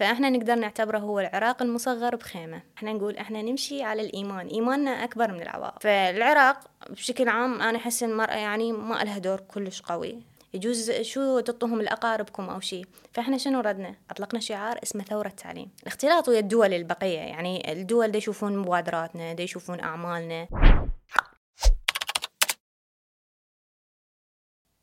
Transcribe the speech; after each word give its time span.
فإحنا 0.00 0.30
نقدر 0.30 0.54
نعتبره 0.54 0.98
هو 0.98 1.20
العراق 1.20 1.62
المصغر 1.62 2.16
بخيمة. 2.16 2.62
إحنا 2.76 2.92
نقول 2.92 3.16
إحنا 3.16 3.42
نمشي 3.42 3.82
على 3.82 4.02
الإيمان. 4.02 4.46
إيماننا 4.46 4.90
أكبر 4.90 5.32
من 5.32 5.42
العوائق 5.42 5.78
فالعراق 5.80 6.70
بشكل 6.90 7.28
عام 7.28 7.62
أنا 7.62 7.78
أحس 7.78 8.02
المرأة 8.02 8.36
يعني 8.36 8.72
ما 8.72 9.04
لها 9.04 9.18
دور 9.18 9.40
كلش 9.40 9.82
قوي. 9.82 10.22
يجوز 10.54 10.90
شو 10.90 11.40
تطوهم 11.40 11.82
لأقاربكم 11.82 12.50
أو 12.50 12.60
شيء 12.60 12.86
فإحنا 13.12 13.38
شنو 13.38 13.60
ردنا؟ 13.60 13.94
أطلقنا 14.10 14.40
شعار 14.40 14.80
اسمه 14.82 15.04
ثورة 15.04 15.28
التعليم 15.28 15.70
الاختلاط 15.82 16.28
ويا 16.28 16.38
الدول 16.38 16.74
البقية. 16.74 17.18
يعني 17.18 17.72
الدول 17.72 18.10
دي 18.10 18.18
يشوفون 18.18 18.58
مبادراتنا 18.58 19.32
دي 19.32 19.42
يشوفون 19.42 19.80
أعمالنا. 19.80 20.48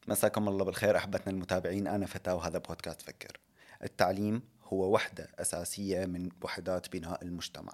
مساكم 0.07 0.47
الله 0.47 0.65
بالخير 0.65 0.97
أحبتنا 0.97 1.33
المتابعين. 1.33 1.87
أنا 1.87 2.05
فتاة 2.05 2.35
وهذا 2.35 2.57
بودكاست 2.57 3.01
فكر. 3.01 3.39
التعليم 3.83 4.41
هو 4.67 4.93
وحدة 4.93 5.27
أساسية 5.39 6.05
من 6.05 6.29
وحدات 6.41 6.91
بناء 6.91 7.23
المجتمع. 7.23 7.73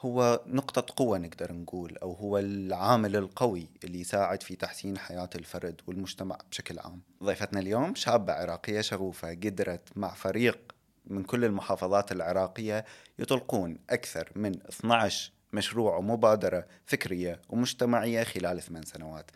هو 0.00 0.44
نقطة 0.46 0.94
قوة 0.96 1.18
نقدر 1.18 1.52
نقول 1.52 1.96
أو 1.96 2.12
هو 2.12 2.38
العامل 2.38 3.16
القوي 3.16 3.68
اللي 3.84 4.00
يساعد 4.00 4.42
في 4.42 4.56
تحسين 4.56 4.98
حياة 4.98 5.30
الفرد 5.34 5.80
والمجتمع 5.86 6.38
بشكل 6.50 6.78
عام. 6.78 7.02
ضيفتنا 7.22 7.60
اليوم 7.60 7.94
شابة 7.94 8.32
عراقية 8.32 8.80
شغوفة 8.80 9.30
قدرت 9.30 9.88
مع 9.96 10.14
فريق 10.14 10.74
من 11.06 11.22
كل 11.24 11.44
المحافظات 11.44 12.12
العراقية 12.12 12.84
يطلقون 13.18 13.78
أكثر 13.90 14.32
من 14.36 14.66
12 14.66 15.32
مشروع 15.52 15.96
ومبادرة 15.96 16.66
فكرية 16.86 17.42
ومجتمعية 17.48 18.24
خلال 18.24 18.62
ثمان 18.62 18.82
سنوات. 18.82 19.30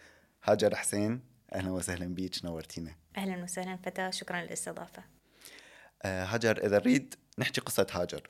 هاجر 0.44 0.74
حسين 0.76 1.20
أهلا 1.54 1.70
وسهلا 1.70 2.14
بيك 2.14 2.44
نورتينا 2.44 2.94
أهلا 3.16 3.42
وسهلا 3.42 3.76
فتاة 3.76 4.10
شكرا 4.10 4.42
للاستضافة. 4.42 5.13
هاجر. 6.04 6.66
إذا 6.66 6.78
نريد 6.78 7.14
نحكي 7.38 7.60
قصة 7.60 7.86
هاجر 7.92 8.22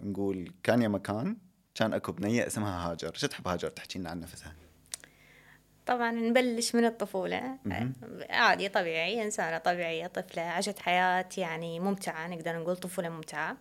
نقول 0.00 0.52
كان 0.62 0.82
يا 0.82 0.88
مكان 0.88 1.36
كان 1.74 1.92
أكو 1.92 2.12
بنية 2.12 2.46
اسمها 2.46 2.90
هاجر. 2.90 3.14
شو 3.14 3.26
تحب 3.26 3.48
هاجر 3.48 3.68
تحكي 3.68 3.98
لنا 3.98 4.10
عن 4.10 4.20
نفسها؟ 4.20 4.54
طبعا 5.86 6.10
نبلش 6.10 6.74
من 6.74 6.84
الطفولة. 6.84 7.58
مهم. 7.64 7.92
عادي 8.30 8.68
طبيعي 8.68 9.22
إنسانة 9.22 9.58
طبيعية 9.58 10.06
طفلة 10.06 10.42
عاشت 10.42 10.78
حياة 10.78 11.28
يعني 11.38 11.80
ممتعة 11.80 12.26
نقدر 12.28 12.58
نقول 12.58 12.76
طفولة 12.76 13.08
ممتعة. 13.08 13.56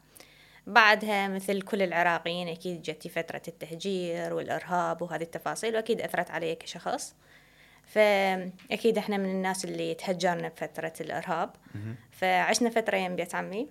بعدها 0.68 1.28
مثل 1.28 1.62
كل 1.62 1.82
العراقيين 1.82 2.48
أكيد 2.48 2.82
جتي 2.82 3.10
فترة 3.10 3.42
التهجير 3.48 4.34
والإرهاب 4.34 5.02
وهذه 5.02 5.24
التفاصيل 5.24 5.76
وأكيد 5.76 6.02
أثرت 6.02 6.32
علي 6.32 6.56
كشخص. 6.56 7.16
فأكيد 7.86 8.98
إحنا 8.98 9.18
من 9.18 9.30
الناس 9.30 9.66
اللي 9.66 9.94
تهجرنا 9.94 10.48
بفترة 10.48 10.94
الإرهاب. 11.02 11.50
فعشنا 12.12 12.70
فترة 12.70 12.98
يم 12.98 13.16
بيت 13.16 13.36
عمي. 13.36 13.70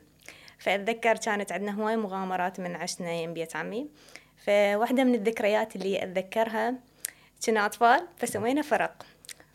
فأتذكر 0.58 1.16
كانت 1.16 1.52
عندنا 1.52 1.72
هواي 1.72 1.96
مغامرات 1.96 2.60
من 2.60 2.76
عشنا 2.76 3.12
يم 3.12 3.34
بيت 3.34 3.56
عمي. 3.56 3.88
فواحدة 4.46 5.04
من 5.04 5.14
الذكريات 5.14 5.76
اللي 5.76 6.02
أتذكرها 6.02 6.74
كنا 7.46 7.66
أطفال 7.66 8.08
فسوينا 8.16 8.62
فرق. 8.62 9.06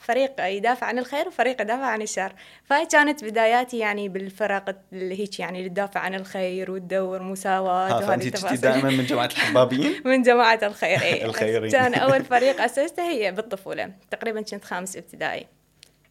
فريق 0.08 0.42
يدافع 0.42 0.88
عن 0.88 1.00
الخير 1.00 1.28
وفريق 1.28 1.62
يدافع 1.62 1.86
عن 1.86 2.02
الشر. 2.02 2.34
فهاي 2.64 2.86
كانت 2.86 3.24
بداياتي 3.24 3.78
يعني 3.78 4.10
بالفرق 4.10 4.76
اللي 4.94 5.20
هيك 5.20 5.40
يعني 5.40 5.60
اللي 5.60 5.70
تدافع 5.70 6.00
عن 6.00 6.16
الخير 6.16 6.72
وتدور 6.72 7.22
مساواة 7.22 7.96
وهذه 7.96 8.06
فانت 8.06 8.26
التفاصيل. 8.26 8.58
دائما 8.58 8.90
من 8.90 9.06
جماعة 9.06 9.26
الحبابين؟ 9.26 10.02
من 10.06 10.22
جماعة 10.22 10.60
الخير. 10.64 11.00
الخيرين. 11.30 11.72
كان 11.72 11.94
أول 11.94 12.26
فريق 12.26 12.62
أسسته 12.62 13.04
هي 13.10 13.32
بالطفولة. 13.32 13.92
تقريبا 14.12 14.42
كنت 14.42 14.66
خامس 14.66 14.98
ابتدائي. 14.98 15.48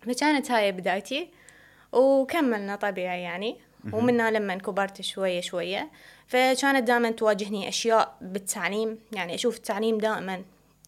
فكانت 0.00 0.50
هاي 0.50 0.72
بدايتي. 0.72 1.28
وكملنا 1.92 2.76
طبيعي 2.76 3.22
يعني. 3.22 3.56
ومنها 3.92 4.30
لما 4.30 4.54
كبرت 4.54 5.00
شوية 5.00 5.40
شوية. 5.40 5.90
فكانت 6.26 6.86
دائما 6.88 7.10
تواجهني 7.10 7.68
أشياء 7.68 8.16
بالتعليم. 8.20 8.98
يعني 9.12 9.34
أشوف 9.34 9.56
التعليم 9.56 9.98
دائما 9.98 10.42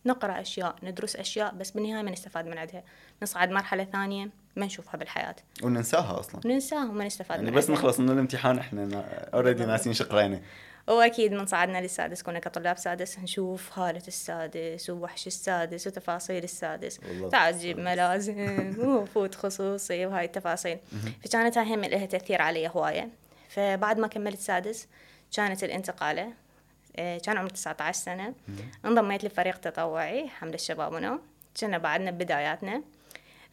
نقرأ 0.08 0.40
أشياء 0.40 0.76
ندرس 0.82 1.16
أشياء 1.16 1.54
بس 1.54 1.70
بالنهاية 1.70 2.02
ما 2.02 2.10
نستفاد 2.10 2.46
من 2.46 2.58
عندها. 2.58 2.82
نصعد 3.22 3.50
مرحلة 3.50 3.84
ثانية 3.84 4.28
ما 4.56 4.66
نشوفها 4.66 4.96
بالحياة. 4.96 5.36
وننساها 5.62 6.20
أصلا. 6.20 6.40
ننساها 6.44 6.84
وما 6.90 7.04
نستفاد 7.06 7.38
يعني 7.38 7.50
من 7.50 7.56
بس. 7.56 7.70
نخلص 7.70 8.00
من 8.00 8.10
الامتحان 8.10 8.58
إحنا 8.58 9.04
already 9.34 9.64
ناسين 9.64 9.92
شقرينا 9.92 10.40
وأكيد 10.88 11.32
من 11.32 11.46
صعدنا 11.46 11.80
للسادس 11.80 12.22
كنا 12.22 12.38
كطلاب 12.38 12.78
سادس 12.78 13.18
نشوف 13.18 13.78
هالة 13.78 14.02
السادس 14.08 14.90
ووحش 14.90 15.26
السادس 15.26 15.86
وتفاصيل 15.86 16.44
السادس. 16.44 17.00
تعجب 17.32 17.78
ملازم 17.78 18.74
وفوت 18.88 19.34
خصوصي 19.34 20.06
وهاي 20.06 20.24
التفاصيل. 20.24 20.78
فكانت 21.24 21.58
هاي 21.58 21.74
هم 21.74 21.80
لها 21.84 22.06
تأثير 22.06 22.42
علي 22.42 22.68
هواية. 22.68 23.08
فبعد 23.48 23.98
ما 23.98 24.06
كملت 24.06 24.40
سادس 24.40 24.88
كانت 25.36 25.64
الانتقالة. 25.64 26.32
كان 26.98 27.38
عمري 27.38 27.50
19 27.50 27.98
سنة. 27.98 28.34
انضميت 28.84 29.24
لفريق 29.24 29.56
تطوعي 29.56 30.28
حمل 30.28 30.54
الشباب 30.54 30.92
ونو 30.92 31.20
كنا 31.60 31.78
بعدنا 31.78 32.10
ببداياتنا. 32.10 32.82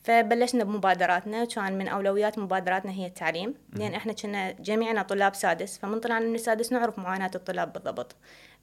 فبلشنا 0.03 0.63
بمبادراتنا. 0.63 1.44
وكان 1.44 1.78
من 1.78 1.88
أولويات 1.88 2.39
مبادراتنا 2.39 2.91
هي 2.91 3.06
التعليم. 3.06 3.56
لأن 3.73 3.94
إحنا 3.94 4.13
كنا 4.13 4.51
جميعنا 4.51 5.01
طلاب 5.01 5.35
سادس. 5.35 5.78
فمن 5.78 6.00
طلعنا 6.00 6.25
من 6.25 6.35
السادس 6.35 6.72
نعرف 6.72 7.00
معاناة 7.00 7.31
الطلاب 7.35 7.73
بالضبط. 7.73 8.16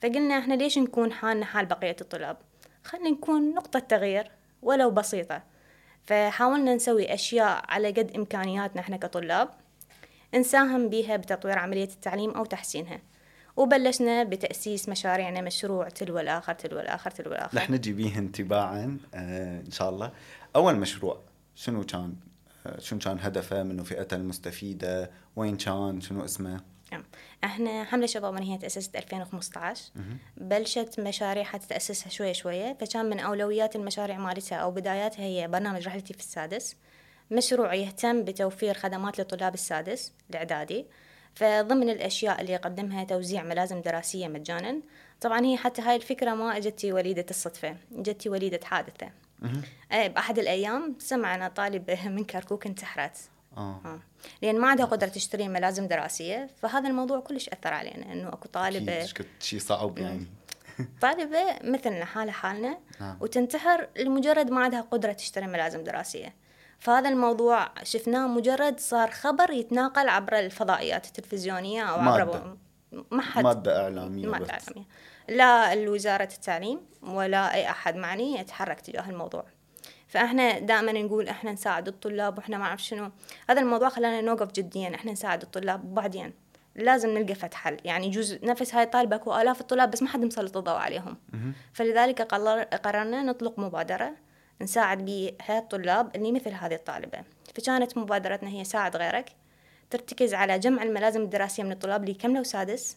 فقلنا 0.03 0.39
إحنا 0.39 0.55
ليش 0.55 0.79
نكون 0.79 1.13
حالنا 1.13 1.45
حال 1.45 1.67
بقية 1.67 1.97
الطلاب؟ 2.01 2.37
خلينا 2.85 3.11
نكون 3.11 3.55
نقطة 3.55 3.79
تغيير 3.79 4.31
ولو 4.63 4.91
بسيطة. 4.91 5.43
فحاولنا 6.03 6.75
نسوي 6.75 7.15
أشياء 7.15 7.63
على 7.69 7.89
قد 7.89 8.13
إمكانياتنا 8.17 8.81
إحنا 8.81 8.97
كطلاب. 8.97 9.49
نساهم 10.35 10.89
بها 10.89 11.17
بتطوير 11.17 11.59
عملية 11.59 11.85
التعليم 11.85 12.31
أو 12.31 12.45
تحسينها. 12.45 13.01
وبلشنا 13.57 14.25
بتأسيس 14.25 14.89
مشاريعنا 14.89 15.41
مشروع 15.41 15.89
تلو 15.89 16.19
الآخر 16.19 16.53
تلو 16.55 16.81
الآخر 16.81 17.11
تلو 17.11 17.33
الآخر. 17.33 17.59
رح 17.59 17.71
نجي 17.71 17.93
بيه 17.93 18.19
انتباعا 18.19 18.99
آه 19.15 19.61
إن 19.61 19.71
شاء 19.71 19.91
الله. 19.91 20.13
أول 20.57 20.77
مشروع 20.77 21.21
شنو 21.55 21.85
كان 21.85 22.15
آه 22.67 22.79
شنو 22.81 22.99
كان 22.99 23.19
هدفه؟ 23.21 23.63
منو 23.63 23.85
فئته 23.85 24.15
المستفيدة؟ 24.15 25.11
وين 25.37 25.57
كان؟ 25.57 26.01
شنو 26.01 26.25
اسمه؟ 26.25 26.61
نعم. 26.93 27.05
إحنا 27.45 27.85
حملة 27.85 28.07
شباب 28.07 28.35
من 28.35 28.43
هي 28.43 28.59
تأسست 28.59 28.97
2015 28.97 29.83
بلشت 30.37 31.01
مشاريع 31.01 31.45
حتى 31.45 31.67
تأسسها 31.67 32.09
شوية 32.09 32.33
شوية 32.33 32.77
فكان 32.81 33.11
من 33.11 33.21
أولويات 33.21 33.77
المشاريع 33.77 34.19
مالتها 34.19 34.57
أو 34.59 34.71
بداياتها 34.71 35.23
هي 35.23 35.49
برنامج 35.49 35.87
رحلتي 35.87 36.15
في 36.15 36.21
السادس. 36.21 36.77
مشروع 37.31 37.75
يهتم 37.75 38.25
بتوفير 38.25 38.75
خدمات 38.75 39.21
لطلاب 39.21 39.55
السادس 39.55 40.13
الإعدادي. 40.31 40.87
فضمن 41.35 41.91
الأشياء 41.91 42.41
اللي 42.41 42.53
يقدمها 42.53 43.05
توزيع 43.05 43.43
ملازم 43.43 43.81
دراسية 43.81 44.29
مجانا. 44.29 44.81
طبعا 45.21 45.45
هي 45.45 45.57
حتى 45.57 45.83
هاي 45.83 45.97
الفكرة 45.97 46.35
ما 46.35 46.57
اجتي 46.57 46.93
وليدة 46.93 47.27
الصدفة 47.31 47.77
اجتي 47.95 48.29
وليدة 48.29 48.61
حادثة. 48.65 49.11
آه، 49.93 50.07
بأحد 50.07 50.39
الأيام 50.39 50.97
سمعنا 50.99 51.49
طالب 51.49 51.91
من 52.17 52.25
كركوك 52.25 52.67
انتحرت. 52.67 53.17
آه. 53.57 53.81
آه. 53.85 54.01
لأن 54.43 54.61
ما 54.61 54.69
عندها 54.69 54.87
قدرة 54.87 55.09
تشتري 55.09 55.49
ملازم 55.49 55.89
دراسية 55.89 56.49
فهذا 56.63 56.89
الموضوع 56.89 57.21
كلش 57.21 57.49
أثر 57.49 57.75
علينا 57.75 58.13
إنه 58.13 58.29
أكو 58.29 58.49
طالبة 58.49 59.07
شيء 59.41 59.61
صعب 59.61 59.99
يعني. 59.99 60.27
طالبة 61.03 61.59
مثلنا 61.65 62.05
حالها 62.05 62.33
حالنا 62.33 62.79
نعم. 63.01 63.19
وتنتحر 63.21 63.89
لمجرد 63.97 64.51
ما 64.51 64.61
عندها 64.61 64.81
قدرة 64.81 65.13
تشتري 65.13 65.47
ملازم 65.47 65.85
دراسية. 65.85 66.35
فهذا 66.83 67.09
الموضوع 67.09 67.69
شفناه 67.83 68.27
مجرد 68.27 68.81
صار 68.81 69.11
خبر 69.11 69.51
يتناقل 69.51 70.09
عبر 70.09 70.39
الفضائيات 70.39 71.07
التلفزيونية 71.07 71.83
أو 71.83 72.01
عبر 72.01 72.25
مادة. 72.25 72.57
ما 73.11 73.23
حد 73.23 73.45
مادة 73.45 73.83
إعلامية 73.83 74.27
ما 74.27 74.39
بس. 74.39 74.47
تعلمي 74.47 74.87
لا 75.29 75.91
وزارة 75.91 76.29
التعليم 76.35 76.81
ولا 77.03 77.55
أي 77.55 77.71
أحد 77.71 77.97
معني 77.97 78.39
يتحرك 78.39 78.81
تجاه 78.81 79.11
الموضوع. 79.11 79.45
فإحنا 80.09 80.59
دائما 80.59 80.93
نقول 80.93 81.29
إحنا 81.29 81.53
نساعد 81.53 81.89
الطلاب 81.89 82.39
وإحنا 82.39 82.59
ما 82.59 82.65
اعرف 82.65 82.83
شنو. 82.83 83.11
هذا 83.51 83.61
الموضوع 83.61 83.89
خلانا 83.89 84.21
نوقف 84.21 84.53
جديا. 84.53 84.95
إحنا 84.95 85.13
نساعد 85.13 85.43
الطلاب 85.43 85.85
وبعدين 85.85 86.33
لازم 86.77 87.19
نلقى 87.19 87.35
فتح 87.35 87.59
حل. 87.59 87.77
يعني 87.85 88.07
يجوز 88.07 88.39
نفس 88.43 88.75
هاي 88.75 88.83
الطالبة 88.83 89.17
أكو 89.17 89.41
آلاف 89.41 89.61
الطلاب 89.61 89.91
بس 89.91 90.03
ما 90.03 90.09
حد 90.09 90.21
مسلط 90.25 90.57
الضوء 90.57 90.75
عليهم. 90.75 91.17
فلذلك 91.73 92.23
قرر 92.23 92.63
قررنا 92.63 93.23
نطلق 93.23 93.59
مبادرة 93.59 94.13
نساعد 94.63 95.05
بها 95.05 95.59
الطلاب 95.59 96.17
اللي 96.17 96.33
مثل 96.33 96.51
هذه 96.51 96.75
الطالبة. 96.75 97.19
فكانت 97.55 97.99
مبادرتنا 97.99 98.51
هي 98.51 98.65
ساعد 98.65 98.97
غيرك 98.97 99.33
ترتكز 99.91 100.35
على 100.35 100.59
جمع 100.59 100.83
الملازم 100.83 101.23
الدراسية 101.23 101.63
من 101.63 101.73
الطلاب 101.73 102.03
اللي 102.03 102.15
كملوا 102.15 102.43
سادس 102.43 102.97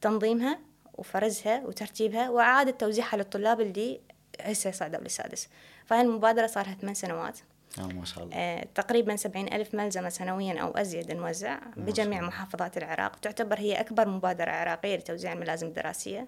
تنظيمها 0.00 0.58
وفرزها 0.94 1.62
وترتيبها 1.66 2.30
وإعادة 2.30 2.70
توزيعها 2.70 3.16
للطلاب 3.16 3.60
اللي 3.60 4.00
هسه 4.40 4.70
صعدوا 4.70 5.00
للسادس. 5.00 5.48
فهاي 5.86 6.00
المبادرة 6.00 6.46
صار 6.46 6.66
لها 6.66 6.74
ثمان 6.74 6.94
سنوات. 6.94 7.38
آه 7.78 7.86
ما 7.86 8.04
شاء 8.04 8.24
الله. 8.24 8.36
آه، 8.36 8.66
تقريبا 8.74 9.16
سبعين 9.16 9.52
ألف 9.52 9.74
ملزمة 9.74 10.08
سنويا 10.08 10.60
أو 10.60 10.70
أزيد 10.70 11.12
نوزع 11.12 11.58
بجميع 11.76 12.20
محافظات 12.20 12.76
العراق. 12.76 13.16
تعتبر 13.16 13.58
هي 13.58 13.80
أكبر 13.80 14.08
مبادرة 14.08 14.50
عراقية 14.50 14.96
لتوزيع 14.96 15.32
الملازم 15.32 15.66
الدراسية. 15.66 16.26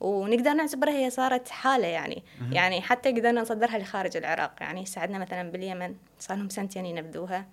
ونقدر 0.00 0.52
نعتبرها 0.52 0.92
هي 0.92 1.10
صارت 1.10 1.48
حالة 1.48 1.86
يعني. 1.86 2.24
يعني 2.52 2.80
حتى 2.80 3.10
قدرنا 3.10 3.40
نصدرها 3.40 3.78
لخارج 3.78 4.16
العراق. 4.16 4.54
يعني 4.60 4.86
ساعدنا 4.86 5.18
مثلا 5.18 5.50
باليمن 5.50 5.94
صار 6.18 6.36
لهم 6.36 6.48
سنتين 6.48 6.86
ينفذوها. 6.86 7.46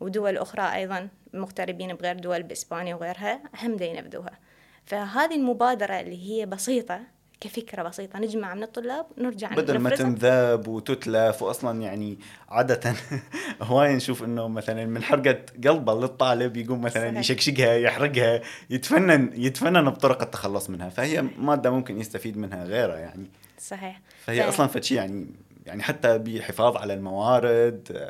ودول 0.00 0.38
أخرى 0.38 0.74
أيضا 0.74 1.08
مغتربين 1.34 1.94
بغير 1.94 2.16
دول 2.18 2.42
بإسبانيا 2.42 2.94
وغيرها 2.94 3.40
هم 3.62 3.76
دا 3.76 3.84
ينفذوها. 3.84 4.38
فهذه 4.86 5.34
المبادرة 5.34 6.00
اللي 6.00 6.30
هي 6.30 6.46
بسيطة 6.46 7.00
كفكرة 7.40 7.82
بسيطة 7.82 8.18
نجمع 8.18 8.54
من 8.54 8.62
الطلاب 8.62 9.06
ونرجع 9.18 9.54
بدل 9.54 9.78
ما. 9.78 9.90
تنذاب 9.90 10.68
وتتلف 10.68 11.42
واصلا 11.42 11.82
يعني 11.82 12.18
عادة 12.48 12.94
هواي 13.62 13.94
نشوف 13.96 14.22
إنه 14.22 14.48
مثلا 14.48 14.86
من 14.86 15.02
حرقة 15.02 15.38
قلبه 15.64 16.00
للطالب 16.00 16.56
يقوم 16.56 16.80
مثلا 16.80 17.08
صحيح. 17.08 17.18
يشكشقها 17.20 17.74
يحرقها 17.74 18.40
يتفنن 18.70 19.30
يتفنن 19.34 19.90
بطرق 19.90 20.22
التخلص 20.22 20.70
منها 20.70 20.88
فهي 20.88 21.22
مادة 21.22 21.70
ممكن 21.70 22.00
يستفيد 22.00 22.36
منها 22.38 22.64
غيره 22.64 22.94
يعني 22.94 23.26
صحيح 23.60 24.00
فهي 24.24 24.42
ف- 24.42 24.46
أصلا 24.48 24.66
فشي 24.66 24.94
يعني 24.94 25.26
يعني 25.66 25.82
حتى 25.82 26.18
بحفاظ 26.18 26.76
على 26.76 26.94
الموارد 26.94 28.08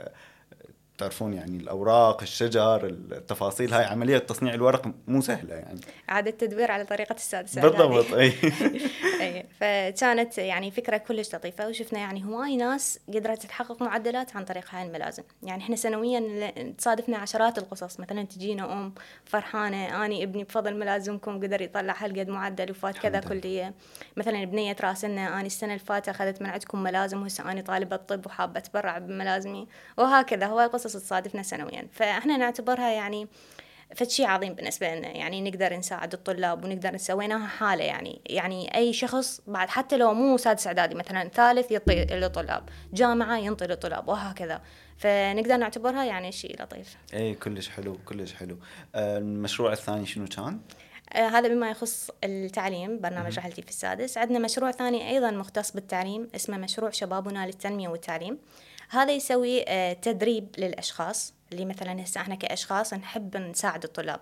تعرفون 0.99 1.35
يعني 1.35 1.57
الأوراق 1.57 2.23
الشجر 2.23 2.87
التفاصيل 2.87 3.75
هاي 3.75 3.85
عملية 3.85 4.19
تصنيع 4.19 4.55
الورق 4.55 4.93
مو 5.07 5.21
سهلة 5.21 5.55
يعني. 5.55 5.81
إعادة 6.11 6.31
تدوير 6.31 6.71
على 6.71 6.85
طريقة 6.85 7.15
السادسة 7.15 7.61
بالضبط 7.61 8.13
أي. 8.13 8.33
أي 9.21 9.47
فكانت 9.61 10.39
يعني 10.39 10.71
فكرة 10.71 10.97
كلش 10.97 11.35
لطيفة 11.35 11.69
وشفنا 11.69 11.99
يعني 11.99 12.25
هواي 12.25 12.57
ناس 12.57 12.99
قدرت 13.09 13.47
تحقق 13.47 13.83
معدلات 13.83 14.37
عن 14.37 14.45
طريق 14.45 14.65
هاي 14.71 14.87
الملازم. 14.87 15.23
يعني 15.43 15.63
إحنا 15.63 15.77
سنويا 15.77 16.51
تصادفنا 16.79 17.19
عشرات 17.19 17.59
القصص 17.59 18.01
مثلا 18.01 18.23
تجينا 18.23 18.73
أم 18.73 18.95
فرحانة 19.25 20.05
أني 20.05 20.23
ابني 20.23 20.45
بفضل 20.45 20.77
ملازمكم 20.79 21.37
قدر 21.43 21.63
يطلع 21.63 21.95
هالقد 21.99 22.29
معدل 22.29 22.71
وفات 22.71 22.99
كذا. 22.99 23.21
كلية. 23.21 23.75
مثلا 24.17 24.45
بنية 24.45 24.73
تراسلنا 24.73 25.41
أني 25.41 25.47
السنة 25.47 25.73
اللي 25.75 25.85
فاتت 25.85 26.09
أخذت 26.09 26.43
من 26.43 26.49
عندكم 26.51 26.83
ملازم 26.83 27.23
وهسه 27.23 27.51
أني 27.53 27.63
طالبة 27.63 27.97
طب 27.97 28.27
وحابة 28.27 28.59
أتبرع 28.59 28.99
بملازمي. 28.99 29.69
وهكذا 29.99 30.47
هواي 30.47 30.67
قصص 30.67 30.86
تصادفنا 30.93 31.43
سنويا. 31.43 31.88
فاحنا 31.93 32.37
نعتبرها 32.37 32.91
يعني 32.91 33.29
فشي 33.97 34.25
عظيم 34.25 34.55
بالنسبة 34.55 34.94
لنا. 34.94 35.09
يعني 35.09 35.50
نقدر 35.50 35.77
نساعد 35.77 36.12
الطلاب 36.12 36.65
ونقدر 36.65 36.97
سويناها 36.97 37.47
حالة 37.47 37.85
يعني. 37.85 38.21
يعني 38.27 38.77
أي 38.77 38.93
شخص 38.93 39.41
بعد 39.47 39.69
حتى 39.69 39.97
لو 39.97 40.15
مو 40.15 40.37
سادس 40.37 40.67
إعدادي 40.67 40.94
مثلا 40.94 41.29
ثالث 41.29 41.71
يعطي 41.71 42.05
للطلاب 42.05 42.69
جامعة 42.93 43.38
ينطي 43.38 43.67
للطلاب 43.67 44.09
وهكذا. 44.09 44.62
فنقدر 44.99 45.56
نعتبرها 45.56 46.05
يعني 46.05 46.33
شيء 46.33 46.62
لطيف. 46.62 46.97
اي 47.15 47.35
كلش 47.35 47.69
حلو 47.69 47.99
كلش 48.05 48.35
حلو. 48.35 48.59
آه، 48.94 49.19
المشروع 49.19 49.73
الثاني 49.73 50.06
شنو 50.06 50.27
كان؟ 50.27 50.61
آه 51.12 51.29
هذا 51.29 51.49
بما 51.49 51.71
يخص 51.71 52.11
التعليم 52.25 53.00
برنامج 53.00 53.38
رحلتي 53.38 53.62
في 53.62 53.69
السادس. 53.69 54.19
عندنا 54.19 54.38
مشروع 54.38 54.71
ثاني 54.71 55.11
أيضا 55.11 55.31
مختص 55.31 55.71
بالتعليم 55.71 56.29
اسمه 56.35 56.56
مشروع 56.56 56.91
شبابنا 56.91 57.47
للتنمية 57.47 57.88
والتعليم. 57.88 58.38
هذا 58.88 59.12
يسوي 59.12 59.65
آه 59.69 59.93
تدريب 59.93 60.49
للأشخاص 60.59 61.35
اللي 61.53 61.65
مثلا 61.65 62.03
هسه 62.05 62.21
إحنا 62.21 62.35
كأشخاص 62.35 62.94
نحب 62.94 63.37
نساعد 63.37 63.85
الطلاب. 63.85 64.21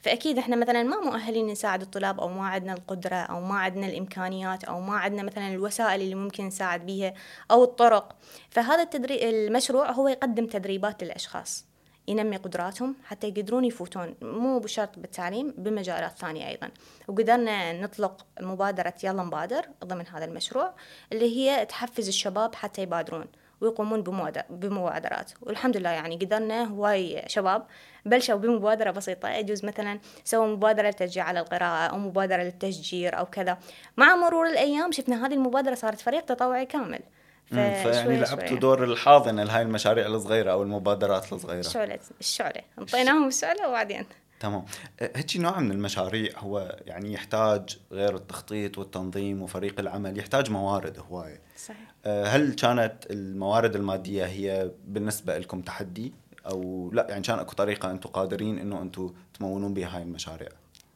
فأكيد 0.00 0.38
إحنا 0.38 0.56
مثلا 0.56 0.82
ما 0.82 1.00
مؤهلين 1.00 1.46
نساعد 1.46 1.82
الطلاب 1.82 2.20
أو 2.20 2.28
ما 2.28 2.46
عندنا 2.46 2.72
القدرة 2.72 3.14
أو 3.16 3.40
ما 3.40 3.54
عندنا 3.54 3.86
الإمكانيات 3.86 4.64
أو 4.64 4.80
ما 4.80 4.96
عندنا 4.96 5.22
مثلا 5.22 5.48
الوسائل 5.48 6.00
اللي 6.00 6.14
ممكن 6.14 6.46
نساعد 6.46 6.86
بيها 6.86 7.14
أو 7.50 7.64
الطرق. 7.64 8.16
فهذا 8.50 8.82
التدريب 8.82 9.20
المشروع 9.22 9.90
هو 9.90 10.08
يقدم 10.08 10.46
تدريبات 10.46 11.04
للأشخاص 11.04 11.64
ينمي 12.08 12.36
قدراتهم 12.36 12.96
حتى 13.04 13.28
يقدرون 13.28 13.64
يفوتون 13.64 14.14
مو 14.22 14.58
بشرط 14.58 14.98
بالتعليم 14.98 15.54
بمجالات 15.58 16.18
ثانية 16.18 16.48
أيضا. 16.48 16.70
وقدرنا 17.08 17.72
نطلق 17.72 18.26
مبادرة 18.40 18.94
يلا 19.04 19.22
نبادر 19.22 19.68
ضمن 19.84 20.06
هذا 20.06 20.24
المشروع 20.24 20.74
اللي 21.12 21.36
هي 21.36 21.66
تحفز 21.66 22.08
الشباب 22.08 22.54
حتى 22.54 22.82
يبادرون. 22.82 23.26
ويقومون 23.64 24.02
بمبادرات. 24.50 25.32
والحمد 25.42 25.76
لله 25.76 25.90
يعني 25.90 26.16
قدرنا 26.16 26.64
هواي 26.64 27.24
شباب 27.26 27.66
بلشوا 28.04 28.36
بمبادرة 28.36 28.90
بسيطة. 28.90 29.28
يجوز 29.28 29.64
مثلا 29.64 30.00
سووا 30.24 30.46
مبادرة 30.46 30.86
للتشجيع 30.86 31.24
على 31.24 31.40
القراءة 31.40 31.90
أو 31.90 31.98
مبادرة 31.98 32.42
للتشجير 32.42 33.18
أو 33.18 33.26
كذا. 33.26 33.58
مع 33.96 34.16
مرور 34.16 34.46
الأيام 34.46 34.92
شفنا 34.92 35.26
هذه 35.26 35.34
المبادرة 35.34 35.74
صارت 35.74 36.00
فريق 36.00 36.24
تطوعي 36.24 36.66
كامل. 36.66 37.00
فيعني 37.46 38.20
لعبتوا. 38.20 38.56
دور 38.56 38.84
الحاضنة 38.84 39.44
لهاي 39.44 39.62
المشاريع 39.62 40.06
الصغيرة 40.06 40.52
أو 40.52 40.62
المبادرات 40.62 41.32
الصغيرة. 41.32 41.60
الشعلة 41.60 41.98
الشعلة 42.20 42.62
انطيناهم 42.78 43.28
الشعلة 43.28 43.68
وبعدين. 43.68 44.06
تمام. 44.44 44.64
أه، 45.00 45.10
هيك 45.16 45.36
نوع 45.36 45.60
من 45.60 45.70
المشاريع 45.70 46.38
هو 46.38 46.78
يعني 46.86 47.12
يحتاج 47.12 47.78
غير 47.92 48.16
التخطيط 48.16 48.78
والتنظيم 48.78 49.42
وفريق 49.42 49.80
العمل 49.80 50.18
يحتاج 50.18 50.50
موارد 50.50 50.98
هواية. 50.98 51.40
صحيح. 51.56 51.94
أه، 52.04 52.24
هل 52.24 52.54
كانت 52.54 52.94
الموارد 53.10 53.76
المادية 53.76 54.24
هي 54.26 54.70
بالنسبة 54.86 55.38
لكم 55.38 55.60
تحدي؟ 55.60 56.12
أو 56.46 56.90
لا 56.92 57.06
يعني 57.10 57.22
كان 57.22 57.38
أكو 57.38 57.54
طريقة 57.54 57.90
أنتم 57.90 58.10
قادرين 58.10 58.58
إنه 58.58 58.82
أنتم 58.82 59.14
تمونون 59.38 59.74
بها 59.74 59.96
هاي 59.96 60.02
المشاريع 60.02 60.48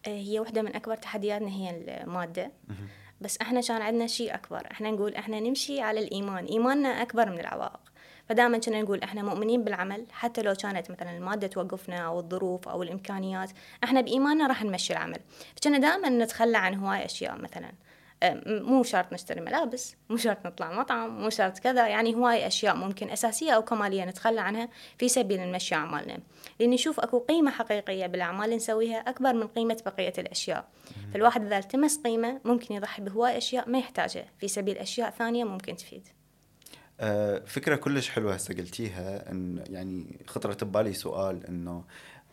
هي 0.06 0.41
واحدة 0.41 0.62
من 0.62 0.77
أكبر 0.77 0.97
تحدياتنا 0.97 1.49
هي 1.49 2.03
المادة. 2.03 2.53
بس 3.21 3.39
إحنا 3.39 3.61
كان 3.61 3.83
عندنا 3.83 4.06
شيء 4.06 4.35
أكبر. 4.35 4.69
إحنا 4.71 4.91
نقول 4.91 5.15
إحنا 5.15 5.41
نمشي 5.41 5.81
على 5.81 6.01
الإيمان. 6.01 6.44
إيماننا 6.44 6.89
أكبر 6.89 7.31
من 7.31 7.41
العوائق. 7.41 7.81
فدائما 8.29 8.59
كنا 8.59 8.83
نقول 8.83 9.03
إحنا 9.03 9.23
مؤمنين 9.23 9.65
بالعمل 9.65 10.07
حتى 10.11 10.43
لو 10.43 10.55
كانت 10.55 10.91
مثلا 10.91 11.17
المادة 11.17 11.47
توقفنا 11.47 11.99
أو 11.99 12.19
الظروف 12.19 12.69
أو 12.69 12.83
الإمكانيات 12.83 13.51
إحنا 13.85 14.01
بإيماننا 14.01 14.47
راح 14.47 14.65
نمشي 14.65 14.93
العمل. 14.93 15.21
فكنا 15.57 15.79
دائما 15.79 16.09
نتخلى 16.09 16.59
عن 16.59 16.75
هواي 16.75 17.05
أشياء 17.05 17.39
مثلا. 17.39 17.73
مو 18.47 18.83
شرط 18.83 19.13
نشتري 19.13 19.41
ملابس 19.41 19.97
مو 20.11 20.17
شرط 20.17 20.47
نطلع 20.47 20.81
مطعم 20.81 21.23
مو 21.23 21.31
شرط 21.31 21.59
كذا 21.59 21.89
يعني 21.89 22.15
هواي 22.15 22.47
أشياء 22.47 22.77
ممكن 22.77 23.11
أساسية 23.11 23.53
أو 23.53 23.63
كمالية 23.63 24.05
نتخلى 24.05 24.41
عنها 24.41 24.69
في 24.99 25.09
سبيل 25.09 25.41
نمشي 25.41 25.75
أعمالنا. 25.75 26.19
لأن 26.61 26.71
نشوف 26.71 27.01
أكو 27.01 27.19
قيمة 27.19 27.51
حقيقية 27.51 28.07
بالأعمال 28.07 28.45
اللي 28.45 28.57
نسويها 28.57 28.99
أكبر 28.99 29.33
من 29.33 29.47
قيمة 29.47 29.83
بقية 29.87 30.13
الأشياء. 30.19 30.69
فالواحد 31.13 31.45
إذا 31.45 31.59
التمس 31.59 32.01
قيمة 32.05 32.41
ممكن 32.45 32.75
يضحي 32.75 33.03
بهواي 33.03 33.39
أشياء 33.39 33.69
ما 33.69 33.79
يحتاجها. 33.79 34.25
في 34.39 34.49
سبيل 34.49 34.79
أشياء 34.79 35.11
ثانية 35.11 35.45
ممكن 35.45 35.77
تفيد. 35.77 36.09
أه، 37.00 37.43
فكرة 37.47 37.77
كلش 37.77 38.09
حلوة 38.09 38.35
هسه 38.35 38.55
قلتيها 38.55 39.31
إن 39.31 39.65
يعني 39.67 40.21
خطرت 40.27 40.65
ببالي 40.65 40.93
سؤال 40.93 41.47
إنه 41.47 41.85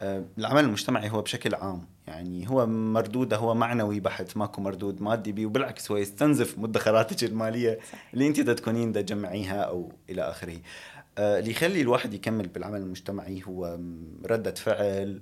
أه، 0.02 0.26
العمل 0.38 0.64
المجتمعي 0.64 1.10
هو 1.10 1.22
بشكل 1.22 1.56
عام 1.56 1.88
يعني 2.08 2.50
هو 2.50 2.66
مردوده 2.66 3.38
هو 3.38 3.54
معنوي 3.54 4.00
بحت 4.00 4.38
ماكو 4.38 4.62
مردود 4.62 5.02
مادي 5.02 5.32
بيه 5.32 5.46
وبالعكس 5.46 5.92
هو 5.92 5.98
يستنزف 5.98 6.58
مدخراتك 6.60 7.24
المالية 7.24 7.80
اللي 8.14 8.28
أنت 8.28 8.40
تكونين 8.40 8.92
دا 8.92 9.02
تجمعيها 9.02 9.62
أو 9.62 9.92
إلى 10.10 10.22
آخره. 10.22 10.58
أه، 11.18 11.40
اللي 11.40 11.52
يخلي 11.52 11.82
الواحد 11.82 12.14
يكمل 12.14 12.48
بالعمل 12.48 12.82
المجتمعي 12.82 13.44
هو 13.48 13.80
ردة 14.26 14.54
فعل 14.54 15.22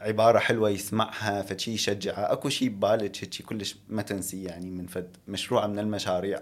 عبارة 0.00 0.38
حلوة 0.38 0.70
يسمعها 0.70 1.42
فشي 1.42 1.72
يشجعه 1.72 2.32
أكو 2.32 2.48
شي 2.48 2.68
ببالك 2.68 3.24
هيك 3.24 3.42
كلش 3.46 3.76
ما 3.88 4.02
تنسي 4.02 4.42
يعني 4.42 4.70
من 4.70 4.86
فد 4.86 5.16
مشروع 5.28 5.66
من 5.66 5.78
المشاريع. 5.78 6.40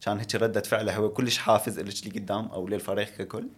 كان 0.00 0.18
هيك 0.18 0.34
ردة 0.34 0.60
فعله 0.60 0.96
هو 0.96 1.08
كلش 1.08 1.38
حافز 1.38 1.80
لك 1.80 2.06
لقدام 2.06 2.46
أو 2.46 2.68
للفريق 2.68 3.08
ككل. 3.08 3.48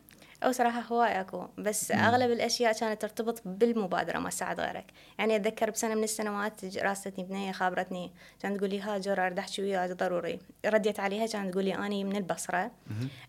أو 0.42 0.52
صراحة 0.52 0.80
هواي 0.80 1.20
أكو 1.20 1.46
بس 1.58 1.90
أغلب 1.90 2.30
الأشياء 2.30 2.72
كانت 2.72 3.02
ترتبط 3.02 3.42
بالمبادرة 3.44 4.18
ما 4.18 4.30
ساعد 4.30 4.60
غيرك. 4.60 4.84
يعني 5.18 5.36
أتذكر 5.36 5.70
بسنة 5.70 5.94
من 5.94 6.04
السنوات 6.04 6.76
راسلتني 6.76 7.24
بنية 7.24 7.52
خابرتني 7.52 8.12
كانت 8.42 8.56
تقول 8.58 8.70
لي 8.70 8.80
هاجر 8.80 9.26
أريد 9.26 9.38
أحكي 9.38 9.62
وياك 9.62 9.90
ضروري. 9.90 10.38
رديت 10.66 11.00
عليها 11.00 11.26
كانت 11.26 11.52
تقول 11.52 11.64
لي 11.64 11.74
أني 11.74 12.04
من 12.04 12.16
البصرة. 12.16 12.70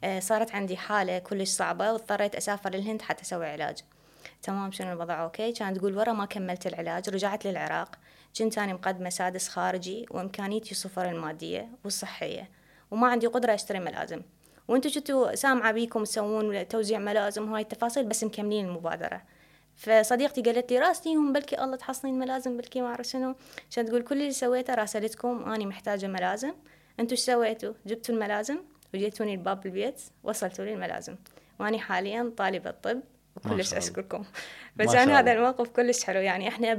آه، 0.03 0.19
صارت 0.19 0.51
عندي 0.51 0.77
حالة 0.77 1.19
كلش 1.19 1.49
صعبة 1.49 1.91
واضطريت 1.91 2.35
أسافر 2.35 2.69
للهند 2.69 3.01
حتى 3.01 3.21
أسوي 3.21 3.49
علاج. 3.49 3.77
تمام 4.43 4.71
شنو 4.71 4.91
الوضع؟ 4.91 5.23
okay. 5.23 5.51
كانت 5.51 5.77
تقول 5.77 5.97
ورا 5.97 6.13
ما 6.13 6.25
كملت 6.25 6.67
العلاج 6.67 7.09
رجعت 7.09 7.47
للعراق. 7.47 7.95
كنت 8.37 8.57
أنا 8.57 8.73
مقدمة 8.73 9.09
سادس 9.09 9.47
خارجي 9.47 10.05
وإمكانيتي 10.11 10.75
صفر 10.75 11.09
المادية 11.09 11.69
والصحية. 11.83 12.58
وما 12.91 13.07
عندي 13.07 13.27
قدرة 13.27 13.53
أشتري 13.53 13.79
ملازم. 13.79 14.21
وأنتم 14.67 14.89
كنتوا 14.89 15.35
سامعة 15.35 15.71
بيكم 15.71 16.03
تسوون 16.03 16.67
توزيع 16.67 16.99
ملازم 16.99 17.51
وهاي 17.51 17.61
التفاصيل 17.61 18.05
بس 18.05 18.23
مكملين 18.23 18.65
المبادرة. 18.65 19.21
فصديقتي 19.75 20.41
قالت 20.41 20.71
لي 20.71 20.79
راسليهم 20.79 21.33
بلكي 21.33 21.63
الله 21.63 21.75
تحصلين 21.75 22.19
ملازم 22.19 22.57
بلكي 22.57 22.81
ما 22.81 22.87
أعرف 22.87 23.07
شنو. 23.07 23.35
كانت 23.75 23.89
تقول 23.89 24.01
كل 24.01 24.15
اللي 24.15 24.31
سويته 24.31 24.75
راسلتكم 24.75 25.51
أني 25.51 25.65
محتاجة 25.65 26.07
ملازم. 26.07 26.53
أنتوا 26.99 27.11
إيش 27.11 27.19
سويتوا؟ 27.19 27.73
جبتوا 27.85 28.15
الملازم 28.15 28.57
وجيتوني 28.93 29.33
الباب 29.33 29.65
البيت 29.65 30.01
وصلتوا 30.23 30.65
لي 30.65 30.73
الملازم. 30.73 31.15
وأني 31.59 31.79
حاليا 31.79 32.31
طالبة 32.37 32.71
طب 32.71 33.01
الله. 33.45 33.77
أشكركم. 33.77 34.23
فكان 34.79 35.09
هذا. 35.09 35.31
الموقف 35.33 35.69
كلش 35.69 36.03
حلو. 36.03 36.19
يعني 36.19 36.47
إحنا 36.47 36.73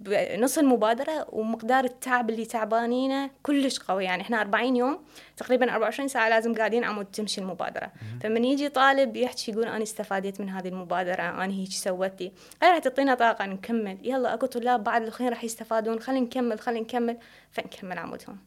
بنص 0.00 0.58
المبادره 0.58 1.26
ومقدار 1.28 1.84
التعب 1.84 2.30
اللي 2.30 2.44
تعبانينه 2.44 3.30
كلش 3.42 3.78
قوي. 3.78 4.04
يعني 4.04 4.22
إحنا 4.22 4.40
40 4.40 4.76
يوم 4.76 5.04
تقريبا 5.36 5.72
24 5.72 6.08
ساعة 6.08 6.28
لازم 6.28 6.54
قاعدين 6.54 6.84
عمود 6.84 7.04
تمشي 7.06 7.40
المبادرة. 7.40 7.92
فمن 8.20 8.44
يجي 8.44 8.68
طالب 8.68 9.16
يحكي 9.16 9.52
يقول 9.52 9.64
أنا 9.64 9.82
استفاديت 9.82 10.40
من 10.40 10.48
هذه 10.48 10.68
المبادرة 10.68 11.22
أنا 11.22 11.52
هيك 11.52 11.70
سوت 11.70 12.20
لي 12.20 12.32
هاي 12.62 12.70
راح 12.70 12.78
تعطينا 12.78 13.14
طاقة 13.14 13.46
نكمل. 13.46 13.98
يلا 14.02 14.34
أكو 14.34 14.46
طلاب 14.46 14.84
بعد 14.84 15.02
الاخير 15.02 15.30
راح 15.30 15.44
يستفادون. 15.44 16.00
خلينا 16.00 16.26
نكمل 16.26 16.60
خلينا 16.60 16.80
نكمل. 16.80 17.18
فنكمل 17.50 17.98
عمودهم. 17.98 18.38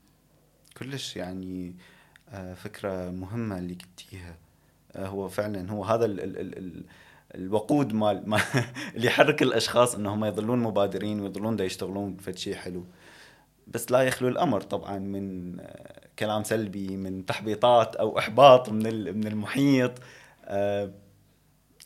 كلش 0.78 1.16
يعني 1.16 1.76
آه، 2.30 2.54
فكرة 2.54 3.12
مهمة 3.12 3.58
اللي 3.58 3.74
قلتيها. 3.74 4.36
آه، 4.96 5.08
هو 5.08 5.28
فعلا 5.28 5.72
هو 5.72 5.84
هذا 5.84 6.06
ال 6.06 6.20
ال 6.20 6.58
ال 6.58 6.84
الوقود 7.36 7.94
مال 7.94 8.24
ما 8.30 8.42
اللي 8.96 9.08
يحرك 9.08 9.42
الأشخاص 9.42 9.96
إنهم 9.96 10.26
يظلون 10.26 10.60
مبادرين 10.60 11.20
ويظلون 11.20 11.56
دا 11.56 11.64
يشتغلون 11.64 12.18
فد 12.18 12.38
شيء 12.38 12.56
حلو. 12.56 12.86
بس 13.68 13.92
لا 13.92 14.02
يخلو 14.02 14.28
الأمر 14.28 14.62
طبعا 14.62 15.00
من 15.00 15.60
آه، 15.60 16.02
كلام 16.20 16.44
سلبي 16.44 16.98
من 16.98 17.26
تحبيطات 17.26 17.96
أو 17.96 18.20
إحباط 18.20 18.70
من 18.70 19.18
من 19.18 19.28
المحيط. 19.28 19.92
آه، 20.46 20.92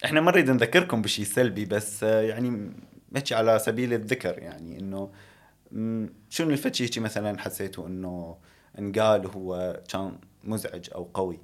إحنا 0.06 0.22
ما 0.22 0.32
نريد 0.32 0.52
نذكركم 0.52 1.02
بشيء 1.02 1.26
سلبي 1.26 1.66
بس 1.66 2.04
آه، 2.04 2.22
يعني 2.22 2.72
هيك 3.16 3.34
على 3.34 3.60
سبيل 3.60 3.94
الذكر 3.94 4.40
يعني 4.40 4.80
إنه 4.80 5.12
شنو 6.30 6.50
الفتشي 6.50 7.00
مثلا 7.00 7.40
حسيتوا 7.40 7.88
إنه 7.88 8.38
انقال 8.80 9.28
هو 9.28 9.82
كان 9.90 10.18
مزعج 10.44 10.90
أو 10.96 11.10
قوي؟ 11.14 11.40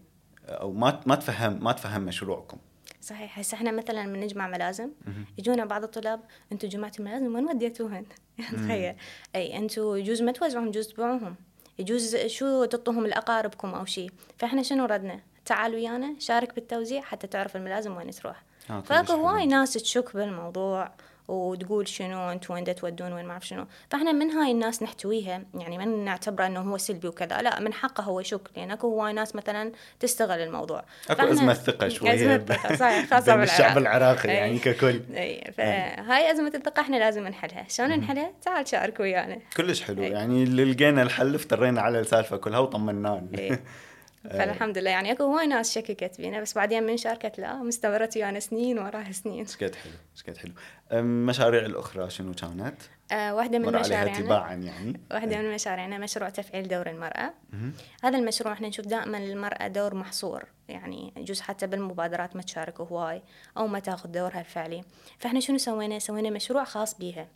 أو 0.47 0.71
ما 0.71 1.01
ما 1.05 1.15
تفهم 1.15 1.63
ما 1.63 1.71
تفهم 1.71 2.01
مشروعكم؟ 2.01 2.57
صحيح. 3.03 3.39
هسه 3.39 3.55
إحنا 3.55 3.71
مثلا 3.71 4.05
من 4.05 4.19
نجمع 4.19 4.47
ملازم 4.47 4.89
يجونا 5.37 5.65
بعض 5.65 5.83
الطلاب 5.83 6.19
أنتم 6.51 6.67
جمعتوا 6.67 7.05
الملازم 7.05 7.35
وين 7.35 7.45
وديتوهن؟ 7.45 8.05
تخيل. 8.63 8.95
أي 9.35 9.57
أنتم 9.57 9.95
يجوز 9.95 10.21
ما 10.21 10.31
توزعوهم 10.31 10.67
يجوز 10.67 10.87
تبيعوهم. 10.87 11.35
يجوز 11.79 12.15
شو 12.15 12.65
تعطوهم 12.65 13.07
لاقاربكم 13.07 13.73
أو 13.73 13.85
شيء 13.85 14.11
فإحنا 14.37 14.63
شنو 14.63 14.85
ردنا؟ 14.85 15.19
تعال 15.45 15.75
ويانا 15.75 16.15
شارك 16.19 16.55
بالتوزيع 16.55 17.01
حتى 17.01 17.27
تعرف 17.27 17.55
الملازم 17.55 17.97
وين 17.97 18.11
تروح. 18.11 18.43
آه 18.69 18.81
فأكو 18.81 19.13
هواي 19.13 19.45
ناس 19.45 19.73
تشك 19.73 20.15
بالموضوع. 20.15 20.91
وتقول 21.27 21.87
شنو 21.87 22.31
أنتم 22.31 22.53
وين 22.53 22.75
تودون 22.75 23.13
وين 23.13 23.25
ما 23.25 23.31
أعرف 23.31 23.47
شنو. 23.47 23.65
فإحنا 23.89 24.11
من 24.11 24.31
هاي 24.31 24.51
الناس 24.51 24.83
نحتويها 24.83 25.43
يعني 25.55 25.77
ما 25.77 25.85
نعتبره 25.85 26.45
إنه 26.45 26.59
هو 26.59 26.77
سلبي 26.77 27.07
وكذا 27.07 27.41
لا 27.41 27.59
من 27.59 27.73
حقه 27.73 28.03
هو 28.03 28.19
يشك 28.19 28.41
لأن 28.57 28.71
اكو 28.71 28.87
هواي 28.87 29.13
ناس 29.13 29.35
مثلا 29.35 29.71
تستغل 29.99 30.39
الموضوع. 30.39 30.83
أكو 31.09 31.31
أزمة 31.31 31.53
ثقة 31.53 31.87
شوية 31.87 32.13
أزمة 32.13 32.37
ثقة 32.37 32.75
صحيح 32.75 33.09
خاصة 33.09 33.25
بالعراق. 33.25 33.41
الشعب 33.51 33.77
العراقي 33.77 34.29
يعني 34.29 34.59
ككل. 34.59 35.01
اي 35.15 35.51
فهاي 35.57 36.31
أزمة 36.31 36.51
الثقة 36.55 36.79
إحنا 36.81 36.95
لازم 36.95 37.27
نحلها. 37.27 37.65
شلون 37.69 37.89
نحلها؟ 37.89 38.31
تعال 38.41 38.67
شارك 38.67 38.99
ويانا. 38.99 39.39
كلش 39.57 39.81
حلو 39.81 40.03
يعني 40.03 40.43
اللي 40.43 40.73
لقينا 40.73 41.03
الحل 41.03 41.35
افترينا 41.35 41.81
على 41.81 41.99
السالفة 41.99 42.37
كلها 42.37 42.59
وطمناه 42.59 43.23
فالحمد 44.29 44.77
لله. 44.77 44.89
يعني 44.89 45.11
اكو 45.11 45.23
هواي 45.23 45.47
ناس 45.47 45.75
شككت 45.75 46.15
فينا 46.15 46.41
بس 46.41 46.53
بعدين 46.53 46.83
من 46.83 46.97
شاركت 46.97 47.39
لا 47.39 47.55
مستمرت 47.55 48.17
ويانا 48.17 48.39
سنين 48.39 48.79
وراها 48.79 49.11
سنين. 49.11 49.45
شكد 49.45 49.75
حلو 49.75 49.93
شكد 50.15 50.37
حلو. 50.37 50.51
المشاريع 50.91 51.65
الأخرى 51.65 52.09
شنو 52.09 52.33
كانت؟ 52.33 52.75
آه 53.11 53.35
واحدة 53.35 53.59
من 53.59 53.65
مشاريعنا. 53.65 54.19
تباعا 54.19 54.53
يعني. 54.53 54.99
واحدة 55.11 55.37
من 55.37 55.53
مشاريعنا 55.53 55.97
مشروع 55.97 56.29
تفعيل 56.29 56.67
دور 56.67 56.89
المرأة. 56.89 57.33
هذا 58.03 58.17
المشروع 58.17 58.53
إحنا 58.53 58.67
نشوف 58.67 58.85
دائما 58.85 59.17
المرأة 59.17 59.67
دور 59.67 59.95
محصور. 59.95 60.43
يعني 60.67 61.13
يجوز 61.17 61.41
حتى 61.41 61.67
بالمبادرات 61.67 62.35
ما 62.35 62.41
تشارك 62.41 62.81
هواي 62.81 63.21
أو 63.57 63.67
ما 63.67 63.79
تاخذ 63.79 64.09
دورها 64.09 64.39
الفعلي. 64.39 64.83
فإحنا 65.19 65.39
شنو 65.39 65.57
سوينا؟ 65.57 65.99
سوينا 65.99 66.29
مشروع 66.29 66.63
خاص 66.63 66.97
بيها. 66.97 67.27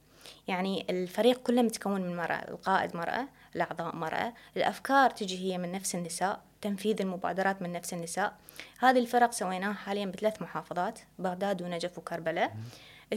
يعني 0.47 0.85
الفريق 0.89 1.43
كله 1.43 1.61
متكون 1.61 2.01
من 2.01 2.15
مرأة 2.15 2.47
القائد 2.47 2.95
مرأة 2.95 3.27
الأعضاء 3.55 3.95
مرأة 3.95 4.33
الأفكار 4.57 5.09
تجي 5.09 5.53
هي 5.53 5.57
من 5.57 5.71
نفس 5.71 5.95
النساء. 5.95 6.46
تنفيذ 6.61 7.01
المبادرات 7.01 7.61
من 7.61 7.71
نفس 7.71 7.93
النساء. 7.93 8.37
هذه 8.79 8.99
الفرق 8.99 9.31
سويناها 9.31 9.73
حاليا 9.73 10.05
بثلاث 10.05 10.41
محافظات 10.41 10.99
بغداد 11.19 11.61
ونجف 11.61 11.97
وكربلاء. 11.97 12.55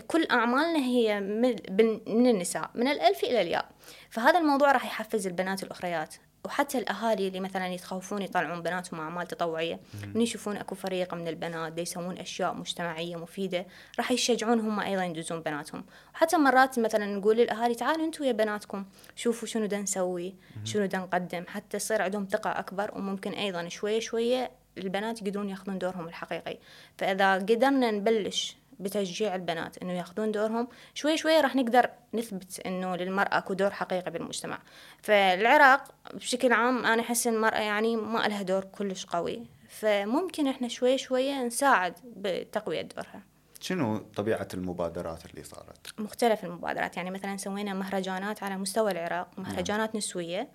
كل 0.06 0.26
أعمالنا 0.30 0.78
هي 0.78 1.20
من 1.20 2.26
النساء 2.26 2.70
من 2.74 2.88
الألف 2.88 3.24
إلى 3.24 3.40
الياء. 3.40 3.68
فهذا 4.10 4.38
الموضوع 4.38 4.72
راح 4.72 4.84
يحفز 4.84 5.26
البنات 5.26 5.62
الأخريات. 5.62 6.14
وحتى 6.44 6.78
الأهالي 6.78 7.28
اللي 7.28 7.40
مثلا 7.40 7.66
يتخوفون 7.68 8.22
يطلعون 8.22 8.62
بناتهم 8.62 9.00
اعمال 9.00 9.26
تطوعية 9.26 9.80
من 10.14 10.20
يشوفون 10.20 10.56
أكو 10.56 10.74
فريق 10.74 11.14
من 11.14 11.28
البنات 11.28 11.72
دي 11.72 11.82
يسوون 11.82 12.18
أشياء 12.18 12.54
مجتمعية 12.54 13.16
مفيدة 13.16 13.66
راح 13.98 14.10
يشجعون 14.10 14.60
هم 14.60 14.80
أيضا 14.80 15.04
يدزون 15.04 15.40
بناتهم. 15.40 15.84
وحتى 16.14 16.36
مرات 16.36 16.78
مثلا 16.78 17.06
نقول 17.06 17.36
للأهالي 17.36 17.74
تعالوا 17.74 18.04
أنتم 18.04 18.24
يا 18.24 18.32
بناتكم 18.32 18.84
شوفوا 19.16 19.48
شنو 19.48 19.66
دا 19.66 19.78
نسوي 19.78 20.34
شنو 20.64 20.86
دا 20.86 20.98
نقدم. 20.98 21.44
حتى 21.48 21.76
يصير 21.76 22.02
عندهم 22.02 22.28
ثقة 22.30 22.50
أكبر 22.50 22.90
وممكن 22.94 23.32
أيضا 23.32 23.68
شوية 23.68 24.00
شوية 24.00 24.50
البنات 24.78 25.22
يقدرون 25.22 25.48
يأخذون 25.48 25.78
دورهم 25.78 26.08
الحقيقي. 26.08 26.58
فإذا 26.98 27.34
قدرنا 27.34 27.90
نبلش 27.90 28.59
بتشجيع 28.80 29.34
البنات 29.34 29.78
إنه 29.78 29.92
ياخذون 29.92 30.32
دورهم 30.32 30.68
شوي 30.94 31.16
شوي 31.16 31.40
راح 31.40 31.56
نقدر 31.56 31.90
نثبت 32.14 32.60
إنه 32.66 32.96
للمرأة 32.96 33.38
أكو 33.38 33.54
دور 33.54 33.70
حقيقي 33.70 34.10
بالمجتمع. 34.10 34.58
فالعراق 35.02 35.94
بشكل 36.14 36.52
عام 36.52 36.86
أنا 36.86 37.02
أحس 37.02 37.26
المرأة 37.26 37.58
يعني 37.58 37.96
ما 37.96 38.18
لها 38.18 38.42
دور 38.42 38.64
كلش 38.64 39.06
قوي. 39.06 39.46
فممكن 39.68 40.46
إحنا 40.46 40.68
شوي 40.68 40.98
شوي 40.98 41.34
نساعد 41.34 41.94
بتقوية 42.04 42.82
دورها. 42.82 43.22
شنو 43.60 43.98
طبيعة 43.98 44.48
المبادرات 44.54 45.26
اللي 45.26 45.44
صارت؟ 45.44 46.00
مختلف 46.00 46.44
المبادرات. 46.44 46.96
يعني 46.96 47.10
مثلا 47.10 47.36
سوينا 47.36 47.74
مهرجانات 47.74 48.42
على 48.42 48.56
مستوى 48.56 48.90
العراق 48.90 49.30
مهرجانات 49.38 49.96
نسوية. 49.96 50.48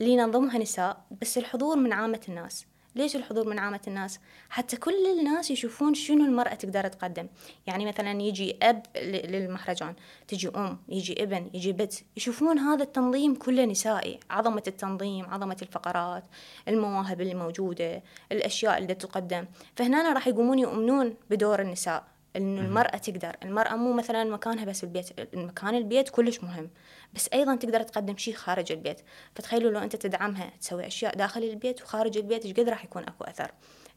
اللي 0.00 0.12
ينظمها 0.12 0.58
نساء 0.58 1.04
بس 1.20 1.38
الحضور 1.38 1.76
من 1.76 1.92
عامة 1.92 2.20
الناس. 2.28 2.66
ليش 2.94 3.16
الحضور 3.16 3.48
من 3.48 3.58
عامة 3.58 3.80
الناس؟ 3.86 4.20
حتى 4.50 4.76
كل 4.76 5.18
الناس 5.18 5.50
يشوفون 5.50 5.94
شنو 5.94 6.24
المرأة 6.24 6.54
تقدر 6.54 6.88
تقدم. 6.88 7.26
يعني 7.66 7.86
مثلا 7.86 8.22
يجي 8.22 8.56
أب 8.62 8.82
للمهرجان 8.96 9.94
تجي 10.28 10.48
أم 10.48 10.78
يجي 10.88 11.22
ابن 11.22 11.50
يجي 11.54 11.72
بنت 11.72 11.92
يشوفون 12.16 12.58
هذا 12.58 12.82
التنظيم 12.82 13.34
كله 13.34 13.64
نسائي. 13.64 14.20
عظمة 14.30 14.62
التنظيم 14.66 15.24
عظمة 15.24 15.56
الفقرات 15.62 16.24
المواهب 16.68 17.20
اللي 17.20 17.34
موجودة 17.34 18.02
الأشياء 18.32 18.78
اللي 18.78 18.94
تقدم. 18.94 19.46
فهنا 19.76 20.12
راح 20.12 20.26
يقومون 20.26 20.58
يؤمنون 20.58 21.14
بدور 21.30 21.60
النساء 21.60 22.04
انه 22.36 22.60
المرأة 22.60 22.96
تقدر. 22.96 23.36
المرأة 23.42 23.76
مو 23.76 23.92
مثلا 23.92 24.24
مكانها 24.24 24.64
بس 24.64 24.84
البيت 24.84 25.34
المكان 25.34 25.74
البيت 25.74 26.08
كلش 26.08 26.44
مهم. 26.44 26.70
بس 27.12 27.28
أيضا 27.32 27.56
تقدر 27.56 27.82
تقدم 27.82 28.16
شيء 28.16 28.34
خارج 28.34 28.72
البيت. 28.72 29.00
فتخيلوا 29.34 29.70
لو 29.70 29.78
أنت 29.78 29.96
تدعمها 29.96 30.52
تسوي 30.60 30.86
أشياء 30.86 31.16
داخل 31.16 31.42
البيت 31.42 31.82
وخارج 31.82 32.16
البيت 32.18 32.44
إيش 32.44 32.54
قد 32.54 32.68
راح 32.68 32.84
يكون 32.84 33.02
أكو 33.02 33.24
أثر؟ 33.24 33.50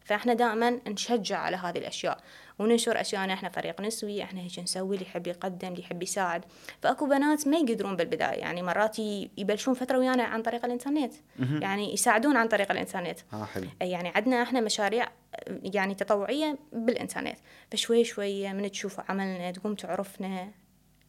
فإحنا 0.05 0.34
دائما 0.34 0.79
نشجع 0.88 1.38
على 1.38 1.57
هذه 1.57 1.77
الأشياء 1.77 2.17
وننشر 2.60 3.01
أشياءنا. 3.01 3.34
إحنا 3.34 3.50
فريق 3.50 3.81
نسوي 3.81 4.24
إحنا 4.24 4.41
هيك 4.41 4.60
نسوي 4.60 4.95
اللي 4.95 5.05
يحب 5.07 5.27
يقدم 5.27 5.67
اللي 5.67 5.79
يحب 5.79 6.03
يساعد. 6.03 6.45
فأكو 6.81 7.05
بنات 7.05 7.48
ما 7.48 7.57
يقدرون 7.57 7.95
بالبداية. 7.95 8.39
يعني 8.39 8.63
مرات 8.63 9.00
يبلشون 9.38 9.74
فترة 9.74 9.98
ويانا 9.98 10.24
عن 10.24 10.41
طريق 10.41 10.65
الإنترنت. 10.65 11.13
يعني 11.39 11.93
يساعدون 11.93 12.38
عن 12.38 12.48
طريق 12.48 12.72
الإنترنت. 12.72 13.19
آه 13.34 13.45
حلو. 13.45 13.67
يعني 13.81 14.10
عندنا 14.15 14.41
إحنا 14.41 14.62
مشاريع 14.62 15.07
يعني 15.48 15.95
تطوعية 15.95 16.57
بالإنترنت. 16.74 17.38
فشوي 17.72 18.03
شوي 18.03 18.53
من 18.53 18.72
تشوف 18.72 19.00
عملنا 19.10 19.51
تقوم 19.51 19.75
تعرفنا. 19.75 20.51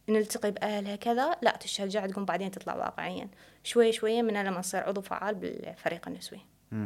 نلتقي 0.09 0.51
بأهلها 0.51 0.95
كذا 0.95 1.35
لا 1.41 1.55
تشجع 1.55 2.05
تقوم 2.05 2.25
بعدين 2.25 2.51
تطلع 2.51 2.75
واقعيا 2.75 3.27
شوي 3.63 3.91
شوي 3.91 4.21
من 4.21 4.43
لما 4.43 4.61
تصير 4.61 4.83
عضو 4.83 5.01
فعال 5.01 5.35
بالفريق 5.35 6.07
النسوي 6.07 6.39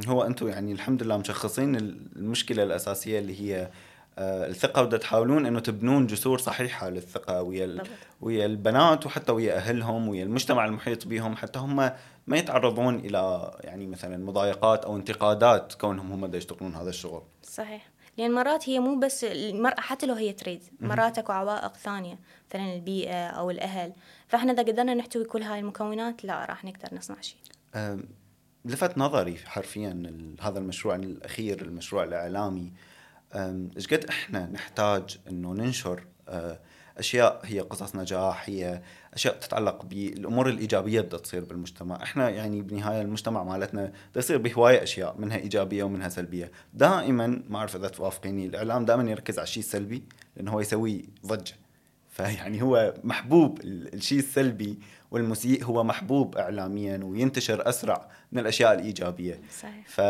هو 0.07 0.23
أنتم 0.23 0.47
يعني 0.47 0.71
الحمد 0.71 1.03
لله 1.03 1.17
مشخصين 1.17 1.75
المشكلة 2.15 2.63
الأساسية 2.63 3.19
اللي 3.19 3.41
هي 3.41 3.69
آه، 4.17 4.47
الثقة 4.47 4.81
ودا 4.81 4.97
تحاولون 4.97 5.45
إنه 5.45 5.59
تبنون 5.59 6.07
جسور 6.07 6.37
صحيحة 6.37 6.89
للثقة 6.89 7.41
ويا 7.41 7.83
ويا 8.21 8.45
البنات 8.45 9.05
وحتى 9.05 9.31
ويا 9.31 9.55
أهلهم 9.55 10.07
ويا 10.07 10.23
المجتمع 10.23 10.65
المحيط 10.65 11.07
بهم 11.07 11.35
حتى 11.35 11.59
هم 11.59 11.75
ما 12.27 12.37
يتعرضون 12.37 12.99
إلى 12.99 13.51
يعني 13.63 13.87
مثلا 13.87 14.25
مضايقات 14.25 14.85
أو 14.85 14.95
انتقادات 14.95 15.73
كونهم 15.73 16.11
هم 16.11 16.25
دا 16.25 16.37
يشتغلون 16.37 16.75
هذا 16.75 16.89
الشغل. 16.89 17.21
صحيح. 17.43 17.90
لأن 18.17 18.31
مرات 18.31 18.69
هي 18.69 18.79
مو 18.79 18.99
بس 18.99 19.23
المرأة 19.23 19.81
حتى 19.81 20.05
لو 20.05 20.13
هي 20.13 20.33
تريد 20.33 20.63
مرات 20.79 21.17
أكو 21.17 21.31
عوائق 21.31 21.75
ثانية 21.75 22.19
مثلا 22.49 22.73
البيئة 22.73 23.27
أو 23.27 23.51
الأهل. 23.51 23.93
فإحنا 24.27 24.53
إذا 24.53 24.63
قدرنا 24.63 24.93
نحتوي 24.93 25.23
كل 25.23 25.43
هاي 25.43 25.59
المكونات 25.59 26.25
لا 26.25 26.45
راح 26.45 26.65
نقدر 26.65 26.89
نصنع 26.97 27.17
شيء. 27.21 27.39
لفت 28.65 28.97
نظري 28.97 29.37
حرفيا 29.37 30.03
هذا 30.41 30.59
المشروع 30.59 30.95
الأخير 30.95 31.61
المشروع 31.61 32.03
الإعلامي. 32.03 32.73
إيش 33.35 33.87
قد 33.87 34.05
إحنا 34.05 34.45
نحتاج 34.45 35.17
إنه 35.27 35.53
ننشر 35.53 36.07
أشياء 36.97 37.41
هي 37.43 37.59
قصص 37.59 37.95
نجاح 37.95 38.49
هي 38.49 38.81
أشياء 39.13 39.37
تتعلق 39.37 39.85
بالأمور 39.85 40.49
الإيجابية 40.49 40.99
اللي 40.99 41.19
تصير 41.19 41.43
بالمجتمع. 41.43 42.03
إحنا 42.03 42.29
يعني 42.29 42.61
بالنهايه 42.61 43.01
المجتمع 43.01 43.43
مالتنا 43.43 43.91
يصير 44.15 44.37
بهواية 44.37 44.83
أشياء 44.83 45.15
منها 45.17 45.37
إيجابية 45.37 45.83
ومنها 45.83 46.09
سلبية. 46.09 46.51
دائما 46.73 47.43
ما 47.49 47.57
أعرف 47.57 47.75
إذا 47.75 47.87
توافقيني 47.87 48.45
الإعلام 48.45 48.85
دائما 48.85 49.11
يركز 49.11 49.39
على 49.39 49.43
الشيء 49.43 49.63
السلبي 49.63 50.03
لأنه 50.35 50.51
هو 50.51 50.59
يسوي 50.59 51.05
ضجة. 51.25 51.53
فيعني 52.09 52.61
هو 52.61 52.93
محبوب 53.03 53.59
الشيء 53.63 54.19
السلبي 54.19 54.79
والمسيء 55.11 55.63
هو 55.63 55.83
محبوب 55.83 56.37
اعلاميا 56.37 56.99
وينتشر 57.03 57.69
أسرع 57.69 58.09
من 58.31 58.39
الأشياء 58.39 58.73
الإيجابية. 58.73 59.41
صحيح. 59.61 59.87
ف 59.87 60.01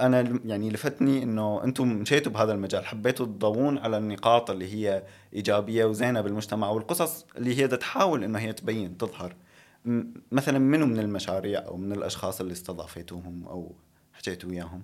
أنا 0.00 0.40
يعني 0.44 0.70
لفتني 0.70 1.22
إنه 1.22 1.64
أنتم 1.64 1.88
مشيتوا 1.88 2.32
بهذا 2.32 2.52
المجال 2.52 2.86
حبيتوا 2.86 3.26
تضوون 3.26 3.78
على 3.78 3.98
النقاط 3.98 4.50
اللي 4.50 4.74
هي 4.74 5.02
إيجابية 5.34 5.84
وزينة 5.84 6.20
بالمجتمع 6.20 6.68
والقصص 6.68 7.26
اللي 7.36 7.58
هي 7.58 7.68
تحاول 7.68 8.24
إنه 8.24 8.38
هي 8.38 8.52
تبين 8.52 8.98
تظهر. 8.98 9.36
مثلا 10.32 10.58
منو 10.58 10.86
من 10.86 10.98
المشاريع 10.98 11.66
أو 11.66 11.76
من 11.76 11.92
الأشخاص 11.92 12.40
اللي 12.40 12.52
استضافيتوهم 12.52 13.46
أو 13.46 13.74
حكيتوا 14.12 14.50
وياهم؟ 14.50 14.82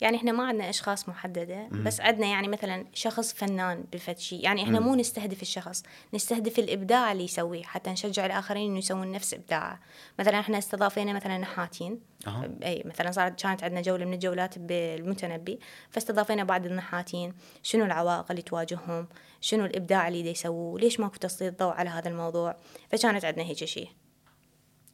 يعني 0.00 0.16
إحنا 0.16 0.32
ما 0.32 0.44
عندنا 0.46 0.70
أشخاص 0.70 1.08
محددة 1.08 1.68
بس 1.68 2.00
عندنا 2.00 2.26
يعني 2.26 2.48
مثلا 2.48 2.86
شخص 2.94 3.32
فنان 3.34 3.84
بفد 3.92 4.18
شيء 4.18 4.44
يعني 4.44 4.62
إحنا 4.62 4.80
مو 4.80 4.94
نستهدف 4.94 5.42
الشخص 5.42 5.82
نستهدف 6.14 6.58
الإبداع 6.58 7.12
اللي 7.12 7.24
يسويه 7.24 7.62
حتى 7.62 7.90
نشجع 7.90 8.26
الآخرين 8.26 8.70
إنه 8.70 8.78
يسوون 8.78 9.12
نفس 9.12 9.34
إبداعه. 9.34 9.80
مثلا 10.18 10.40
إحنا 10.40 10.58
استضافينا 10.58 11.12
مثلا 11.12 11.38
نحاتين. 11.38 12.00
أها. 12.26 12.50
أي 12.62 12.82
مثلا 12.86 13.10
صارت 13.10 13.42
كانت 13.42 13.64
عندنا 13.64 13.80
جولة 13.80 14.04
من 14.04 14.14
الجولات 14.14 14.58
بالمتنبي 14.58 15.60
فاستضافينا 15.90 16.44
بعض 16.44 16.66
النحاتين. 16.66 17.34
شنو 17.62 17.84
العوائق 17.84 18.30
اللي 18.30 18.42
تواجههم؟ 18.42 19.08
شنو 19.40 19.64
الإبداع 19.64 20.08
اللي 20.08 20.30
يسووه؟ 20.30 20.80
ليش 20.80 21.00
ماكو 21.00 21.16
تسليط 21.16 21.58
ضوء 21.58 21.72
على 21.72 21.90
هذا 21.90 22.08
الموضوع؟ 22.08 22.56
فكانت 22.90 23.24
عندنا 23.24 23.44
هيك 23.44 23.64
شيء 23.64 23.88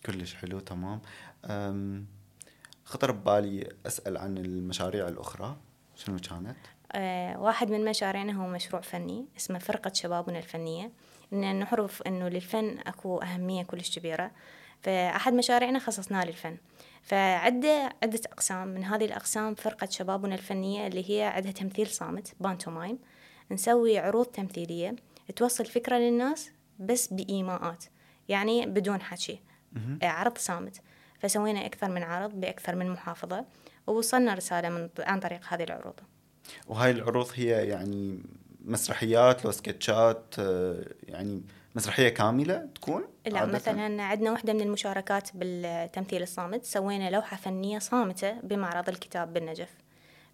كلش 0.06 0.34
حلو 0.34 0.60
تمام. 0.60 1.00
أم، 1.44 2.06
خطر 2.92 3.12
ببالي 3.12 3.68
أسأل 3.86 4.16
عن 4.16 4.38
المشاريع 4.38 5.08
الأخرى 5.08 5.56
شنو 5.94 6.16
كانت؟ 6.16 6.56
آه، 6.92 7.40
واحد 7.40 7.70
من 7.70 7.84
مشاريعنا 7.84 8.32
هو 8.32 8.46
مشروع 8.46 8.82
فني 8.82 9.26
اسمه 9.36 9.58
فرقة 9.58 9.92
شبابنا 9.92 10.38
الفنية. 10.38 10.92
إن 11.32 11.56
نعرف 11.56 12.02
إنه 12.02 12.28
للفن 12.28 12.78
أكو 12.86 13.18
أهمية 13.18 13.62
كلش 13.62 13.98
كبيرة. 13.98 14.30
فأحد 14.80 15.32
مشاريعنا 15.32 15.78
خصصناه 15.78 16.24
للفن. 16.24 16.56
فعدة 17.02 17.92
عدة 18.02 18.20
أقسام. 18.32 18.68
من 18.68 18.84
هذه 18.84 19.04
الأقسام 19.04 19.54
فرقة 19.54 19.88
شبابنا 19.90 20.34
الفنية 20.34 20.86
اللي 20.86 21.10
هي 21.10 21.22
عندها 21.22 21.52
تمثيل 21.52 21.86
صامت 21.86 22.34
بانتومايم. 22.40 22.98
نسوي 23.50 23.98
عروض 23.98 24.26
تمثيلية 24.26 24.96
توصل 25.36 25.66
فكرة 25.66 25.96
للناس 25.96 26.50
بس 26.78 27.12
بإيماءات 27.12 27.84
يعني 28.28 28.66
بدون 28.66 29.00
حكي. 29.00 29.40
عرض 30.02 30.38
صامت. 30.38 30.80
فسوينا 31.22 31.66
أكثر 31.66 31.88
من 31.88 32.02
عرض 32.02 32.30
بأكثر 32.40 32.74
من 32.74 32.90
محافظة 32.90 33.44
ووصلنا 33.86 34.34
رسالة 34.34 34.68
من 34.68 34.88
عن 34.98 35.20
طريق 35.20 35.40
هذه 35.48 35.62
العروض. 35.62 35.94
وهاي 36.66 36.90
العروض 36.90 37.28
هي 37.34 37.68
يعني 37.68 38.22
مسرحيات 38.64 39.44
لو 39.44 39.50
سكتشات 39.50 40.34
آه، 40.38 40.84
يعني 41.02 41.42
مسرحية 41.74 42.08
كاملة 42.08 42.68
تكون؟ 42.74 43.04
لا 43.26 43.38
عادةً؟ 43.38 43.52
مثلا 43.52 44.02
عندنا 44.02 44.30
واحدة 44.30 44.52
من 44.52 44.60
المشاركات 44.60 45.28
بالتمثيل 45.34 46.22
الصامت 46.22 46.64
سوينا 46.64 47.10
لوحة 47.10 47.36
فنية 47.36 47.78
صامتة 47.78 48.32
بمعرض 48.32 48.88
الكتاب 48.88 49.32
بالنجف. 49.32 49.70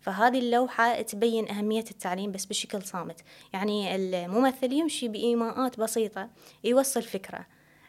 فهذه 0.01 0.39
اللوحة 0.39 1.03
تبين 1.03 1.49
أهمية 1.49 1.85
التعليم 1.91 2.33
بس 2.33 2.45
بشكل 2.45 2.83
صامت. 2.83 3.21
يعني 3.53 3.97
الممثل 3.97 4.73
يمشي 4.73 5.09
بإيماءات 5.09 5.81
بسيطة 5.81 6.29
يوصل 6.65 7.03
فكرة. 7.03 7.47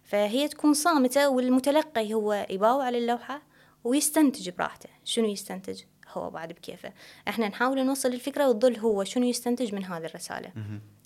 فهي 0.09 0.47
تكون 0.47 0.73
صامتة 0.73 1.29
والمتلقي 1.29 2.13
هو 2.13 2.45
يباوع 2.49 2.83
على 2.83 2.97
اللوحة 2.97 3.41
ويستنتج 3.83 4.49
براحته. 4.49 4.89
شنو 5.03 5.27
يستنتج؟ 5.27 5.81
هو 6.09 6.29
بعد 6.29 6.49
بكيفه. 6.49 6.93
إحنا 7.27 7.47
نحاول 7.47 7.85
نوصل 7.85 8.13
الفكرة 8.13 8.49
وتظل 8.49 8.77
هو 8.77 9.03
شنو 9.03 9.25
يستنتج 9.25 9.75
من 9.75 9.85
هذه 9.85 10.05
الرسالة. 10.05 10.51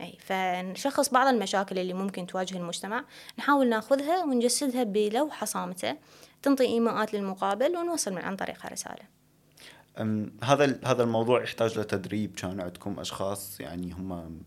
أي 0.01 0.17
فنشخص 0.19 1.09
بعض 1.09 1.27
المشاكل 1.27 1.79
اللي 1.79 1.93
ممكن 1.93 2.27
تواجه 2.27 2.57
المجتمع 2.57 3.05
نحاول 3.39 3.69
ناخذها 3.69 4.23
ونجسدها 4.23 4.83
بلوحة 4.83 5.45
صامتة 5.45 5.97
تنطي 6.41 6.65
إيماءات 6.65 7.13
للمقابل 7.13 7.77
ونوصل 7.77 8.13
من 8.13 8.21
عن 8.21 8.35
طريقها 8.35 8.69
رسالة. 8.69 9.03
أم، 9.97 10.37
هذا 10.43 10.79
هذا 10.85 11.03
الموضوع 11.03 11.43
يحتاج 11.43 11.79
لتدريب 11.79 12.35
كان 12.35 12.61
عندكم 12.61 12.99
أشخاص 12.99 13.59
يعني 13.59 13.91
هم 13.91 14.41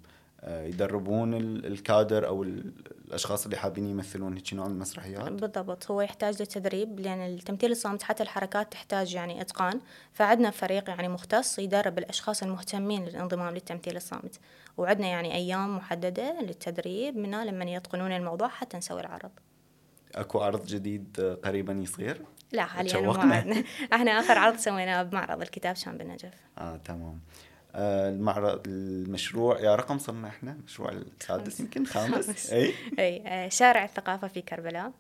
يدربون 0.47 1.35
ال- 1.35 1.67
الكادر 1.67 2.27
أو 2.27 2.43
ال- 2.43 2.73
الأشخاص 3.09 3.45
اللي 3.45 3.57
حابين 3.57 3.87
يمثلون 3.87 4.35
هيك 4.35 4.55
نوع 4.55 4.67
من 4.67 4.73
المسرحيات؟ 4.75 5.33
بالضبط 5.33 5.91
هو 5.91 6.01
يحتاج 6.01 6.43
لتدريب 6.43 7.01
لأن 7.01 7.21
التمثيل 7.21 7.71
الصامت 7.71 8.03
حتى 8.03 8.23
الحركات 8.23 8.73
تحتاج 8.73 9.15
يعني 9.15 9.41
إتقان. 9.41 9.81
فعندنا 10.13 10.51
فريق 10.51 10.89
يعني 10.91 11.09
مختص 11.09 11.59
يدرب 11.59 11.99
الأشخاص 11.99 12.43
المهتمين 12.43 13.05
للانضمام 13.05 13.55
للتمثيل 13.55 13.97
الصامت. 13.97 14.41
وعندنا 14.77 15.07
يعني 15.07 15.35
أيام 15.35 15.77
محددة 15.77 16.41
للتدريب 16.41 17.17
منها 17.17 17.45
لما 17.45 17.65
يتقنون 17.65 18.13
الموضوع 18.13 18.49
حتى 18.49 18.77
نسوي 18.77 19.01
العرض. 19.01 19.31
أكو 20.15 20.41
عرض 20.41 20.67
جديد 20.67 21.17
آه، 21.21 21.35
قريبا 21.35 21.73
يصير؟ 21.73 22.23
لا 22.53 22.65
حاليا 22.65 22.93
إحنا 23.95 24.11
آخر 24.11 24.39
عرض 24.39 24.57
سويناه 24.57 25.03
بمعرض 25.03 25.43
الكتاب 25.43 25.75
كان 25.85 25.99
بالنجف 25.99 26.35
آه 26.59 26.77
تمام. 26.77 27.03
آه 27.03 27.19
المعرض 27.77 28.63
المشروع 28.67 29.61
يا 29.61 29.75
رقم 29.75 29.99
صرنا 29.99 30.29
إحنا 30.29 30.53
المشروع 30.53 30.93
السادس. 30.93 31.61
يمكن 31.61 31.87
خامس. 31.87 32.53
أي 32.53 32.73
أي 32.99 33.23
آه، 33.27 33.49
شارع 33.49 33.85
الثقافة 33.85 34.29
في 34.29 34.43
كربلاء. 34.43 34.93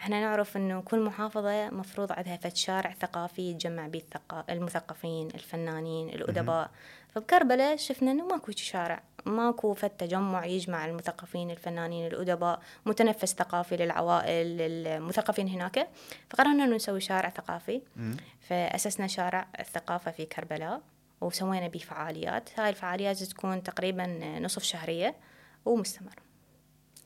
إحنا 0.00 0.20
نعرف 0.20 0.56
إنه 0.56 0.80
كل 0.80 1.00
محافظة 1.00 1.70
مفروض 1.70 2.12
عندها 2.12 2.36
فد 2.36 2.56
شارع 2.56 2.94
ثقافي 3.00 3.50
يتجمع 3.50 3.88
به 3.88 4.02
المثقفين 4.50 5.28
الفنانين 5.34 6.08
الأدباء 6.08 6.70
فبكربلاء 7.14 7.76
شفنا 7.76 8.10
إنه 8.10 8.26
ماكو 8.26 8.52
شارع 8.52 9.02
ماكو 9.26 9.74
فد 9.74 9.90
تجمع 9.90 10.44
يجمع 10.46 10.86
المثقفين 10.86 11.50
الفنانين 11.50 12.06
الأدباء 12.06 12.60
متنفس 12.86 13.34
ثقافي 13.34 13.76
للعوائل 13.76 14.46
للمثقفين 14.46 15.48
هناك 15.48 15.88
فقررنا 16.30 16.64
إنه 16.64 16.76
نسوي 16.76 17.00
شارع 17.00 17.30
ثقافي 17.30 17.82
مم. 17.96 18.16
فأسسنا 18.40 19.06
شارع 19.06 19.46
الثقافة 19.60 20.10
في 20.10 20.26
كربلاء 20.26 20.80
وسوينا 21.20 21.68
به 21.68 21.78
فعاليات. 21.78 22.60
هاي 22.60 22.68
الفعاليات 22.70 23.22
تكون 23.22 23.62
تقريبا 23.62 24.06
نصف 24.38 24.62
شهرية 24.62 25.16
ومستمر. 25.64 26.29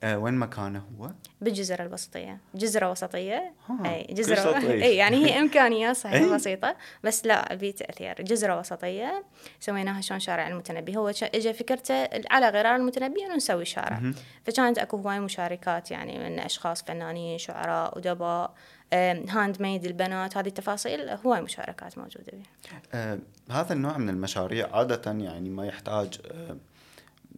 آه 0.02 0.18
وين 0.18 0.34
مكانه 0.34 0.82
هو؟ 1.00 1.10
بالجزر 1.40 1.82
الوسطية. 1.86 2.38
جزرة 2.54 2.90
وسطية. 2.90 3.52
كل 3.68 4.14
جزرة. 4.14 4.58
أي 4.82 4.96
يعني 4.96 5.16
هي 5.26 5.40
إمكانيات 5.40 5.96
صحيح 5.96 6.22
أي. 6.22 6.34
بسيطة. 6.34 6.76
بس 7.04 7.26
لا 7.26 7.56
في 7.56 7.72
تأثير. 7.72 8.14
جزرة 8.22 8.58
وسطية 8.58 9.24
سويناها 9.60 10.00
شلون 10.00 10.20
شارع 10.20 10.48
المتنبي. 10.48 10.96
هو 10.96 11.08
إجا 11.22 11.52
فكرته 11.52 12.08
على 12.30 12.48
غرار 12.48 12.76
المتنبي 12.76 13.24
إنه 13.26 13.36
نسوي 13.36 13.64
شارع. 13.64 14.12
فكانت 14.44 14.78
أكو 14.78 14.96
هواي 14.96 15.20
مشاركات 15.20 15.90
يعني 15.90 16.18
من 16.18 16.38
أشخاص 16.38 16.82
فنانين 16.82 17.38
شعراء 17.38 17.98
أدباء 17.98 18.54
آم، 18.92 19.24
hand 19.28 19.62
made 19.62 19.84
البنات. 19.84 20.36
هذه 20.36 20.46
التفاصيل 20.48 21.08
هواي 21.10 21.40
مشاركات 21.40 21.98
موجودة 21.98 22.24
فيها. 22.30 22.80
آه 22.94 23.18
هذا 23.50 23.72
النوع 23.72 23.98
من 23.98 24.08
المشاريع 24.08 24.76
عادة 24.76 25.12
يعني 25.12 25.50
ما 25.50 25.66
يحتاج 25.66 26.20
آه 26.32 26.56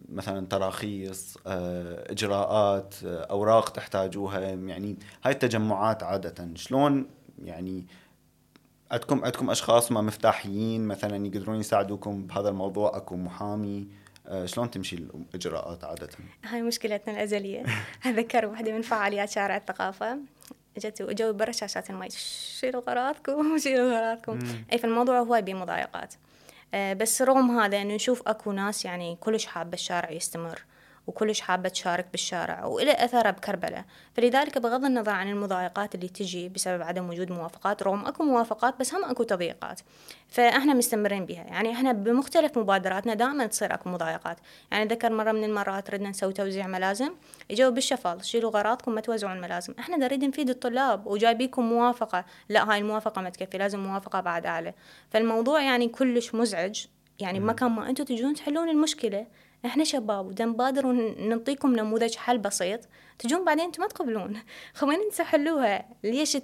مثلا 0.09 0.47
تراخيص 0.47 1.37
آه 1.47 2.11
إجراءات 2.11 2.95
آه 3.05 3.23
أوراق 3.23 3.69
تحتاجوها 3.69 4.39
يعني 4.39 4.97
هاي 5.23 5.33
التجمعات 5.33 6.03
عادة. 6.03 6.55
شلون 6.55 7.07
يعني 7.43 7.85
عندكم 8.91 9.25
عندكم 9.25 9.49
أشخاص 9.49 9.91
ما 9.91 10.01
مفتاحيين 10.01 10.87
مثلا 10.87 11.25
يقدرون 11.25 11.59
يساعدوكم 11.59 12.27
بهذا 12.27 12.49
الموضوع؟ 12.49 12.97
أكو 12.97 13.15
محامي 13.15 13.87
آه 14.27 14.45
شلون 14.45 14.71
تمشي 14.71 14.95
الإجراءات 14.95 15.83
عادة؟ 15.83 16.09
هاي 16.43 16.61
مشكلتنا 16.61 17.13
الأزلية. 17.13 17.65
أذكر 18.05 18.45
واحدة 18.45 18.71
من 18.71 18.81
فعاليات 18.81 19.29
شارع 19.29 19.57
الثقافة. 19.57 20.17
جت 20.77 21.01
وجو 21.01 21.33
برا 21.33 21.51
شاشات 21.51 21.89
المي 21.89 22.09
شيلوا 22.59 22.81
غراضكم 22.87 23.57
شيلوا 23.63 23.99
غراضكم. 23.99 24.39
أي 24.73 24.77
فالموضوع 24.77 25.19
هواي 25.19 25.41
بمضايقات. 25.41 26.13
بس 26.73 27.21
رغم 27.21 27.59
هذا 27.59 27.81
إنه 27.81 27.95
نشوف 27.95 28.27
أكو 28.27 28.51
ناس 28.51 28.85
يعني 28.85 29.17
كلش 29.19 29.45
حابة 29.45 29.73
الشارع 29.73 30.11
يستمر. 30.11 30.63
وكلش 31.07 31.41
حابة 31.41 31.69
تشارك 31.69 32.05
بالشارع 32.11 32.65
وإلى 32.65 32.91
أثره 33.05 33.31
بكربلة 33.31 33.85
فلذلك 34.13 34.57
بغض 34.57 34.85
النظر 34.85 35.11
عن 35.11 35.29
المضايقات 35.29 35.95
اللي 35.95 36.07
تجي 36.07 36.49
بسبب 36.49 36.81
عدم 36.81 37.09
وجود 37.09 37.31
موافقات 37.31 37.83
رغم 37.83 38.05
أكو 38.05 38.23
موافقات 38.23 38.79
بس 38.79 38.93
هم 38.95 39.05
أكو 39.05 39.23
تضييقات. 39.23 39.79
فإحنا 40.29 40.73
مستمرين 40.73 41.25
بها. 41.25 41.43
يعني 41.43 41.71
إحنا 41.71 41.91
بمختلف 41.91 42.57
مبادراتنا 42.57 43.13
دائما 43.13 43.45
تصير 43.45 43.73
أكو 43.73 43.89
مضايقات. 43.89 44.37
يعني 44.71 44.85
ذكر 44.85 45.13
مرة 45.13 45.31
من 45.31 45.43
المرات 45.43 45.89
ردنا 45.89 46.09
نسوي 46.09 46.33
توزيع 46.33 46.67
ملازم 46.67 47.09
إجوا 47.51 47.69
بالشفال 47.69 48.25
شيلوا 48.25 48.51
غراضكم 48.51 48.91
ما 48.91 49.01
توزعون 49.01 49.41
ملازم 49.41 49.73
إحنا 49.79 49.97
نريد 49.97 50.23
نفيد 50.23 50.49
الطلاب 50.49 51.07
وجايبيكم 51.07 51.69
موافقة. 51.69 52.25
لا 52.49 52.71
هاي 52.71 52.79
الموافقة 52.79 53.21
ما 53.21 53.29
تكفي 53.29 53.57
لازم 53.57 53.79
موافقة 53.79 54.19
بعد 54.19 54.45
أعلى 54.45 54.73
فالموضوع 55.09 55.61
يعني 55.61 55.87
كلش 55.87 56.35
مزعج. 56.35 56.85
يعني 57.19 57.39
بمكان 57.39 57.71
ما 57.71 57.89
أنتم 57.89 58.03
تجون 58.03 58.33
تحلون 58.33 58.69
المشكلة. 58.69 59.27
إحنا 59.67 59.83
شباب 59.83 60.25
ودا 60.25 60.45
نبادر 60.45 60.87
ونعطيكم 60.87 61.75
نموذج 61.75 62.15
حل 62.15 62.37
بسيط 62.37 62.79
تجون 63.19 63.45
بعدين 63.45 63.65
أنتم 63.65 63.81
ما 63.81 63.87
تقبلون. 63.87 64.37
خلينا 64.73 65.03
أنتم 65.03 65.23
حلوها 65.23 65.85
ليش 66.03 66.37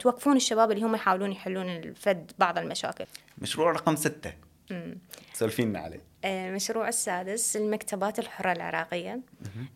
توقفون 0.00 0.36
الشباب 0.36 0.70
اللي 0.70 0.86
هم 0.86 0.94
يحاولون 0.94 1.32
يحلون 1.32 1.68
الفد 1.68 2.32
بعض 2.38 2.58
المشاكل؟ 2.58 3.04
مشروع 3.38 3.72
رقم 3.72 3.96
ستة. 3.96 4.32
سولفينا 5.32 5.78
عليه. 5.78 6.00
آه، 6.24 6.48
المشروع 6.48 6.88
السادس 6.88 7.56
المكتبات 7.56 8.18
الحرة 8.18 8.52
العراقية. 8.52 9.20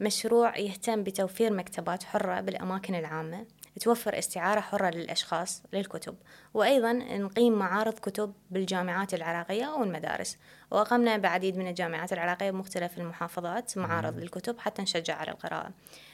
مشروع 0.00 0.58
يهتم 0.58 1.02
بتوفير 1.02 1.52
مكتبات 1.52 2.02
حرة 2.02 2.40
بالأماكن 2.40 2.94
العامة. 2.94 3.46
توفر 3.80 4.18
استعارة 4.18 4.60
حرة 4.60 4.90
للأشخاص 4.90 5.62
للكتب 5.72 6.16
وأيضا 6.54 6.92
نقيم 6.92 7.52
معارض 7.52 7.94
كتب 7.94 8.32
بالجامعات 8.50 9.14
العراقية 9.14 9.66
والمدارس 9.66 10.38
وأقمنا 10.70 11.16
بعديد 11.16 11.56
من 11.56 11.68
الجامعات 11.68 12.12
العراقية 12.12 12.50
بمختلف 12.50 12.98
المحافظات 12.98 13.78
معارض 13.78 14.18
للكتب 14.18 14.58
حتى 14.58 14.82
نشجع 14.82 15.16
على 15.16 15.30
القراءة. 15.30 15.70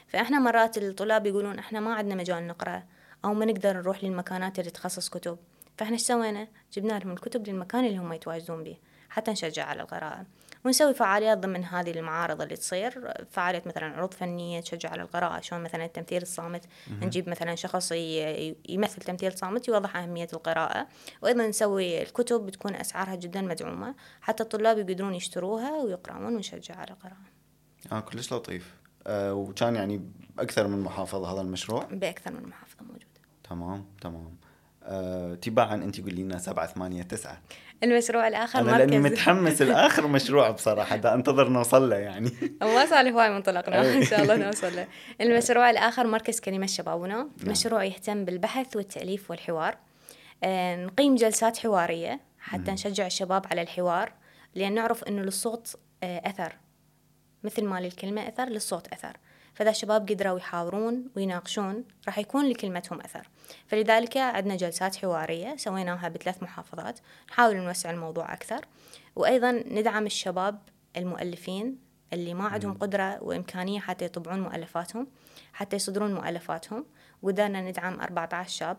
فإحنا 0.07 0.39
مرات 0.39 0.77
الطلاب 0.77 1.25
يقولون 1.25 1.59
إحنا 1.59 1.79
ما 1.79 1.93
عندنا 1.93 2.15
مجال 2.15 2.47
نقرأ 2.47 2.83
أو 3.25 3.33
ما 3.33 3.45
نقدر 3.45 3.73
نروح 3.77 4.03
للمكانات 4.03 4.59
اللي 4.59 4.71
تخصص 4.71 5.09
كتب. 5.09 5.37
فإحنا 5.77 5.93
إيش 5.93 6.01
سوينا؟ 6.01 6.47
جبنا 6.73 6.99
لهم 6.99 7.11
الكتب 7.11 7.47
للمكان 7.47 7.85
اللي 7.85 7.97
هم 7.97 8.13
يتواجدون 8.13 8.63
به 8.63 8.77
حتى 9.09 9.31
نشجع 9.31 9.65
على 9.65 9.81
القراءة. 9.81 10.25
ونسوي 10.65 10.93
فعاليات 10.93 11.37
ضمن 11.37 11.63
هذه 11.63 11.91
المعارض 11.91 12.41
اللي 12.41 12.55
تصير 12.55 13.13
فعالية 13.31 13.63
مثلا 13.65 13.85
عروض 13.85 14.13
فنية 14.13 14.59
تشجع 14.59 14.89
على 14.89 15.01
القراءة 15.01 15.39
شلون 15.39 15.63
مثلا 15.63 15.85
التمثيل 15.85 16.21
الصامت. 16.21 16.65
نجيب 17.01 17.29
مثلا 17.29 17.55
شخص 17.55 17.91
يمثل 18.69 19.01
تمثيل 19.01 19.37
صامت 19.37 19.67
يوضح 19.67 19.97
أهمية 19.97 20.27
القراءة. 20.33 20.87
وأيضا 21.21 21.47
نسوي 21.47 22.01
الكتب 22.01 22.45
بتكون 22.45 22.75
أسعارها 22.75 23.15
جدا 23.15 23.41
مدعومة. 23.41 23.95
حتى 24.21 24.43
الطلاب 24.43 24.77
يقدرون 24.77 25.15
يشتروها 25.15 25.71
ويقرأون 25.71 26.35
ونشجع 26.35 26.75
على 26.75 26.91
القراءة. 26.91 27.25
آه 27.91 27.99
كلش 27.99 28.33
لطيف. 28.33 28.75
آه 29.07 29.33
وكان 29.33 29.75
يعني 29.75 30.09
بأكثر 30.35 30.67
من 30.67 30.79
محافظة 30.79 31.33
هذا 31.33 31.41
المشروع؟ 31.41 31.83
بأكثر 31.83 32.31
من 32.31 32.49
محافظة 32.49 32.83
موجودة. 32.83 33.05
تمام 33.49 33.85
تمام. 34.01 34.37
آه 34.85 35.35
تباعا 35.35 35.75
أنت 35.75 36.01
قولي 36.01 36.23
لنا 36.23 36.37
سبعة 36.37 36.67
ثمانية 36.67 37.03
تسعة. 37.03 37.41
المشروع 37.83 38.27
الآخر 38.27 38.59
أنا 38.59 38.77
لأني 38.77 38.99
متحمس 38.99 39.61
الآخر 39.67 40.07
مشروع 40.07 40.51
بصراحة 40.51 40.95
دا 40.95 41.13
انتظر 41.13 41.49
نوصل 41.49 41.89
له 41.89 41.95
يعني. 41.95 42.31
ما 42.61 42.85
صار 42.85 43.03
لي 43.03 43.11
هواي 43.11 43.29
منطلقنا 43.29 43.81
إن 43.97 44.05
شاء 44.05 44.21
الله 44.21 44.35
نوصل 44.35 44.75
له 44.75 44.87
المشروع 45.21 45.69
الآخر 45.69 46.07
مركز 46.07 46.39
كلمة 46.39 46.65
شبابنا 46.65 47.15
نعم. 47.15 47.29
مشروع 47.51 47.83
يهتم 47.83 48.25
بالبحث 48.25 48.75
والتأليف 48.75 49.29
والحوار. 49.31 49.77
آه، 50.43 50.85
نقيم 50.85 51.15
جلسات 51.15 51.57
حوارية 51.57 52.19
حتى 52.39 52.71
نشجع 52.71 53.05
الشباب 53.05 53.45
على 53.51 53.61
الحوار 53.61 54.11
لأن 54.55 54.73
نعرف 54.73 55.03
إنه 55.03 55.21
للصوت 55.21 55.75
آه، 56.03 56.29
أثر. 56.29 56.53
مثل 57.43 57.65
ما 57.65 57.79
للكلمة 57.79 58.27
أثر 58.27 58.45
للصوت 58.49 58.87
أثر. 58.87 59.17
فإذا 59.55 59.69
الشباب 59.69 60.09
قدروا 60.09 60.37
يحاورون 60.37 61.07
ويناقشون 61.15 61.83
راح 62.07 62.17
يكون 62.17 62.45
لكلمتهم 62.45 63.01
أثر. 63.01 63.29
فلذلك 63.67 64.17
عندنا 64.17 64.55
جلسات 64.55 64.95
حوارية 64.95 65.55
سويناها 65.55 66.09
بثلاث 66.09 66.43
محافظات 66.43 66.99
نحاول 67.29 67.55
نوسع 67.55 67.91
الموضوع 67.91 68.33
أكثر. 68.33 68.65
وأيضا 69.15 69.51
ندعم 69.51 70.05
الشباب 70.05 70.59
المؤلفين 70.97 71.77
اللي 72.13 72.33
ما 72.33 72.47
عندهم 72.47 72.73
قدرة 72.73 73.23
وإمكانية 73.23 73.79
حتى 73.79 74.05
يطبعون 74.05 74.39
مؤلفاتهم 74.39 75.07
حتى 75.53 75.75
يصدرون 75.75 76.13
مؤلفاتهم. 76.13 76.85
وقدرنا 77.21 77.61
ندعم 77.61 77.99
14 78.01 78.49
شاب. 78.49 78.77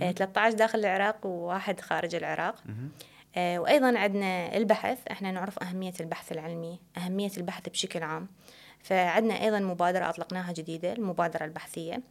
13 0.00 0.56
داخل 0.56 0.78
العراق 0.78 1.26
وواحد 1.26 1.80
خارج 1.80 2.14
العراق. 2.14 2.54
آه، 3.36 3.58
وأيضا 3.58 3.98
عندنا 3.98 4.56
البحث. 4.56 4.98
إحنا 5.10 5.30
نعرف 5.32 5.58
أهمية 5.62 5.92
البحث 6.00 6.32
العلمي 6.32 6.80
أهمية 6.96 7.30
البحث 7.36 7.68
بشكل 7.68 8.02
عام. 8.02 8.28
فعندنا 8.82 9.44
أيضا 9.44 9.58
مبادرة 9.58 10.08
أطلقناها 10.08 10.52
جديدة 10.52 10.92
المبادرة 10.92 11.44
البحثية. 11.44 12.02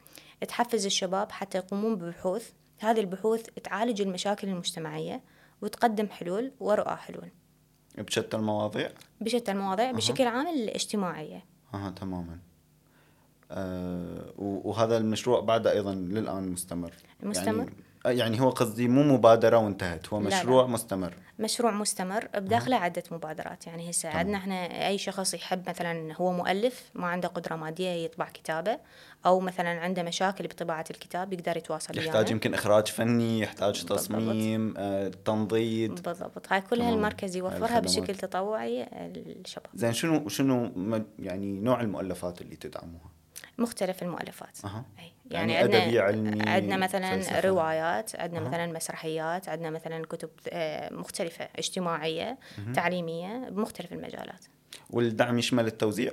تحفز 0.47 0.85
الشباب 0.85 1.31
حتى 1.31 1.57
يقومون 1.57 1.95
ببحوث. 1.95 2.51
هذه 2.79 2.99
البحوث 2.99 3.45
تعالج 3.63 4.01
المشاكل 4.01 4.47
المجتمعية 4.47 5.21
وتقدم 5.61 6.07
حلول 6.07 6.51
ورؤى 6.59 6.95
حلول. 6.95 7.29
بشتى 7.97 8.37
المواضيع؟ 8.37 8.89
بشتى 9.21 9.51
المواضيع 9.51 9.89
أه. 9.89 9.93
بشكل 9.93 10.27
عام 10.27 10.47
الاجتماعية. 10.47 11.45
أها 11.73 11.89
تماما. 11.89 12.39
أه 13.51 14.33
وهذا 14.37 14.97
المشروع 14.97 15.39
بعد 15.39 15.67
أيضا 15.67 15.95
للآن 15.95 16.51
مستمر. 16.51 16.93
مستمر. 17.23 17.57
يعني 17.57 17.86
يعني 18.11 18.41
هو 18.41 18.49
قصدي 18.49 18.87
مو 18.87 19.03
مبادرة 19.03 19.57
وانتهت 19.57 20.07
هو 20.07 20.19
مشروع 20.19 20.61
لا. 20.61 20.67
لا. 20.67 20.73
مستمر. 20.73 21.13
مشروع 21.39 21.71
مستمر 21.71 22.27
بداخله 22.35 22.75
عدة 22.75 23.03
مبادرات. 23.11 23.67
يعني 23.67 23.89
هسه 23.89 24.09
عندنا 24.09 24.37
إحنا 24.37 24.87
أي 24.87 24.97
شخص 24.97 25.33
يحب 25.33 25.69
مثلا 25.69 26.13
هو 26.15 26.31
مؤلف 26.31 26.91
ما 26.93 27.07
عنده 27.07 27.27
قدرة 27.27 27.55
مادية 27.55 27.89
يطبع 27.89 28.29
كتابه 28.29 28.79
أو 29.25 29.39
مثلا 29.39 29.69
عنده 29.69 30.03
مشاكل 30.03 30.47
بطباعة 30.47 30.85
الكتاب 30.91 31.33
يقدر 31.33 31.57
يتواصل 31.57 31.97
يحتاج 31.97 32.15
يعني. 32.15 32.31
يمكن 32.31 32.53
إخراج 32.53 32.87
فني 32.87 33.39
يحتاج 33.39 33.85
تصميم 33.85 34.73
آه، 34.77 35.07
تنضيد 35.07 36.01
بالضبط. 36.01 36.51
هاي 36.51 36.61
كلها 36.61 36.89
المركز 36.89 37.35
يوفرها 37.35 37.79
بشكل 37.79 38.15
تطوعي 38.15 38.87
للشباب 39.15 39.67
زين 39.73 39.93
شنو 39.93 40.29
شنو 40.29 40.71
يعني 41.19 41.59
نوع 41.59 41.81
المؤلفات 41.81 42.41
اللي 42.41 42.55
تدعموها؟ 42.55 43.11
مختلف 43.57 44.03
المؤلفات. 44.03 44.57
أه. 44.65 44.85
يعني, 45.31 45.53
يعني 45.53 45.75
عندنا 45.75 46.01
علمي 46.01 46.49
عندنا 46.49 46.77
مثلا 46.77 47.15
فلسفة. 47.15 47.39
روايات 47.39 48.15
عندنا 48.15 48.39
أه. 48.39 48.43
مثلا 48.43 48.65
مسرحيات 48.65 49.49
عندنا 49.49 49.69
مثلا 49.69 50.05
كتب 50.05 50.29
آه، 50.49 50.93
مختلفة 50.93 51.47
اجتماعية 51.55 52.29
أه. 52.69 52.73
تعليمية 52.73 53.49
بمختلف 53.49 53.93
المجالات. 53.93 54.45
والدعم 54.89 55.39
يشمل 55.39 55.67
التوزيع؟ 55.67 56.11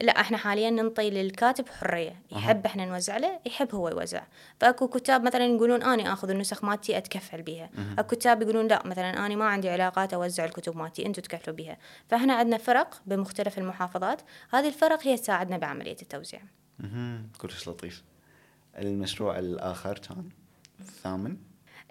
لا 0.00 0.20
إحنا 0.20 0.36
حاليا 0.36 0.70
ننطي 0.70 1.10
للكاتب 1.10 1.68
حرية. 1.68 2.16
يحب 2.32 2.66
إحنا 2.66 2.84
نوزع 2.84 3.16
له 3.16 3.40
يحب 3.46 3.74
هو 3.74 3.88
يوزع. 3.88 4.22
فأكو 4.60 4.88
كتاب 4.88 5.22
مثلا 5.22 5.44
يقولون 5.44 5.82
اني 5.82 6.12
آخذ 6.12 6.30
النسخ 6.30 6.64
مالتي 6.64 6.98
أتكفل 6.98 7.42
بها 7.42 7.70
أكو 7.98 8.16
كتاب 8.16 8.42
يقولون 8.42 8.68
لا 8.68 8.82
مثلا 8.86 9.26
اني 9.26 9.36
ما 9.36 9.44
عندي 9.44 9.70
علاقات 9.70 10.14
أوزع 10.14 10.44
الكتب 10.44 10.76
مالتي 10.76 11.06
أنتم 11.06 11.22
تكفلوا 11.22 11.56
بها 11.56 11.76
فإحنا 12.08 12.34
عندنا 12.34 12.58
فرق 12.58 13.02
بمختلف 13.06 13.58
المحافظات. 13.58 14.22
هذه 14.50 14.68
الفرق 14.68 15.06
هي 15.06 15.16
تساعدنا 15.16 15.58
بعملية 15.58 15.96
التوزيع. 16.02 16.40
كلش 17.38 17.68
لطيف. 17.68 18.04
المشروع 18.78 19.38
الآخر 19.38 19.98
كان 19.98 20.28
الثامن 20.80 21.36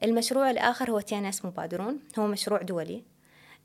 المشروع 0.03 0.49
الآخر 0.49 0.91
هو 0.91 0.99
تيانس 0.99 1.45
مبادرون. 1.45 1.99
هو 2.19 2.27
مشروع 2.27 2.61
دولي. 2.61 3.03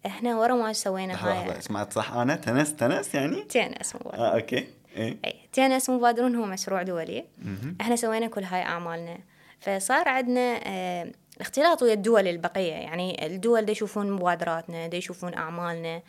إحنا 0.07 0.37
ورا 0.37 0.55
ما 0.55 0.73
سوينا 0.73 1.15
هاي 1.15 1.61
سمعت 1.61 1.93
صح؟ 1.93 2.13
أنا 2.13 2.37
تنس 2.37 2.75
تنس 2.75 3.15
يعني؟ 3.15 3.43
تنس 3.43 3.97
مبادرون. 3.97 4.27
آه 4.27 4.35
أوكي. 4.35 4.67
إيه. 4.97 5.19
أي 5.25 5.49
تنس 5.53 5.91
مبادرون 5.91 6.35
هو 6.35 6.47
مشروع 6.47 6.83
دولي. 6.83 7.25
مم. 7.39 7.77
إحنا 7.81 7.97
سوينا 7.97 8.27
كل 8.27 8.45
هاي 8.45 8.63
أعمالنا. 8.63 9.19
فصار 9.61 10.09
عندنا 10.09 10.61
آه 10.67 11.13
اختلاط 11.41 11.83
ويا 11.83 11.95
الدول 11.95 12.29
البقية. 12.29 12.73
يعني 12.73 13.27
الدول 13.27 13.65
دي 13.65 13.73
يشوفون 13.73 14.13
مبادراتنا 14.13 14.87
دي 14.87 14.97
يشوفون 14.97 15.35
أعمالنا. 15.35 16.03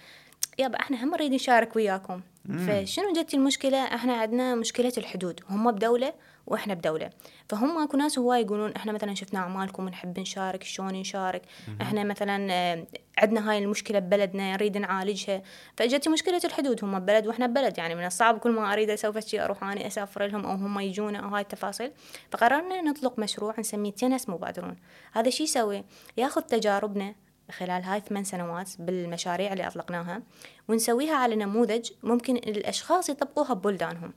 يابا 0.60 0.79
إحنا 0.79 1.03
هم 1.03 1.12
نريد 1.12 1.34
نشارك 1.34 1.75
وياكم. 1.75 2.21
فشنو 2.67 3.13
جت 3.13 3.34
المشكلة؟ 3.34 3.84
إحنا 3.84 4.13
عندنا 4.13 4.56
مشكلة 4.56 4.93
الحدود. 4.97 5.39
هم 5.49 5.71
بدولة 5.71 6.13
وإحنا 6.47 6.73
بدولة. 6.73 7.10
فهم 7.49 7.84
أكو 7.84 7.97
ناس 7.97 8.19
هواي 8.19 8.41
يقولون 8.41 8.71
إحنا 8.71 8.91
مثلا 8.91 9.13
شفنا 9.15 9.39
أعمالكم 9.39 9.89
نحب 9.89 10.19
نشارك 10.19 10.63
شلون 10.63 10.93
نشارك؟ 10.93 11.41
إحنا 11.82 12.03
مثلا 12.03 12.47
آه، 12.51 12.88
عندنا 13.17 13.51
هاي 13.51 13.58
المشكلة 13.58 13.99
ببلدنا 13.99 14.53
نريد 14.53 14.77
نعالجها. 14.77 15.41
فاجت 15.77 16.08
مشكلة 16.10 16.41
الحدود. 16.45 16.84
هم 16.84 16.99
ببلد 16.99 17.27
وإحنا 17.27 17.47
ببلد. 17.47 17.77
يعني 17.77 17.95
من 17.95 18.06
الصعب 18.06 18.39
كل 18.39 18.51
ما 18.51 18.73
أريد 18.73 18.89
أسوي 18.89 19.21
شيء 19.21 19.43
أروح 19.43 19.63
اني 19.63 19.88
أسافر 19.88 20.25
لهم 20.25 20.45
أو 20.45 20.51
هم 20.51 20.79
يجونا 20.79 21.19
أو 21.19 21.29
هاي 21.29 21.41
التفاصيل. 21.41 21.91
فقررنا 22.32 22.82
نطلق 22.82 23.19
مشروع 23.19 23.56
نسميه 23.60 23.91
تنس 23.91 24.29
مبادرون. 24.29 24.75
هذا 25.13 25.29
شو 25.29 25.43
يسوي؟ 25.43 25.84
ياخذ 26.17 26.41
تجاربنا 26.41 27.15
خلال 27.51 27.84
هاي 27.84 27.99
ثمان 27.99 28.23
سنوات 28.23 28.69
بالمشاريع 28.79 29.53
اللي 29.53 29.67
أطلقناها 29.67 30.21
ونسويها 30.67 31.15
على 31.15 31.36
نموذج 31.36 31.91
ممكن 32.03 32.36
الأشخاص 32.36 33.10
يطبقوها 33.10 33.53
ببلدانهم. 33.53 34.13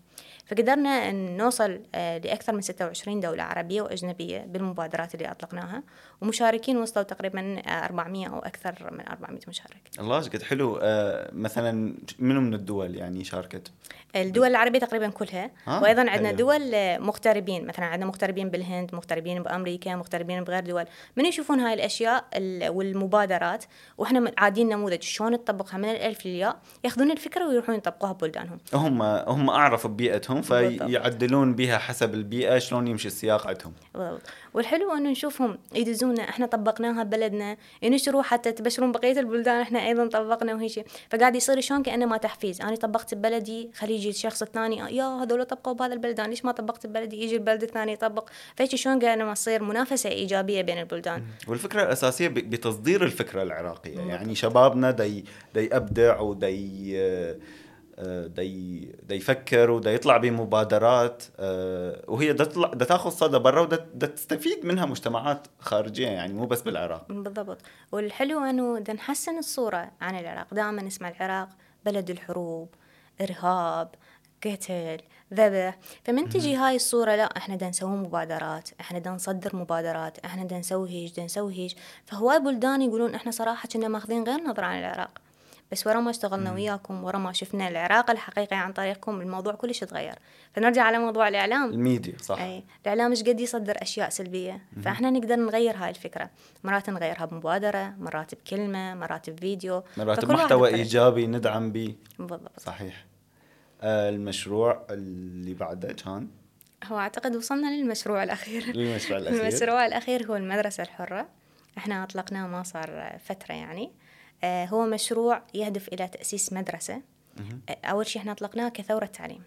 فقدرنا 0.47 0.91
أن 0.91 1.37
نوصل 1.37 1.81
آه، 1.95 2.19
لأكثر 2.19 2.53
من 2.53 2.61
26 2.61 3.21
دولة 3.21 3.43
عربية 3.43 3.83
وأجنبية 3.83 4.39
بالمبادرات 4.39 5.15
اللي 5.15 5.31
أطلقناها 5.31 5.83
ومشاركين 6.21 6.77
وصلوا 6.77 7.05
تقريبا 7.05 7.63
400 7.69 8.27
أو 8.27 8.39
أكثر 8.39 8.75
من 8.93 9.09
400 9.09 9.41
مشارك. 9.49 9.81
الله 10.01 10.21
قد 10.21 10.43
حلو. 10.43 10.79
آه، 10.83 11.31
مثلا 11.33 11.95
منو 12.19 12.41
من 12.41 12.55
الدول 12.55 12.97
يعني 12.97 13.25
شاركت؟ 13.25 13.73
الدول 14.17 14.49
العربية 14.49 14.79
تقريبا 14.79 15.09
كلها. 15.09 15.51
وأيضا 15.67 16.11
عندنا 16.11 16.33
دول 16.33 16.75
آه، 16.75 16.99
مغتربين. 16.99 17.67
مثلا 17.67 17.85
عندنا 17.85 18.07
مغتربين 18.07 18.51
بالهند 18.51 18.95
مغتربين 18.95 19.43
بأمريكا 19.43 19.97
مغتربين 19.97 20.45
بغير 20.45 20.63
دول. 20.65 20.85
من 21.17 21.27
يشوفون 21.27 21.61
هاي 21.61 21.75
الأشياء 21.75 22.25
والمبادرات؟ 22.69 23.65
وإحنا 23.99 24.33
عادين 24.39 24.69
نموذج. 24.69 25.03
شلون 25.03 25.45
تطبقها 25.45 25.79
من 25.79 25.89
الألف 25.89 26.27
للياء. 26.27 26.57
يأخذون 26.85 27.11
الفكرة 27.11 27.49
ويروحون 27.49 27.75
يطبقوها 27.75 28.13
ببلدانهم. 28.13 28.59
هم 28.75 29.03
هم 29.03 29.51
أعرف 29.51 29.87
ببيئتهم 29.87 30.36
فيعدلون 30.43 31.55
بها 31.55 31.79
حسب 31.79 32.15
البيئة 32.15 32.59
شلون 32.59 32.89
يمشي 32.89 33.09
السياق 33.09 33.47
عندهم. 33.47 33.73
بالضبط. 33.95 34.23
والحلو 34.55 34.93
إنه 34.93 35.11
نشوفهم 35.11 35.59
يدزونا 35.75 36.29
إحنا 36.29 36.47
طبقناها 36.47 37.03
ببلدنا 37.03 37.57
ينشروا 37.83 38.23
حتى 38.23 38.53
تبشرون 38.53 38.93
بقية 38.93 39.21
البلدان 39.21 39.61
إحنا 39.61 39.87
أيضا 39.87 40.07
طبقنا 40.07 40.55
وهيك 40.55 40.87
فقاعد 41.11 41.37
يصير 41.37 41.61
شلون؟ 41.61 41.83
كأنه 41.83 42.07
ما 42.07 42.17
تحفيز. 42.17 42.61
أنا 42.61 42.77
طبقت 42.77 43.15
ببلدي 43.15 43.71
خلي 43.75 43.95
يجي 43.95 44.09
الشخص 44.09 44.43
الثاني 44.43 44.97
يا 44.97 45.05
هذول 45.05 45.45
طبقوا 45.45 45.73
بهذا 45.73 45.93
البلدان 45.93 46.31
ليش 46.31 46.45
ما 46.45 46.53
طبقت 46.53 46.87
ببلدي؟ 46.87 47.23
يجي 47.23 47.37
البلد 47.37 47.63
الثاني 47.63 47.93
يطبق. 47.93 48.29
فهيك 48.57 48.75
شلون 48.75 48.99
قاعد 48.99 49.19
ما 49.19 49.35
تصير 49.35 49.63
منافسة 49.63 50.11
إيجابية 50.11 50.63
بين 50.63 50.79
البلدان. 50.79 51.23
والفكرة 51.49 51.83
الأساسية 51.83 52.29
بتصدير 52.29 53.05
الفكرة 53.05 53.43
العراقية. 53.43 54.01
يعني 54.01 54.35
شبابنا 54.35 54.91
دي 54.91 55.25
دي 55.55 55.77
أبدع 55.77 56.21
ودي 56.21 56.47
دي 56.47 56.97
دا 57.99 59.15
يفكر 59.15 59.71
ودا 59.71 59.93
يطلع 59.95 60.17
بمبادرات 60.17 61.23
آه، 61.39 62.05
وهي 62.09 62.33
دا 62.33 62.45
تطلع 62.45 62.69
دا 62.69 62.85
تاخذ 62.85 63.11
صدى 63.11 63.39
برا 63.39 63.61
ودا 63.61 64.07
تستفيد 64.07 64.67
منها 64.67 64.87
مجتمعات 64.87 65.47
خارجية 65.59 66.09
يعني 66.09 66.33
مو 66.33 66.47
بس 66.47 66.63
بالعراق. 66.63 67.07
بالضبط. 67.09 67.59
والحلو 67.93 68.45
أنه 68.45 68.79
دا 68.79 68.93
نحسن 68.93 69.39
الصورة 69.39 69.91
عن 70.01 70.19
العراق 70.19 70.55
دائما 70.55 70.83
نسمع 70.83 71.09
العراق 71.09 71.49
بلد 71.85 72.11
الحروب 72.11 72.69
إرهاب 73.21 73.89
قتل 74.45 74.99
ذبح. 75.35 75.79
فمن 76.05 76.29
تجي 76.29 76.57
هاي 76.57 76.77
الصورة 76.77 77.17
لا 77.17 77.37
إحنا 77.37 77.57
دا 77.57 77.69
نسوي 77.69 77.97
مبادرات 77.97 78.69
إحنا 78.81 78.99
دا 78.99 79.11
نصدر 79.11 79.57
مبادرات 79.57 80.19
إحنا 80.19 80.45
دا 80.45 80.59
نسوي 80.59 80.91
هيج 80.91 81.15
دا 81.15 81.25
نسوي 81.25 81.55
هيج. 81.55 81.75
فهواي 82.05 82.41
بلدان 82.41 82.83
يقولون 82.83 83.15
إحنا 83.15 83.33
صراحة 83.33 83.69
كنا 83.69 83.89
ماخذين 83.89 84.25
غير 84.25 84.41
نظرة 84.41 84.65
عن 84.65 84.79
العراق. 84.79 85.11
بس 85.73 85.87
ورا 85.87 86.01
ما 86.01 86.11
اشتغلنا 86.11 86.53
وياكم 86.53 87.05
ورا 87.05 87.19
ما 87.19 87.33
شفنا 87.33 87.69
العراق 87.69 88.11
الحقيقي 88.11 88.57
عن 88.57 88.73
طريقكم 88.73 89.21
الموضوع 89.21 89.55
كلش 89.55 89.81
تغير. 89.81 90.15
فنرجع 90.55 90.83
على 90.83 90.99
موضوع 90.99 91.29
الإعلام. 91.29 91.71
الميديا 91.71 92.19
صح. 92.19 92.41
أي 92.41 92.65
الإعلام 92.83 93.11
إيش 93.11 93.23
قد 93.23 93.41
يصدر 93.41 93.83
أشياء 93.83 94.09
سلبية؟ 94.09 94.63
فإحنا 94.83 95.11
نقدر 95.11 95.37
نغير 95.37 95.77
هاي 95.77 95.91
الفكرة. 95.91 96.31
مرات 96.65 96.91
نغيرها 96.91 97.25
بمبادرة 97.25 97.95
مرات 97.99 98.35
بكلمة 98.35 98.95
مرات 98.95 99.31
بفيديو. 99.31 99.83
مرات 99.97 100.21
فكل 100.21 100.31
واحد 100.31 100.43
محتوى 100.43 100.59
بطريقته. 100.59 100.79
إيجابي 100.79 101.27
ندعم 101.27 101.73
به. 101.73 101.95
بالضبط. 102.19 102.61
صحيح. 102.61 103.05
آه 103.83 104.09
المشروع 104.09 104.87
اللي 104.91 105.55
بعده 105.55 105.93
كان؟ 105.93 106.29
هو 106.85 106.99
أعتقد 106.99 107.37
وصلنا 107.37 107.77
للمشروع 107.77 108.23
الأخير. 108.23 108.63
المشروع 108.63 109.19
الأخير. 109.19 109.41
المشروع 109.49 109.87
الأخير 109.87 110.27
هو 110.27 110.37
المدرسة 110.37 110.83
الحرة. 110.83 111.29
إحنا 111.79 112.03
أطلقناه 112.03 112.47
ما 112.47 112.63
صار 112.63 113.19
فترة 113.25 113.55
يعني. 113.55 113.93
هو 114.45 114.87
مشروع 114.87 115.43
يهدف 115.55 115.89
إلى 115.89 116.09
تأسيس 116.09 116.53
مدرسة. 116.53 117.03
مهم. 117.37 117.61
آه، 117.69 117.79
أول 117.85 118.07
شيء 118.07 118.21
إحنا 118.23 118.33
أطلقناه 118.33 118.69
كثورة 118.69 119.07
تعليم. 119.07 119.43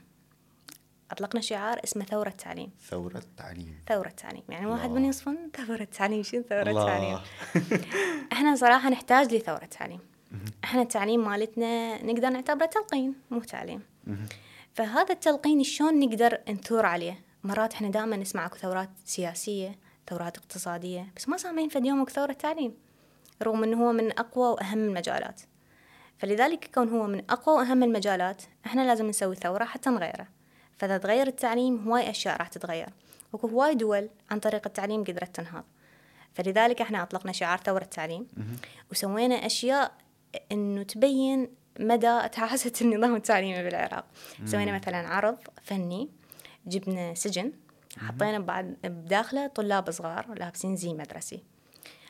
أطلقنا 1.12 1.42
شعار 1.42 1.80
اسمه 1.84 2.06
ثورة 2.06 2.30
تعليم. 2.30 2.72
ثورة 2.90 3.24
تعليم. 3.38 3.80
ثورة 3.88 4.10
تعليم. 4.10 4.44
يعني 4.50 4.66
واحد 4.66 4.90
الله. 4.90 5.00
من 5.00 5.06
يصفن 5.06 5.38
ثورة 5.68 5.84
تعليم. 5.84 6.24
شنو 6.24 6.42
ثورة 6.42 6.70
الله. 6.70 6.86
تعليم؟ 6.86 7.20
إحنا 8.34 8.56
صراحة 8.56 8.90
نحتاج 8.90 9.34
لثورة 9.34 9.66
تعليم. 9.66 10.00
إحنا 10.64 10.82
التعليم 10.82 11.30
مالتنا 11.30 12.04
نقدر 12.04 12.30
نعتبره 12.30 12.66
تلقين 12.66 13.16
مو 13.32 13.40
تعليم. 13.40 13.82
فهذا 14.74 15.14
التلقين 15.14 15.64
شلون 15.64 16.00
نقدر 16.00 16.38
نثور 16.50 16.86
عليه؟ 16.86 17.20
مرات 17.44 17.74
إحنا 17.74 17.90
دائما 17.90 18.16
نسمع 18.18 18.46
اكو 18.46 18.58
ثورات 18.58 18.90
سياسية 19.06 19.76
ثورات 20.10 20.38
اقتصادية 20.38 21.08
بس 21.16 21.30
ما 21.30 21.38
سامعين 21.38 21.70
فد 21.70 21.86
يوم 21.86 22.02
اكو 22.02 22.12
ثورة 22.12 22.34
تعليم. 22.34 22.74
رغم 23.44 23.64
إنه 23.64 23.88
هو 23.88 23.92
من 23.92 24.20
أقوى 24.20 24.48
وأهم 24.48 24.80
المجالات. 24.80 25.42
فلذلك 26.18 26.70
كون 26.74 26.90
هو 26.90 27.08
من 27.08 27.24
أقوى 27.30 27.56
وأهم 27.56 27.84
المجالات 27.84 28.44
إحنا 28.66 28.82
لازم 28.82 29.08
نسوي 29.08 29.36
ثورة 29.36 29.66
حتى 29.66 29.90
نغيره. 29.90 30.28
فإذا 30.78 30.98
تغير 30.98 31.28
التعليم 31.28 31.88
هواي 31.88 32.10
أشياء 32.10 32.38
راح 32.38 32.48
تتغير. 32.48 32.90
وكو 33.34 33.48
هواي 33.48 33.76
دول 33.76 34.10
عن 34.32 34.40
طريق 34.40 34.62
التعليم 34.66 35.04
قدرت 35.04 35.36
تنهض 35.36 35.64
فلذلك 36.34 36.82
إحنا 36.82 37.04
أطلقنا 37.04 37.32
شعار 37.32 37.58
ثورة 37.58 37.84
التعليم 37.84 38.28
وسوينا 38.92 39.36
أشياء 39.36 39.92
إنه 40.52 40.84
تبين 40.84 41.50
مدى 41.80 42.30
تعاسة 42.32 42.72
النظام 42.82 43.16
التعليمي 43.16 43.64
بالعراق. 43.64 44.06
سوينا 44.46 44.72
مثلا 44.72 45.08
عرض 45.08 45.38
فني 45.64 46.10
جبنا 46.68 47.14
سجن 47.14 47.54
حطينا 47.98 48.40
بعد 48.40 48.78
بداخله 48.84 49.48
طلاب 49.48 49.92
صغار 49.92 50.34
لابسين 50.34 50.76
زي 50.76 50.94
مدرسي. 50.94 51.44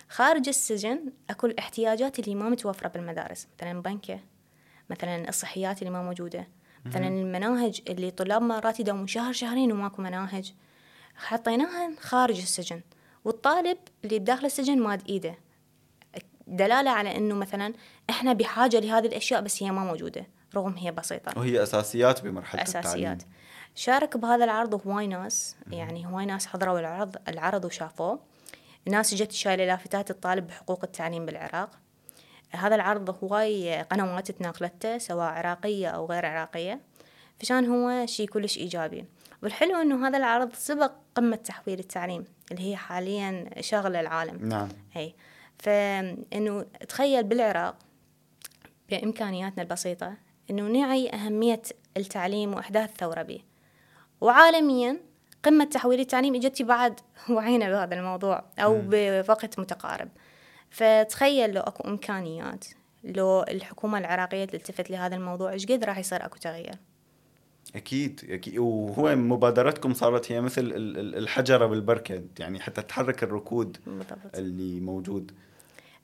خارج 0.10 0.48
السجن 0.48 1.00
اكو 1.30 1.48
الاحتياجات 1.48 2.20
اللي 2.20 2.36
ما 2.36 2.50
متوفرة 2.50 2.88
بالمدارس. 2.88 3.48
مثلا 3.58 3.82
بنكة 3.82 4.20
مثلا 4.90 5.30
الصحيات 5.30 5.80
اللي 5.80 5.90
ما 5.90 6.04
موجودة. 6.04 6.48
مثلا 6.86 7.08
المناهج 7.08 7.82
اللي 7.90 8.12
طلاب 8.12 8.42
مرات 8.42 8.80
يداومون 8.80 9.08
شهر 9.08 9.34
شهرين 9.34 9.72
وماكو 9.72 10.02
مناهج. 10.02 10.54
حطيناها 11.16 11.92
خارج 12.00 12.38
السجن. 12.38 12.82
والطالب 13.26 13.78
اللي 14.04 14.20
بداخل 14.20 14.46
السجن 14.46 14.80
ماد 14.80 15.10
إيده. 15.10 15.36
دلالة 16.48 16.92
على 16.92 17.16
إنه 17.18 17.36
مثلا 17.36 17.74
إحنا 18.10 18.34
بحاجة 18.34 18.80
لهذه 18.80 19.06
الأشياء 19.06 19.42
بس 19.42 19.64
هي 19.64 19.72
ما 19.72 19.84
موجودة. 19.84 20.28
رغم 20.56 20.74
هي 20.74 20.92
بسيطة. 20.92 21.40
وهي 21.40 21.64
أساسيات 21.64 22.24
بمرحلة 22.24 22.64
أساسيات. 22.64 22.96
التعليم 22.96 23.18
شارك 23.76 24.18
بهذا 24.18 24.44
العرض 24.44 24.88
هواي 24.88 25.08
ناس. 25.08 25.56
يعني 25.72 26.08
هواي 26.08 26.26
ناس 26.26 26.48
حضروا 26.48 26.80
العرض 26.80 27.16
العرض 27.28 27.66
وشافوه. 27.66 28.29
ناس 28.90 29.16
جت 29.16 29.32
شايلة 29.32 29.66
لافتات 29.66 30.12
الطالب 30.12 30.48
بحقوق 30.48 30.84
التعليم 30.84 31.26
بالعراق. 31.26 31.70
هذا 32.52 32.76
العرض 32.76 33.24
هواي 33.24 33.82
قنوات 33.82 34.32
تناقلته 34.32 34.98
سواء 34.98 35.28
عراقية 35.28 35.88
أو 35.88 36.06
غير 36.06 36.26
عراقية. 36.26 36.80
فشان 37.40 37.66
هو 37.66 38.06
شيء 38.06 38.28
كلش 38.28 38.58
إيجابي. 38.58 39.06
والحلو 39.44 39.82
إنه 39.82 40.08
هذا 40.08 40.18
العرض 40.18 40.54
سبق 40.54 40.92
قمة 41.16 41.36
تحويل 41.36 41.80
التعليم 41.80 42.26
اللي 42.52 42.72
هي 42.72 42.76
حاليا 42.76 43.62
شاغلة 43.62 44.00
العالم. 44.00 44.50
نعم. 44.50 44.70
أي. 44.96 45.16
فإنه 45.60 46.66
تخيل 46.90 47.24
بالعراق 47.24 47.76
بإمكانياتنا 48.90 49.64
البسيطة 49.64 50.14
إنه 50.50 50.64
نعي 50.64 51.10
أهمية 51.10 51.62
التعليم 51.98 52.54
وأحداث 52.54 52.90
ثورة 52.98 53.22
به 53.22 53.40
وعالميا 54.22 55.09
قمة 55.44 55.66
تحويل 55.66 56.00
التعليم 56.00 56.36
إجتي 56.36 56.64
بعد 56.64 57.00
وعينا 57.30 57.70
بهذا 57.70 57.96
الموضوع 57.96 58.44
أو 58.60 58.82
بوقت 58.90 59.60
متقارب. 59.60 60.10
فتخيل 60.70 61.54
لو 61.54 61.62
أكو 61.62 61.88
إمكانيات 61.88 62.66
لو 63.04 63.44
الحكومة 63.44 63.98
العراقية 63.98 64.46
تلتفت 64.46 64.90
لهذا 64.92 65.16
الموضوع 65.16 65.52
إيش 65.52 65.66
قد 65.66 65.84
راح 65.84 65.98
يصير 65.98 66.26
أكو 66.26 66.38
تغيير؟ 66.38 66.76
أكيد 67.76 68.22
أكيد. 68.30 68.58
وهو 68.58 69.16
مبادرتكم 69.16 69.94
صارت 69.94 70.32
هي 70.32 70.42
مثل 70.42 70.62
ال- 70.62 70.98
ال- 70.98 71.16
الحجرة 71.16 71.66
بالبركة 71.66 72.24
يعني 72.40 72.60
حتى 72.60 72.82
تحرك 72.82 73.24
الركود 73.24 73.78
بالضبط. 73.88 74.36
اللي 74.38 74.80
موجود. 74.80 75.32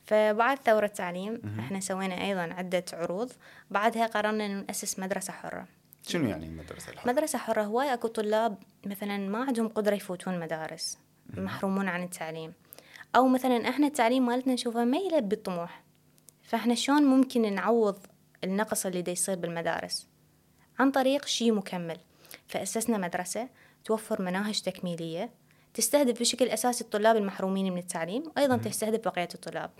فبعد 0.05 0.57
ثورة 0.65 0.85
التعليم 0.85 1.41
إحنا 1.59 1.79
سوينا 1.79 2.23
أيضا 2.25 2.41
عدة 2.41 2.85
عروض 2.93 3.31
بعدها 3.71 4.05
قررنا 4.07 4.45
إنه 4.45 4.63
نأسس 4.67 4.99
مدرسة 4.99 5.33
حرة. 5.33 5.65
شنو 6.07 6.29
يعني 6.29 6.45
المدرسة 6.45 6.91
الحرة؟ 6.91 7.11
مدرسة 7.11 7.39
حرة 7.39 7.61
هواي 7.61 7.93
أكو 7.93 8.07
طلاب 8.07 8.57
مثلا 8.85 9.17
ما 9.17 9.43
عندهم 9.43 9.67
قدرة 9.67 9.95
يفوتون 9.95 10.39
مدارس 10.39 10.97
محرومون 11.37 11.87
عن 11.87 12.03
التعليم. 12.03 12.53
أو 13.15 13.27
مثلا 13.27 13.69
إحنا 13.69 13.87
التعليم 13.87 14.25
مالتنا 14.25 14.53
نشوفه 14.53 14.85
ما 14.85 14.97
يلبي 14.97 15.35
الطموح 15.35 15.83
فإحنا 16.43 16.75
شلون 16.75 17.03
ممكن 17.03 17.53
نعوض 17.55 17.97
النقص 18.43 18.85
اللي 18.85 19.01
دا 19.01 19.11
يصير 19.11 19.35
بالمدارس؟ 19.35 20.07
عن 20.79 20.91
طريق 20.91 21.25
شيء 21.25 21.51
مكمل. 21.51 21.97
فأسسنا 22.47 22.97
مدرسة 22.97 23.49
توفر 23.85 24.21
مناهج 24.21 24.61
تكميلية 24.61 25.29
تستهدف 25.73 26.19
بشكل 26.19 26.47
أساسي 26.47 26.83
الطلاب 26.83 27.15
المحرومين 27.15 27.73
من 27.73 27.77
التعليم 27.77 28.23
وأيضا 28.35 28.57
تستهدف 28.57 28.99
بقية 29.05 29.29
الطلاب. 29.35 29.71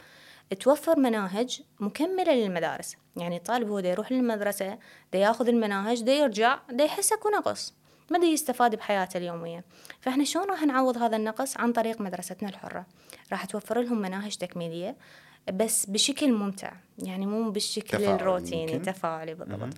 توفر 0.59 0.99
مناهج 0.99 1.61
مكملة 1.79 2.33
للمدارس. 2.33 2.95
يعني 3.17 3.37
الطالب 3.37 3.69
هو 3.69 3.79
دا 3.79 3.89
يروح 3.89 4.11
للمدرسة 4.11 4.77
دا 5.13 5.19
ياخذ 5.19 5.47
المناهج 5.47 6.03
دا 6.03 6.13
يرجع 6.13 6.59
دا 6.69 6.83
يحس 6.83 7.13
أكو 7.13 7.29
نقص. 7.29 7.73
ما 8.11 8.19
دا 8.19 8.25
يستفاد 8.25 8.75
بحياته 8.75 9.17
اليومية. 9.17 9.63
فإحنا 10.01 10.23
شلون 10.23 10.49
راح 10.49 10.63
نعوض 10.63 10.97
هذا 10.97 11.17
النقص 11.17 11.57
عن 11.57 11.71
طريق 11.71 12.01
مدرستنا 12.01 12.49
الحرة؟ 12.49 12.85
راح 13.31 13.45
توفر 13.45 13.81
لهم 13.81 14.01
مناهج 14.01 14.35
تكميلية 14.35 14.95
بس 15.53 15.85
بشكل 15.85 16.33
ممتع. 16.33 16.73
يعني 16.97 17.25
مو 17.25 17.51
بالشكل 17.51 17.97
تفاعلي 17.97 18.15
الروتيني 18.15 18.71
يمكن. 18.71 18.81
تفاعلي 18.81 19.33
بالضبط. 19.33 19.73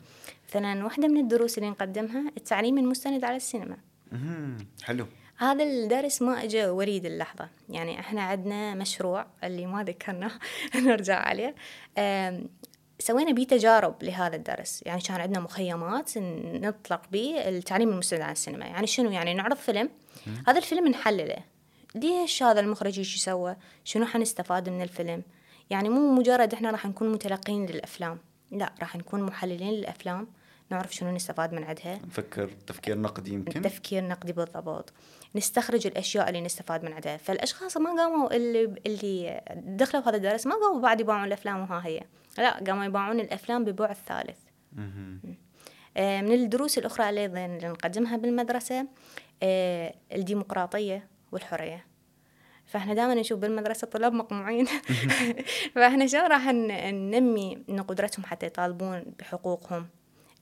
مثلا 0.49 0.83
واحدة 0.83 1.07
من 1.07 1.17
الدروس 1.17 1.57
اللي 1.57 1.69
نقدمها 1.69 2.31
التعليم 2.37 2.77
المستند 2.77 3.23
على 3.23 3.35
السينما. 3.35 3.77
مهم. 4.11 4.57
حلو. 4.83 5.07
هذا 5.37 5.63
الدرس 5.63 6.21
ما 6.21 6.43
اجى 6.43 6.65
وريد 6.65 7.05
اللحظة. 7.05 7.49
يعني 7.69 7.99
إحنا 7.99 8.21
عندنا 8.21 8.75
مشروع 8.75 9.25
اللي 9.43 9.65
ما 9.65 9.83
ذكرناه 9.83 10.31
نرجع 10.85 11.19
عليه. 11.19 11.55
سوينا 12.99 13.31
بيه 13.31 13.47
تجارب 13.47 14.03
لهذا 14.03 14.35
الدرس. 14.35 14.83
يعني 14.85 15.01
كان 15.01 15.21
عندنا 15.21 15.39
مخيمات 15.39 16.17
نطلق 16.17 17.01
به 17.11 17.49
التعليم 17.49 17.89
المستند 17.89 18.21
عن 18.21 18.31
السينما. 18.31 18.65
يعني 18.65 18.87
شنو؟ 18.87 19.11
يعني 19.11 19.33
نعرض 19.33 19.55
فيلم. 19.57 19.89
هذا 20.47 20.57
الفيلم 20.57 20.87
نحلله. 20.87 21.37
ليش 21.95 22.43
هذا 22.43 22.59
المخرج 22.59 22.97
إيش 22.97 23.15
سوى 23.15 23.55
شنو 23.83 24.05
حنستفاد 24.05 24.69
من 24.69 24.81
الفيلم؟ 24.81 25.23
يعني 25.69 25.89
مو 25.89 26.11
مجرد 26.11 26.53
إحنا 26.53 26.71
راح 26.71 26.85
نكون 26.85 27.11
متلقين 27.11 27.65
للأفلام. 27.65 28.17
لا 28.51 28.73
راح 28.81 28.95
نكون 28.95 29.23
محللين 29.23 29.73
للأفلام. 29.73 30.27
نعرف 30.69 30.95
شنو 30.95 31.11
نستفاد 31.11 31.53
من 31.53 31.63
عندها 31.63 31.99
نفكر 32.07 32.49
تفكير 32.67 32.97
نقدي 32.97 33.33
يمكن؟ 33.33 33.61
تفكير 33.61 34.07
نقدي 34.07 34.33
بالضبط. 34.33 34.93
نستخرج 35.35 35.87
الأشياء 35.87 36.29
اللي 36.29 36.41
نستفاد 36.41 36.83
من 36.83 36.93
عندها 36.93 37.17
فالأشخاص 37.17 37.77
ما 37.77 37.89
قاموا 37.89 38.35
اللي 38.35 38.75
اللي 38.85 39.41
دخلوا 39.55 40.03
في 40.03 40.09
هذا 40.09 40.17
الدرس 40.17 40.47
ما 40.47 40.55
قاموا 40.55 40.81
بعد 40.81 40.99
يباعون 40.99 41.23
الأفلام 41.23 41.61
وها 41.61 41.81
هي. 41.85 42.01
لا 42.37 42.63
قاموا 42.63 42.85
يباعون 42.85 43.19
الأفلام 43.19 43.65
ببعد 43.65 43.95
ثالث. 44.07 44.37
آه، 45.97 46.21
من 46.21 46.31
الدروس 46.31 46.77
الأخرى 46.77 47.09
اللي 47.09 47.47
نقدمها 47.67 48.17
بالمدرسة 48.17 48.87
آه، 49.43 49.95
الديمقراطية 50.13 51.07
والحرية. 51.31 51.85
فإحنا 52.65 52.93
دائما 52.93 53.13
نشوف 53.13 53.39
بالمدرسة 53.39 53.87
طلاب 53.87 54.13
مقموعين. 54.13 54.67
فإحنا 55.75 56.07
شلون 56.07 56.27
راح 56.27 56.47
ننمي 56.47 57.63
قدرتهم 57.87 58.25
حتى 58.25 58.45
يطالبون 58.45 59.03
بحقوقهم؟ 59.19 59.87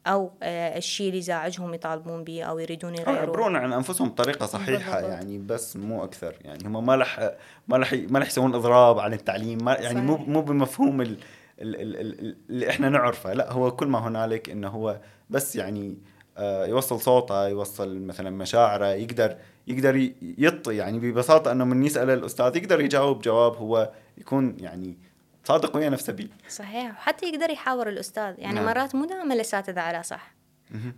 أو 0.08 0.32
آه، 0.44 0.78
الشيء 0.78 1.08
اللي 1.08 1.18
يزعجهم 1.18 1.74
يطالبون 1.74 2.24
به 2.24 2.44
أو 2.44 2.60
يريدون 2.60 2.92
أو 2.96 3.00
يغيروه 3.02 3.18
يعبرون 3.20 3.56
عن 3.56 3.74
أنفسهم 3.74 4.10
بطريقة 4.10 4.46
صحيحة 4.46 4.94
بالضبط. 5.02 5.12
يعني 5.14 5.38
بس 5.38 5.78
مو 5.78 6.04
أكثر 6.04 6.36
يعني 6.42 6.68
هم 6.68 6.86
ما 6.86 6.96
رح 6.96 7.30
ما 7.68 7.78
رح 7.78 7.94
ما 8.10 8.20
رح 8.20 8.28
يسوون 8.28 8.56
إضراب 8.56 9.00
عن 9.00 9.14
التعليم 9.14 9.58
ما 9.66 9.74
يعني 9.74 10.02
مو. 10.02 10.18
مو 10.18 10.42
بمفهوم 10.42 11.02
ال 11.02 11.18
ال 11.62 11.76
ال 11.82 11.96
ال 12.20 12.38
اللي 12.50 12.70
إحنا 12.70 12.90
نعرفه 12.90 13.34
لا 13.34 13.52
هو 13.52 13.72
كل 13.72 13.88
ما 13.88 14.00
هنالك 14.08 14.50
إنه 14.50 14.68
هو 14.70 15.00
بس 15.30 15.56
يعني 15.56 15.98
آه، 16.38 16.66
يوصل 16.66 17.00
صوته 17.02 17.48
يوصل 17.48 18.00
مثلا 18.00 18.30
مشاعره 18.30 18.86
يقدر 18.88 19.36
يقدر 19.68 19.96
ي- 19.96 20.16
يعطي 20.38 20.76
يعني 20.76 21.00
ببساطة 21.00 21.52
إنه 21.52 21.66
من 21.66 21.84
يسأل 21.84 22.10
الأستاذ 22.10 22.56
يقدر 22.58 22.82
يجاوب 22.82 23.22
جواب 23.22 23.56
هو 23.56 23.92
يكون 24.18 24.58
يعني 24.60 24.98
صادق 25.48 25.76
ويا 25.76 25.90
نفسه 25.90 26.14
بيه 26.14 26.28
صحيح. 26.50 26.92
وحتى 26.92 27.26
يقدر 27.26 27.50
يحاور 27.50 27.90
الأستاذ. 27.90 28.36
يعني 28.38 28.56
نعم. 28.56 28.66
مرات 28.66 28.96
مو 28.96 29.06
دائما 29.06 29.34
الأساتذة 29.34 29.82
على 29.82 30.04
صح. 30.04 30.36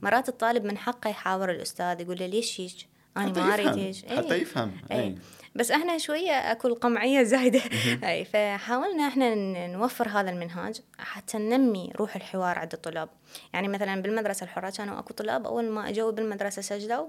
مرات 0.01 0.29
الطالب 0.29 0.65
من 0.65 0.77
حقه 0.77 1.09
يحاور 1.09 1.51
الأستاذ 1.51 2.01
يقول 2.01 2.19
له 2.19 2.25
ليش 2.25 2.61
هيك؟ 2.61 2.97
حتى 3.17 3.41
ما 3.41 3.55
يفهم. 3.55 3.79
هيك. 3.79 3.95
حتى 3.95 4.33
إيه. 4.33 4.41
يفهم. 4.41 4.71
اي 4.91 4.99
اي 4.99 5.15
بس 5.55 5.71
إحنا 5.71 5.97
شوية 5.97 6.31
اكو 6.31 6.67
القمعيه 6.67 7.23
زايدة. 7.23 7.61
اي 8.03 8.25
فحاولنا 8.25 9.07
إحنا 9.07 9.35
نوفر 9.67 10.09
هذا 10.09 10.29
المنهاج 10.29 10.81
حتى 10.99 11.37
ننمي 11.37 11.91
روح 11.95 12.15
الحوار 12.15 12.59
عند 12.59 12.73
الطلاب. 12.73 13.09
يعني 13.53 13.67
مثلا 13.67 14.01
بالمدرسة 14.01 14.43
الحرة 14.43 14.69
كانوا 14.69 14.99
أكو 14.99 15.13
طلاب 15.13 15.45
أول 15.45 15.69
ما 15.69 15.89
أجوا 15.89 16.11
بالمدرسة 16.11 16.61
سجلوا 16.61 17.07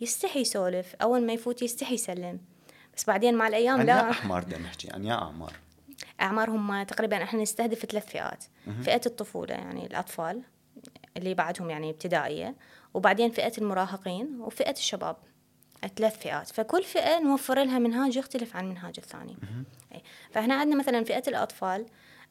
يستحي 0.00 0.40
يسولف. 0.40 0.94
أول 1.02 1.26
ما 1.26 1.32
يفوت 1.32 1.62
يستحي 1.62 1.94
يسلم. 1.94 2.40
بس 2.96 3.04
بعدين 3.04 3.34
مع 3.34 3.48
الأيام 3.48 3.82
لا. 3.82 3.96
يا 3.96 4.10
أحمر 4.10 4.40
بدنا 4.40 4.58
نحكي 4.58 4.90
عن 4.92 5.04
يا 5.04 5.14
اعمار 5.14 5.52
أعمارهم 6.20 6.82
تقريبا 6.82 7.22
إحنا 7.22 7.42
نستهدف 7.42 7.86
ثلاث 7.86 8.06
فئات. 8.06 8.44
فئة 8.82 9.00
الطفولة 9.06 9.54
يعني 9.54 9.86
الأطفال 9.86 10.42
اللي 11.16 11.34
بعدهم 11.34 11.70
يعني 11.70 11.90
ابتدائية 11.90 12.54
وبعدين 12.94 13.30
فئة 13.30 13.52
المراهقين 13.58 14.40
وفئة 14.40 14.70
الشباب. 14.72 15.16
ثلاث 15.96 16.18
فئات. 16.18 16.48
فكل 16.48 16.82
فئة 16.82 17.18
نوفر 17.20 17.62
لها 17.64 17.78
منهاج 17.78 18.16
يختلف 18.16 18.56
عن 18.56 18.64
المنهاج 18.64 18.94
الثاني. 18.98 19.36
أي. 19.94 20.02
فإحنا 20.30 20.54
عندنا 20.54 20.76
مثلا 20.78 21.04
فئة 21.04 21.22
الأطفال. 21.28 21.86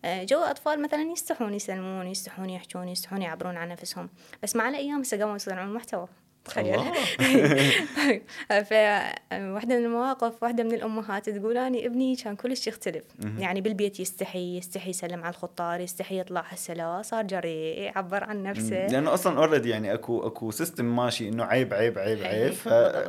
آه، 0.06 0.24
جو 0.24 0.40
أطفال 0.40 0.82
مثلا 0.82 1.02
يستحون 1.02 1.54
يسلمون 1.54 2.08
يستحون 2.08 2.50
يحجون 2.50 2.88
يستحون 2.88 3.22
يعبرون 3.22 3.58
عن 3.58 3.70
نفسهم. 3.70 4.10
بس 4.44 4.56
مع 4.56 4.70
الأيام 4.70 5.04
قاموا 5.12 5.36
يصنعون 5.36 5.74
محتوى 5.74 6.08
تخيل. 6.48 6.80
فواحدة 8.70 9.76
من 9.78 9.86
المواقف 9.86 10.44
واحدة 10.44 10.64
من 10.64 10.74
الأمهات 10.74 11.30
تقول 11.30 11.58
أنا 11.58 11.86
ابني 11.86 12.16
كان 12.16 12.36
كلش 12.36 12.68
يختلف. 12.68 13.04
يعني 13.38 13.62
بالبيت 13.62 14.00
يستحي 14.00 14.58
يستحي 14.58 14.90
يسلم 14.90 15.24
على 15.24 15.30
الخطار 15.30 15.80
يستحي 15.80 16.20
يطلع 16.20 16.42
هسه 16.42 17.02
صار 17.02 17.24
جري 17.24 17.72
يعبر 17.72 18.24
عن 18.24 18.44
نفسه. 18.44 18.88
لأنه 18.88 19.14
أصلا 19.14 19.38
already 19.38 19.70
يعني 19.70 19.94
أكو 19.94 20.28
أكو 20.28 20.52
system 20.52 20.96
ماشي 20.96 21.30
إنه 21.30 21.44
عيب 21.44 21.74
عيب 21.74 21.98
عيب 21.98 22.24
عيب، 22.24 22.26
عيب. 22.26 22.54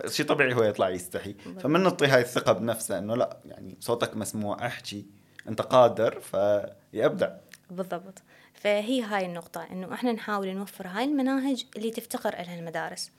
فشي 0.05 0.25
طبيعي 0.25 0.55
هو 0.55 0.63
يطلع 0.63 0.89
يستحي. 0.89 1.35
فمن 1.61 1.83
نعطي 1.83 2.07
هاي 2.07 2.21
الثقة 2.21 2.53
بنفسه 2.53 2.99
إنه 2.99 3.15
لا 3.15 3.37
يعني 3.45 3.77
صوتك 3.81 4.17
مسموع 4.17 4.67
أحكي 4.67 5.07
أنت 5.49 5.61
قادر 5.61 6.21
فيبدع 6.21 7.31
بالضبط. 7.71 8.23
فهي 8.61 9.03
هاي 9.03 9.27
النقطة 9.27 9.67
إنه 9.73 9.95
إحنا 9.95 10.13
نحاول 10.13 10.55
نوفر 10.55 10.87
هاي 10.87 11.05
المناهج 11.05 11.65
اللي 11.77 11.91
تفتقر 11.91 12.33
إلها 12.33 12.59
المدارس. 12.59 13.11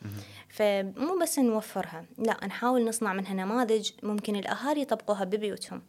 فمو 0.49 1.19
بس 1.21 1.39
نوفرها 1.39 2.05
لا 2.17 2.47
نحاول 2.47 2.85
نصنع 2.85 3.13
منها 3.13 3.33
نماذج 3.33 3.91
ممكن 4.03 4.35
الأهالي 4.35 4.81
يطبقوها 4.81 5.23
ببيوتهم. 5.23 5.81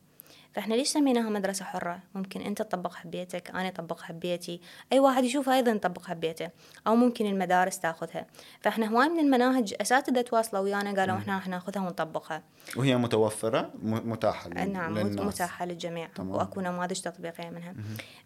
فإحنا 0.55 0.75
ليش 0.75 0.89
سميناها 0.89 1.31
مدرسة 1.31 1.65
حرة؟ 1.65 1.99
ممكن 2.15 2.41
أنت 2.41 2.63
تطبقها 2.63 3.03
ببيتك 3.05 3.51
أنا 3.51 3.69
أطبقها 3.69 4.13
ببيتي 4.13 4.61
أي 4.93 5.01
واحد 5.01 5.25
يشوفها 5.25 5.55
أيضا 5.57 5.71
يطبقها 5.73 6.15
ببيته 6.15 6.51
أو 6.87 6.97
ممكن 6.97 7.27
المدارس 7.27 7.79
تاخذها. 7.81 8.27
فإحنا 8.61 8.87
هواي 8.87 9.09
من 9.09 9.19
المناهج 9.21 9.75
أساتذة 9.81 10.21
تواصلوا 10.21 10.63
ويانا 10.63 11.01
قالوا 11.01 11.17
إحنا 11.17 11.35
راح 11.35 11.49
ناخذها 11.49 11.83
ونطبقها. 11.83 12.43
وهي 12.77 12.97
متوفرة 12.97 13.71
م- 13.83 14.11
متاحة 14.11 14.51
لل- 14.51 14.73
نعم 14.73 14.99
للناس. 14.99 15.27
متاحة 15.27 15.65
للجميع. 15.65 16.07
تمام. 16.15 16.31
وأكو 16.31 16.61
نماذج 16.61 17.01
تطبيقية 17.01 17.51
منها. 17.51 17.75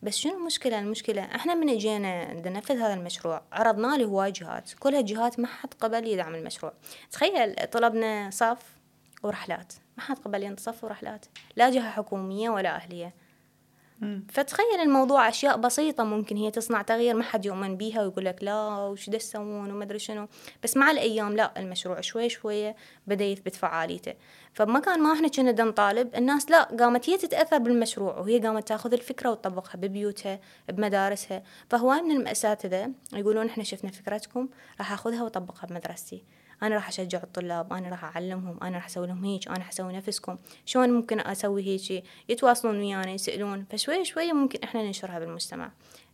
بس 0.02 0.16
شنو 0.16 0.38
المشكلة؟ 0.38 0.78
المشكلة 0.78 1.22
إحنا 1.22 1.54
من 1.54 1.68
اجينا 1.68 2.34
ننفذ 2.34 2.74
هذا 2.76 2.94
المشروع 2.94 3.42
عرضنا 3.52 3.96
له 3.96 4.04
هواي 4.04 4.32
جهات. 4.32 4.70
كلها 4.80 5.00
جهات 5.00 5.40
ما 5.40 5.46
حد 5.46 5.74
قبل 5.80 6.06
يدعم 6.06 6.34
المشروع. 6.34 6.72
تخيل 7.10 7.54
طلبنا 7.72 8.30
صف 8.30 8.73
ورحلات. 9.24 9.72
ما 9.96 10.02
حد 10.02 10.18
قبل 10.18 10.42
ينتصف 10.42 10.84
ورحلات. 10.84 11.26
لا 11.56 11.70
جهة 11.70 11.90
حكومية 11.90 12.50
ولا 12.50 12.76
أهلية. 12.76 13.14
فتخيل 14.28 14.80
الموضوع 14.82 15.28
أشياء 15.28 15.56
بسيطة 15.56 16.04
ممكن 16.04 16.36
هي 16.36 16.50
تصنع 16.50 16.82
تغيير 16.82 17.14
ما 17.14 17.22
حد 17.22 17.46
يؤمن 17.46 17.76
بيها 17.76 18.02
ويقول 18.02 18.24
لك 18.24 18.44
لا 18.44 18.76
وش 18.76 19.10
دا 19.10 19.18
تسوون 19.18 19.70
وما 19.70 19.84
أدري 19.84 19.98
شنو. 19.98 20.28
بس 20.62 20.76
مع 20.76 20.90
الأيام 20.90 21.36
لا 21.36 21.60
المشروع 21.60 22.00
شوي 22.00 22.28
شوية 22.28 22.76
بدأ 23.06 23.24
يثبت 23.24 23.54
فعاليته. 23.56 24.14
فبمكان 24.52 25.00
ما 25.00 25.12
إحنا 25.12 25.28
كنا 25.28 25.64
نطالب 25.64 26.14
الناس 26.14 26.50
لا 26.50 26.62
قامت 26.62 27.10
هي 27.10 27.18
تتأثر 27.18 27.58
بالمشروع 27.58 28.18
وهي 28.18 28.38
قامت 28.38 28.68
تأخذ 28.68 28.92
الفكرة 28.92 29.30
وتطبقها 29.30 29.76
ببيوتها 29.76 30.40
بمدارسها. 30.68 31.42
فهواي 31.70 32.02
من 32.02 32.16
الأساتذة 32.16 32.92
يقولون 33.12 33.46
إحنا 33.46 33.64
شفنا 33.64 33.90
فكرتكم 33.90 34.48
راح 34.78 34.92
أخذها 34.92 35.22
وأطبقها 35.22 35.66
بمدرستي. 35.66 36.24
أنا 36.62 36.74
راح 36.74 36.88
أشجع 36.88 37.22
الطلاب 37.22 37.72
أنا 37.72 37.88
راح 37.88 38.04
أعلمهم 38.04 38.58
أنا 38.62 38.76
راح 38.76 38.86
أسوي 38.86 39.06
لهم 39.06 39.24
هيك 39.24 39.48
أنا 39.48 39.56
راح 39.58 39.68
أسوي 39.68 39.92
نفسكم. 39.92 40.36
شلون 40.66 40.90
ممكن 40.90 41.20
أسوي 41.20 41.62
هيك 41.62 42.04
يتواصلون 42.28 42.78
ويانا 42.78 43.10
يسألون. 43.10 43.64
فشوي 43.70 44.04
شوي 44.04 44.32
ممكن 44.32 44.58
إحنا 44.64 44.82
ننشرها 44.82 45.18
بالمجتمع. 45.18 45.70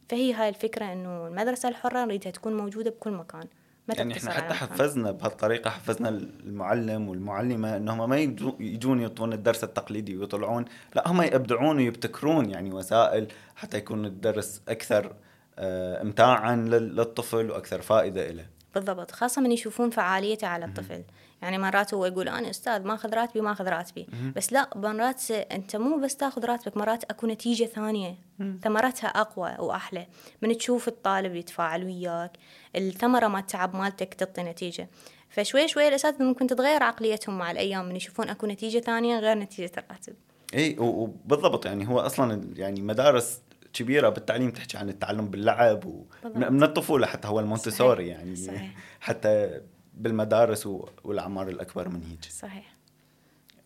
فهي 0.09 0.33
هاي 0.35 0.49
الفكرة 0.49 0.93
إنه 0.93 1.27
المدرسة 1.27 1.69
الحرة 1.69 2.05
نريدها 2.05 2.31
تكون 2.33 2.57
موجودة 2.57 2.91
بكل 2.91 3.11
مكان 3.11 3.45
يعني 3.89 4.17
إحنا 4.17 4.31
حتى. 4.31 4.55
حفزنا 4.55 5.11
بهالطريقة 5.11 5.71
حفزنا 5.71 6.09
المعلم 6.09 7.09
والمعلمة 7.09 7.77
إنهم 7.77 8.09
ما 8.11 8.17
يجو- 8.17 8.57
يجون 8.61 9.01
يعطون 9.01 9.33
الدرس 9.33 9.65
التقليدي 9.65 10.17
ويطلعون. 10.17 10.65
لا 10.95 11.09
هم 11.11 11.23
يبدعون 11.23 11.77
ويبتكرون 11.77 12.51
يعني 12.51 12.73
وسائل 12.73 13.29
حتى 13.57 13.77
يكون 13.79 14.05
الدرس 14.07 14.63
أكثر 14.69 15.13
آه، 15.59 16.03
امتاعا 16.03 16.57
لل- 16.57 16.97
للطفل 16.97 17.51
وأكثر 17.51 17.81
فائدة 17.83 18.31
له 18.31 18.47
بالضبط 18.75 19.11
خاصة 19.11 19.43
من 19.43 19.53
يشوفون 19.53 19.91
فعاليته 19.91 20.47
على 20.47 20.65
الطفل. 20.65 21.03
يعني 21.43 21.59
مرات 21.59 21.95
هو 21.95 22.07
يقول 22.07 22.29
أنا 22.29 22.51
أستاذ 22.51 22.83
ما 22.83 22.95
أخذ 22.95 23.15
راتبي 23.15 23.41
ما 23.41 23.53
أخذ 23.53 23.69
راتبي 23.69 24.07
بس 24.37 24.53
لا 24.53 24.71
مرات 24.77 25.31
أنت 25.31 25.77
مو 25.77 25.99
بس 25.99 26.17
تاخذ 26.17 26.45
راتبك 26.45 26.77
مرات 26.77 27.05
أكو 27.05 27.27
نتيجة 27.27 27.65
ثانية. 27.65 28.15
ثمرتها 28.63 29.07
أقوى 29.07 29.57
وأحلى. 29.59 30.07
من 30.43 30.59
تشوف 30.59 30.89
الطالب 30.89 31.35
يتفاعل 31.35 31.85
وياك 31.85 32.31
الثمرة 32.77 33.29
ما 33.29 33.39
التعب 33.39 33.77
مالتك 33.77 34.15
تعطي 34.15 34.43
نتيجة. 34.43 34.89
فشوي 35.29 35.69
شوي 35.69 35.89
الأساتذة 35.89 36.23
ممكن 36.23 36.47
تتغير 36.47 36.83
عقليتهم 36.83 37.39
مع 37.39 37.51
الأيام. 37.51 37.89
من 37.89 37.97
يشوفون 37.97 38.29
أكو 38.29 38.47
نتيجة 38.47 38.79
ثانية 38.79 39.19
غير 39.19 39.39
نتيجة 39.39 39.73
الراتب. 39.79 40.15
إي 40.55 40.77
وبالضبط 40.79 41.67
يعني 41.67 41.89
هو 41.89 42.01
أصلا 42.01 42.53
يعني 42.57 42.81
مدارس 42.81 43.41
كبيرة 43.73 44.09
بالتعليم 44.09 44.51
تحكي 44.51 44.77
عن 44.79 44.89
التعلم 44.89 45.29
باللعب 45.31 45.81
بالضبط. 45.81 46.37
ومن 46.49 46.63
الطفولة 46.63 47.07
حتى 47.07 47.29
هو 47.29 47.41
المونتسوري. 47.41 48.09
يعني 48.09 48.37
صحيح. 48.37 48.75
حتى 49.01 49.61
بالمدارس 49.95 50.67
و- 50.67 50.89
والأعمار 51.05 51.49
الأكبر 51.49 51.89
من 51.89 52.03
هيك 52.05 52.25
صحيح 52.25 52.75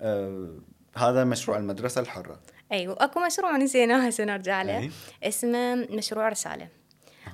آه 0.01 0.59
هذا 0.97 1.25
مشروع 1.25 1.59
المدرسة 1.59 2.01
الحرة 2.01 2.41
أيوه 2.73 2.97
أكو 3.01 3.21
مشروع 3.27 3.57
نسيناه 3.57 4.07
هسه 4.07 4.25
نرجع 4.25 4.63
له 4.63 4.79
أي. 4.79 4.91
اسمه 5.23 5.75
مشروع 5.75 6.29
رسالة 6.29 6.69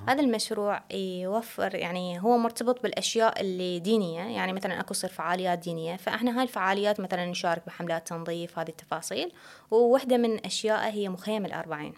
هذا 0.07 0.21
المشروع 0.21 0.83
يوفر 0.93 1.75
يعني 1.75 2.21
هو 2.23 2.37
مرتبط 2.37 2.83
بالأشياء 2.83 3.41
اللي 3.41 3.79
دينية 3.79 4.21
يعني 4.21 4.53
مثلا 4.53 4.79
أكو 4.79 4.93
يصير 4.93 5.09
فعاليات 5.09 5.59
دينية 5.59 5.95
فإحنا 5.95 6.37
هاي 6.37 6.43
الفعاليات 6.43 6.99
مثلا 6.99 7.25
نشارك 7.25 7.65
بحملات 7.67 8.07
تنظيف 8.07 8.59
هذه 8.59 8.69
التفاصيل 8.69 9.31
ووحدة 9.71 10.17
من 10.17 10.45
أشيائها 10.45 10.89
هي 10.89 11.09
مخيم 11.09 11.45
الأربعين 11.45 11.93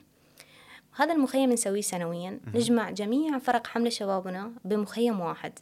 هذا 0.95 1.13
المخيم 1.13 1.51
نسويه 1.51 1.81
سنويا. 1.81 2.39
نجمع 2.53 2.89
جميع 2.89 3.39
فرق 3.39 3.67
حملة 3.67 3.89
شبابنا 3.89 4.51
بمخيم 4.65 5.19
واحد. 5.19 5.59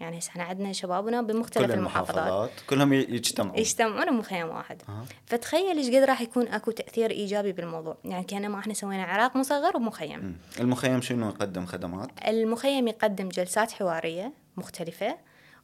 يعني 0.00 0.18
هسه 0.18 0.30
إحنا 0.30 0.44
عندنا 0.44 0.72
شبابنا 0.72 1.22
بمختلف 1.22 1.66
كل 1.66 1.72
المحافظات. 1.72 2.16
المحافظات 2.16 2.50
كلهم 2.70 2.92
يجتمعون 2.92 3.58
يجتمعون 3.58 4.06
بمخيم 4.10 4.48
واحد. 4.48 4.82
أها. 4.88 5.04
فتخيل 5.26 5.76
إيش 5.76 5.88
قد 5.88 5.94
راح 6.02 6.20
يكون 6.20 6.48
أكو 6.48 6.70
تأثير 6.70 7.10
إيجابي 7.10 7.52
بالموضوع. 7.52 7.96
يعني 8.04 8.24
كأنما 8.24 8.58
إحنا 8.58 8.74
سوينا 8.74 9.04
عراق 9.04 9.36
مصغر 9.36 9.76
ومخيم. 9.76 10.20
مم. 10.20 10.36
المخيم 10.60 11.00
شنو 11.00 11.28
يقدم 11.28 11.66
خدمات؟ 11.66 12.08
المخيم 12.28 12.88
يقدم 12.88 13.28
جلسات 13.28 13.72
حوارية 13.72 14.32
مختلفة 14.56 15.16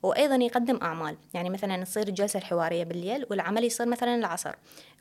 وأيضا 0.03 0.35
يقدم 0.35 0.79
أعمال. 0.83 1.17
يعني 1.35 1.51
مثلا 1.51 1.85
تصير 1.85 2.09
الجلسة 2.09 2.39
الحوارية 2.39 2.85
بالليل 2.85 3.27
والعمل 3.31 3.65
يصير 3.65 3.87
مثلا 3.87 4.15
العصر. 4.15 4.55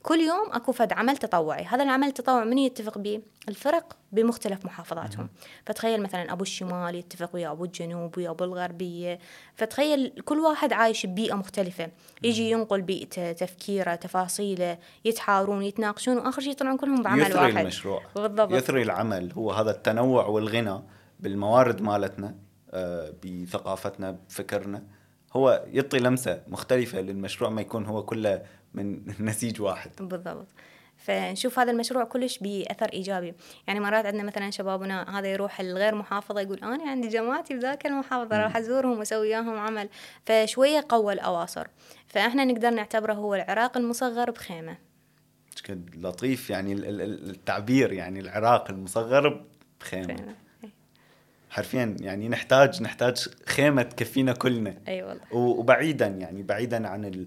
كل 0.03 0.19
يوم 0.19 0.51
أكو 0.51 0.71
فد 0.71 0.93
عمل 0.93 1.17
تطوعي. 1.17 1.63
هذا 1.63 1.83
العمل 1.83 2.07
التطوعي 2.07 2.45
من 2.45 2.57
يتفق 2.57 2.97
به 2.97 3.21
الفرق 3.49 3.97
بمختلف 4.11 4.65
محافظاتهم. 4.65 5.29
فتخيل 5.65 6.01
مثلا 6.01 6.33
أبو 6.33 6.43
الشمال 6.43 6.95
يتفق 6.95 7.29
ويا 7.33 7.51
أبو 7.51 7.65
الجنوب 7.65 8.17
ويا 8.17 8.29
أبو 8.29 8.43
الغربية. 8.43 9.19
فتخيل 9.55 10.13
كل 10.25 10.39
واحد 10.39 10.73
عايش 10.73 11.05
ببيئة 11.05 11.33
مختلفة. 11.33 11.89
يجي 12.23 12.51
ينقل 12.51 12.81
بيئته 12.81 13.31
تفكيره 13.31 13.95
تفاصيله 13.95 14.77
يتحاورون 15.05 15.63
يتناقشون 15.63 16.17
وآخر 16.17 16.41
شيء 16.41 16.51
يطلعون 16.51 16.77
كلهم 16.77 17.03
بعمل 17.03 17.21
يثري 17.21 17.39
واحد. 17.39 17.57
المشروع. 17.57 18.01
بالضبط. 18.15 18.51
يثري 18.51 18.81
العمل. 18.81 19.31
هو 19.33 19.51
هذا 19.51 19.71
التنوع 19.71 20.25
والغنى 20.25 20.81
بالموارد 21.19 21.81
مالتنا 21.81 22.35
آه، 22.71 23.13
بثقافتنا 23.23 24.11
بفكرنا 24.11 24.83
هو 25.33 25.65
يعطي 25.67 25.99
لمسة 25.99 26.41
مختلفة 26.47 27.01
للمشروع 27.01 27.49
ما 27.49 27.61
يكون 27.61 27.85
هو 27.85 28.03
كله 28.03 28.41
من 28.73 29.01
نسيج 29.29 29.61
واحد. 29.61 29.91
بالضبط. 29.99 30.47
فنشوف 30.97 31.59
هذا 31.59 31.71
المشروع 31.71 32.03
كلش 32.03 32.37
بأثر 32.37 32.93
إيجابي. 32.93 33.33
يعني 33.67 33.79
مرات 33.79 34.05
عندنا 34.05 34.23
مثلا 34.23 34.51
شبابنا 34.51 35.19
هذا 35.19 35.27
يروح 35.27 35.59
الغير 35.59 35.95
محافظة 35.95 36.41
يقول 36.41 36.57
أنا 36.57 36.89
عندي 36.89 37.07
جماعتي 37.07 37.53
بذاك 37.53 37.85
المحافظة 37.85 38.37
راح 38.37 38.57
أزورهم 38.57 38.99
وأسوي 38.99 39.19
وياهم 39.19 39.57
عمل. 39.57 39.89
فشوية 40.25 40.85
قوى 40.89 41.13
الأواصر. 41.13 41.67
فإحنا 42.07 42.45
نقدر 42.45 42.69
نعتبره 42.69 43.13
هو 43.13 43.35
العراق 43.35 43.77
المصغر 43.77 44.31
بخيمة. 44.31 44.77
لطيف 45.95 46.49
يعني 46.49 46.73
التعبير 46.73 47.93
يعني 47.93 48.19
العراق 48.19 48.71
المصغر 48.71 49.45
بخيمة. 49.79 50.15
فينا. 50.15 50.35
حرفيا 51.49 51.95
يعني 51.99 52.29
نحتاج 52.29 52.83
نحتاج 52.83 53.29
خيمة 53.45 53.81
تكفينا 53.81 54.33
كلنا. 54.33 54.69
أي 54.69 54.93
أيوة 54.93 55.09
والله 55.09 55.23
وبعيدا 55.33 56.07
يعني 56.07 56.43
بعيدا 56.43 56.87
عن 56.87 57.25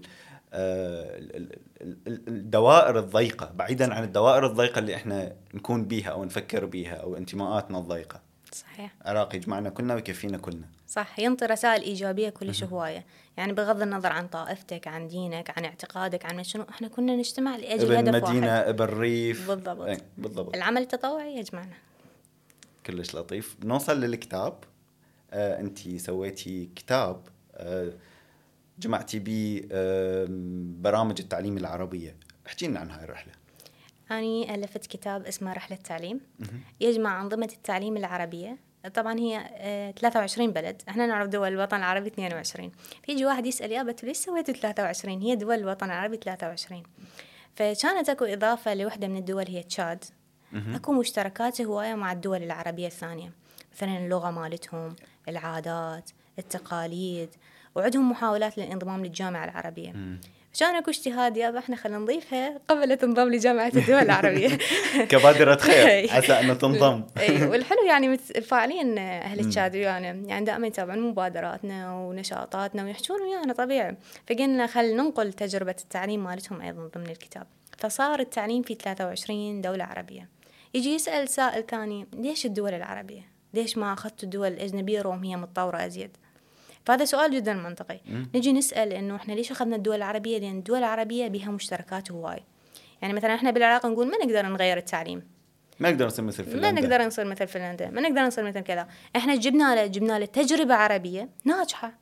الدوائر 2.27 2.99
الضيقة 2.99 3.51
بعيدا 3.55 3.93
عن 3.93 4.03
الدوائر 4.03 4.45
الضيقة 4.45 4.79
اللي 4.79 4.95
إحنا 4.95 5.35
نكون 5.53 5.85
بيها 5.85 6.09
أو 6.09 6.25
نفكر 6.25 6.65
بيها 6.65 6.95
أو 6.95 7.17
انتماءاتنا 7.17 7.79
الضيقة. 7.79 8.21
صحيح. 8.53 8.95
عراق 9.05 9.35
يجمعنا 9.35 9.69
كلنا 9.69 9.95
ويكفينا 9.95 10.37
كلنا. 10.37 10.69
صح 10.87 11.19
ينطي 11.19 11.45
رسائل 11.45 11.81
إيجابية 11.81 12.29
كلش 12.29 12.63
هواية. 12.63 13.05
يعني 13.37 13.53
بغض 13.53 13.81
النظر 13.81 14.11
عن 14.11 14.27
طائفتك 14.27 14.87
عن 14.87 15.07
دينك 15.07 15.57
عن 15.57 15.65
اعتقادك 15.65 16.25
عن 16.25 16.43
شنو 16.43 16.65
إحنا 16.69 16.87
كنا 16.87 17.15
نجتمع 17.15 17.55
لأجل 17.55 17.95
هدف 17.95 18.13
واحد. 18.13 18.29
مدينه 18.29 18.51
ابن 18.51 18.85
ريف. 18.85 19.47
بالضبط. 19.47 19.81
إيه 19.81 19.97
بالضبط. 20.17 20.55
العمل 20.55 20.81
التطوعي 20.81 21.37
يجمعنا 21.37 21.75
كلش 22.85 23.15
لطيف. 23.15 23.57
نوصل 23.63 24.01
للكتاب. 24.01 24.63
آه 25.31 25.59
انت 25.59 25.97
سويتي 25.97 26.69
كتاب 26.75 27.21
آه 27.53 27.93
جمعتي 28.81 29.67
آه 29.71 30.25
برامج 30.81 31.21
التعليم 31.21 31.57
العربية. 31.57 32.15
احكي 32.47 32.67
لنا 32.67 32.79
عن 32.79 32.91
هاي 32.91 33.03
الرحلة. 33.03 33.33
أني 34.11 34.55
ألفت 34.55 34.85
كتاب 34.85 35.25
اسمه 35.25 35.53
رحلة 35.53 35.77
تعليم 35.77 36.21
يجمع 36.79 37.21
أنظمة 37.21 37.49
التعليم 37.53 37.97
العربية. 37.97 38.57
طبعا 38.93 39.19
هي 39.19 39.93
23 39.99 40.49
آه، 40.49 40.53
بلد. 40.53 40.81
إحنا 40.89 41.05
نعرف 41.05 41.27
دول 41.27 41.47
الوطن 41.47 41.77
العربي 41.77 42.07
22 42.07 42.71
فيجي 43.03 43.25
واحد 43.25 43.45
يسأل 43.45 43.71
يا 43.71 43.83
بت 43.83 44.03
ليش 44.03 44.17
سويتوا 44.17 44.53
23 44.53 45.21
هي 45.21 45.35
دول 45.35 45.55
الوطن 45.55 45.85
العربي 45.85 46.17
23 46.17 46.83
فكانت 47.55 48.09
أكو 48.09 48.25
إضافة 48.25 48.73
لوحدة 48.73 49.07
من 49.07 49.17
الدول 49.17 49.47
هي 49.47 49.63
تشاد. 49.63 50.03
أكو 50.53 50.93
مشتركات 50.93 51.61
هواية 51.61 51.95
مع 51.95 52.11
الدول 52.11 52.43
العربية 52.43 52.87
الثانية. 52.87 53.31
مثلا 53.75 53.97
اللغة 53.97 54.31
مالتهم 54.31 54.95
العادات 55.27 56.09
التقاليد. 56.39 57.29
وعندهم 57.75 58.11
محاولات 58.11 58.57
للانضمام 58.57 59.05
للجامعة 59.05 59.45
العربية. 59.45 59.93
عشان 60.53 60.75
اكو 60.75 60.91
اجتهاد 60.91 61.37
يابا 61.37 61.59
إحنا 61.59 61.75
خلينا 61.75 61.99
نضيفها 61.99 62.59
قبل 62.67 62.97
تنضم 62.97 63.29
لجامعة 63.29 63.71
الدول 63.75 63.95
العربية. 63.95 64.49
كبادرة 65.11 65.55
خير 65.55 66.11
عسى 66.15 66.33
أن 66.33 66.57
تنضم. 66.57 67.03
أي. 67.19 67.45
والحلو 67.45 67.85
يعني 67.87 68.07
متفاعلين 68.07 68.97
أهل 68.97 69.49
تشاد 69.49 69.75
ويانا 69.75 70.07
يعني 70.07 70.45
دائما 70.45 70.67
يتابعون 70.67 71.01
مبادراتنا 71.01 71.93
ونشاطاتنا 71.95 72.83
ويحجون 72.83 73.21
ويانا 73.21 73.53
طبيعي. 73.53 73.97
فقلنا 74.29 74.67
خل 74.67 74.95
ننقل 74.95 75.33
تجربة 75.33 75.75
التعليم 75.83 76.23
مالتهم 76.23 76.61
أيضا 76.61 76.89
ضمن 76.95 77.09
الكتاب. 77.09 77.47
فصار 77.77 78.19
التعليم 78.19 78.63
في 78.63 78.75
23 78.75 79.61
دولة 79.61 79.83
عربية. 79.83 80.29
يجي 80.73 80.93
يسأل 80.93 81.29
سائل 81.29 81.65
ثاني 81.65 82.07
ليش 82.13 82.45
الدول 82.45 82.73
العربية؟ 82.73 83.21
ليش 83.53 83.77
ما 83.77 83.93
أخذت 83.93 84.23
الدول 84.23 84.47
الأجنبية 84.47 85.01
روم 85.01 85.23
هي 85.23 85.35
متطورة 85.35 85.85
أزيد؟ 85.85 86.17
فهذا 86.85 87.05
سؤال 87.05 87.31
جدا 87.31 87.53
منطقي. 87.53 87.99
م? 88.05 88.23
نجي 88.35 88.53
نسأل 88.53 88.93
إنه 88.93 89.15
إحنا 89.15 89.33
ليش 89.33 89.51
أخذنا 89.51 89.75
الدول 89.75 89.95
العربية؟ 89.95 90.39
لأن 90.39 90.57
الدول 90.57 90.77
العربية 90.77 91.27
بها 91.27 91.51
مشتركات 91.51 92.11
هواي. 92.11 92.43
يعني 93.01 93.13
مثلا 93.13 93.35
إحنا 93.35 93.51
بالعراق 93.51 93.85
نقول 93.85 94.07
ما 94.07 94.17
نقدر 94.17 94.45
نغير 94.45 94.77
التعليم. 94.77 95.27
ما 95.79 95.91
نقدر 95.91 96.05
نصير 96.05 96.25
مثل 96.25 96.43
فنلندا. 96.43 96.71
ما 96.71 96.81
نقدر 96.81 97.05
نصير 97.05 97.25
مثل 97.25 97.47
فنلندا. 97.47 97.89
ما 97.89 98.01
نقدر 98.01 98.21
نصير 98.21 98.43
مثل 98.43 98.59
كذا. 98.59 98.87
إحنا 99.15 99.35
جبنا 99.35 99.75
له 99.75 99.85
جبنا 99.85 100.19
له 100.19 100.25
تجربة 100.25 100.75
عربية 100.75 101.29
ناجحة. 101.45 101.93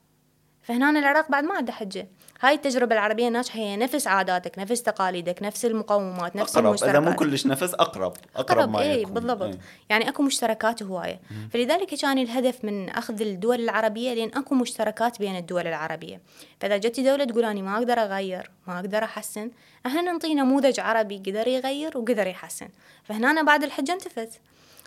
فهنا 0.62 0.90
العراق 0.90 1.32
بعد 1.32 1.44
ما 1.44 1.56
عنده 1.56 1.74
حجة. 1.74 2.08
هاي 2.42 2.54
التجربة 2.54 2.96
العربية 2.96 3.28
الناجحة 3.28 3.60
هي 3.60 3.78
نفس 3.78 4.08
عاداتك 4.08 4.60
نفس 4.60 4.84
تقاليدك 4.84 5.44
نفس 5.44 5.66
المقومات 5.66 6.36
نفس 6.36 6.56
أقرب. 6.56 6.66
المشتركات 6.66 6.96
إذا 6.96 7.10
مو 7.10 7.16
كلش 7.16 7.46
نفس 7.46 7.74
أقرب. 7.74 8.14
أقرب, 8.36 8.58
أقرب 8.58 8.70
ما 8.70 8.82
إيه 8.82 9.06
بالضبط. 9.06 9.42
إيه. 9.42 9.60
يعني 9.90 10.10
أكو 10.10 10.24
مشتركات 10.24 10.84
هواية. 10.84 11.20
فلذلك 11.54 11.96
كان 11.96 12.18
الهدف 12.18 12.66
من 12.66 12.90
أخذ 12.90 13.22
الدول 13.22 13.60
العربية 13.60 14.14
لأن 14.14 14.32
أكو 14.36 14.56
مشتركات 14.56 15.20
بين 15.20 15.36
الدول 15.36 15.68
العربية. 15.68 16.22
فإذا 16.60 16.78
جت 16.78 17.00
دولة 17.00 17.26
تقول 17.26 17.46
أنا 17.46 17.62
ما 17.62 17.78
أقدر 17.78 18.00
أغير 18.00 18.52
ما 18.68 18.80
أقدر 18.80 19.04
أحسن 19.04 19.52
إحنا 19.86 20.02
نعطي 20.02 20.34
نموذج 20.34 20.80
عربي 20.80 21.18
قدر 21.18 21.48
يغير 21.48 21.98
وقدر 21.98 22.28
يحسن. 22.28 22.70
فهنا 23.04 23.44
بعد 23.44 23.64
الحجة 23.64 23.94
انتفت 23.94 24.42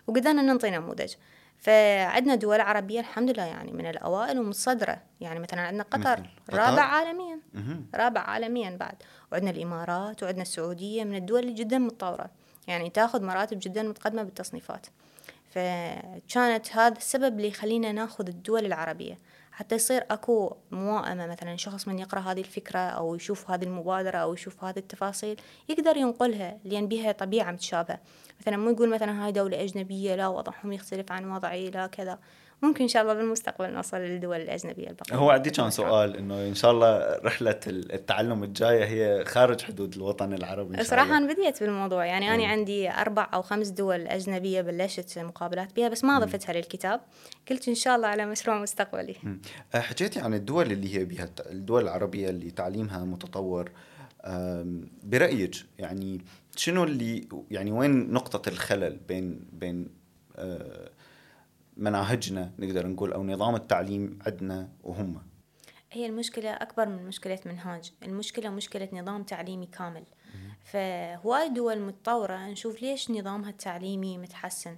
وقدرنا 0.06 0.42
ننطي 0.42 0.70
نموذج. 0.70 1.12
فعندنا 1.62 2.34
دول 2.34 2.60
عربية 2.60 3.00
الحمد 3.00 3.30
لله 3.30 3.42
يعني 3.42 3.72
من 3.72 3.86
الأوائل 3.86 4.38
ومتصدرة. 4.38 5.02
يعني 5.20 5.40
مثلا 5.40 5.60
عندنا 5.60 5.82
قطر 5.82 6.22
رابع 6.50 6.82
عالميا. 6.82 7.38
رابع 7.94 8.20
عالميا 8.20 8.76
بعد. 8.76 8.94
وعندنا 9.32 9.50
الإمارات 9.50 10.22
وعندنا 10.22 10.42
السعودية 10.42 11.04
من 11.04 11.16
الدول 11.16 11.40
اللي 11.40 11.52
جدا 11.52 11.78
متطورة. 11.78 12.30
يعني 12.66 12.90
تاخذ 12.90 13.24
مراتب 13.24 13.58
جدا 13.62 13.82
متقدمة 13.82 14.22
بالتصنيفات. 14.22 14.86
فكانت 15.50 16.72
هذا 16.72 16.96
السبب 16.96 17.36
اللي 17.36 17.48
يخلينا 17.48 17.92
ناخذ 17.92 18.28
الدول 18.28 18.66
العربية. 18.66 19.18
حتى 19.62 19.74
يصير 19.74 20.04
أكو 20.10 20.56
موائمة 20.70 21.26
مثلا 21.26 21.56
شخص 21.56 21.88
من 21.88 21.98
يقرأ 21.98 22.20
هذه 22.20 22.40
الفكرة 22.40 22.78
أو 22.78 23.14
يشوف 23.14 23.50
هذه 23.50 23.64
المبادرة 23.64 24.18
أو 24.18 24.34
يشوف 24.34 24.64
هذه 24.64 24.78
التفاصيل 24.78 25.40
يقدر 25.68 25.96
ينقلها 25.96 26.58
لأن 26.64 26.88
بها 26.88 27.12
طبيعة 27.12 27.52
متشابهة. 27.52 28.00
مثلا 28.40 28.56
مو 28.56 28.70
يقول 28.70 28.88
مثلا 28.88 29.24
هاي 29.24 29.32
دولة 29.32 29.62
أجنبية 29.62 30.14
لا 30.14 30.28
وضعهم 30.28 30.72
يختلف 30.72 31.12
عن 31.12 31.30
وضعي 31.30 31.70
لا 31.70 31.86
كذا. 31.86 32.18
ممكن 32.62 32.82
إن 32.82 32.88
شاء 32.88 33.02
الله 33.02 33.14
بالمستقبل 33.14 33.72
نوصل 33.72 33.96
للدول 33.96 34.36
الأجنبية 34.36 34.88
البقية. 34.88 35.16
هو 35.16 35.30
عندي 35.30 35.50
كان 35.50 35.70
سؤال 35.70 36.16
إنه 36.16 36.48
إن 36.48 36.54
شاء 36.54 36.70
الله 36.70 37.18
رحلة 37.24 37.60
التعلم 37.66 38.44
الجاية 38.44 38.84
هي 38.84 39.24
خارج 39.24 39.60
حدود 39.60 39.96
الوطن 39.96 40.32
العربي 40.32 40.84
صراحة 40.84 41.16
أنا 41.16 41.32
بديت 41.32 41.62
بالموضوع 41.62 42.06
يعني 42.06 42.34
أنا 42.34 42.42
إيه. 42.42 42.48
عندي 42.48 42.90
أربع 42.90 43.28
أو 43.34 43.42
خمس 43.42 43.68
دول 43.68 44.06
أجنبية 44.06 44.60
بلشت 44.60 45.18
مقابلات 45.18 45.76
بها 45.76 45.88
بس 45.88 46.04
ما 46.04 46.18
ضفتها 46.18 46.52
للكتاب 46.52 47.00
قلت 47.50 47.68
إن 47.68 47.74
شاء 47.74 47.96
الله 47.96 48.08
على 48.08 48.26
مشروع 48.26 48.58
مستقبلي. 48.58 49.14
أه، 49.74 49.80
حكيتي 49.80 50.20
عن 50.20 50.34
الدول 50.34 50.72
اللي 50.72 50.98
هي 50.98 51.04
بها 51.04 51.28
الدول 51.50 51.82
العربية 51.82 52.28
اللي 52.28 52.50
تعليمها 52.50 53.04
متطور 53.04 53.70
برأيك 55.02 55.54
يعني 55.78 56.20
شنو 56.56 56.84
اللي 56.84 57.28
يعني 57.50 57.72
وين 57.72 58.12
نقطة 58.12 58.48
الخلل 58.48 58.98
بين 59.08 59.40
بين 59.52 59.88
أه 60.36 60.90
مناهجنا 61.76 62.52
نقدر 62.58 62.86
نقول 62.86 63.12
أو 63.12 63.24
نظام 63.24 63.54
التعليم 63.54 64.18
عندنا 64.26 64.68
وهم. 64.82 65.22
هي 65.92 66.06
المشكلة 66.06 66.50
أكبر 66.50 66.88
من 66.88 67.06
مشكلة 67.06 67.38
منهاج. 67.46 67.92
المشكلة 68.02 68.50
مشكلة 68.50 68.88
نظام 68.92 69.22
تعليمي 69.22 69.66
كامل. 69.66 70.04
فهواي 70.64 71.48
دول 71.48 71.80
متطورة 71.80 72.36
نشوف 72.36 72.82
ليش 72.82 73.10
نظامها 73.10 73.50
التعليمي 73.50 74.18
متحسن. 74.18 74.76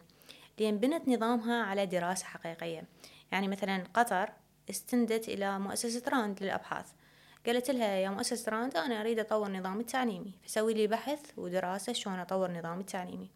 لأن 0.59 0.79
بنت 0.79 1.09
نظامها 1.09 1.63
على 1.63 1.87
دراسة 1.87 2.25
حقيقية. 2.25 2.85
يعني 3.33 3.49
مثلا 3.49 3.85
قطر 3.95 4.31
استندت 4.71 5.29
إلى 5.29 5.59
مؤسسة 5.59 6.03
راند 6.09 6.43
للأبحاث. 6.43 6.87
قالت 7.47 7.71
لها 7.71 7.87
يا 7.87 8.11
مؤسسة 8.11 8.53
راند 8.53 8.77
أنا 8.77 9.01
أريد 9.01 9.19
أطور 9.19 9.53
نظامي 9.53 9.81
التعليمي. 9.81 10.35
فسوي 10.43 10.75
لي 10.75 10.87
بحث 10.87 11.39
ودراسة 11.39 11.93
شلون 11.93 12.19
أطور 12.19 12.51
نظامي 12.51 12.81
التعليمي. 12.81 13.31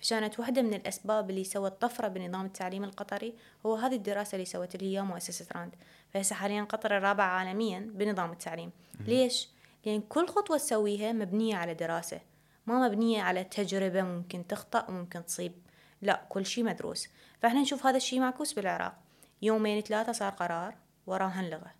فكانت 0.00 0.40
واحدة 0.40 0.62
من 0.62 0.74
الأسباب 0.74 1.30
اللي 1.30 1.44
سوت 1.44 1.72
طفرة 1.80 2.08
بنظام 2.08 2.46
التعليم 2.46 2.84
القطري 2.84 3.34
هو 3.66 3.74
هذه 3.74 3.94
الدراسة 3.94 4.34
اللي 4.34 4.44
سوت 4.44 4.74
اللي 4.74 4.96
هي 4.96 5.02
مؤسسة 5.02 5.46
راند. 5.56 5.74
فهسه 6.10 6.36
حاليا 6.36 6.62
قطر 6.62 6.96
الرابعة 6.96 7.26
عالميا 7.26 7.80
بنظام 7.94 8.32
التعليم. 8.32 8.70
ليش؟ 9.00 9.48
لأن 9.86 10.00
كل 10.00 10.26
خطوة 10.26 10.58
تسويها 10.58 11.12
مبنية 11.12 11.56
على 11.56 11.74
دراسة 11.74 12.20
ما 12.66 12.88
مبنية 12.88 13.22
على 13.22 13.44
تجربة 13.44 14.02
ممكن 14.02 14.46
تخطأ 14.46 14.86
وممكن 14.88 15.24
تصيب. 15.24 15.52
لا 16.02 16.26
كل 16.28 16.46
شيء 16.46 16.64
مدروس. 16.64 17.08
فإحنا 17.42 17.60
نشوف 17.60 17.86
هذا 17.86 17.96
الشيء 17.96 18.20
معكوس 18.20 18.52
بالعراق. 18.52 18.94
يومين 19.42 19.80
ثلاثة 19.80 20.12
صار 20.12 20.32
قرار 20.32 20.74
وراها 21.06 21.40
اللغة 21.40 21.74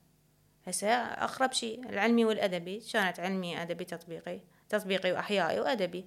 هسه 0.66 0.88
أقرب 0.88 1.52
شيء 1.52 1.88
العلمي 1.90 2.24
والأدبي. 2.24 2.80
كانت 2.92 3.20
علمي 3.20 3.62
أدبي 3.62 3.84
تطبيقي 3.84 4.40
تطبيقي 4.68 5.12
وأحيائي 5.12 5.60
وأدبي. 5.60 6.06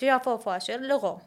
فيها 0.00 0.18
فاشل 0.18 0.88
لغوه 0.88 1.20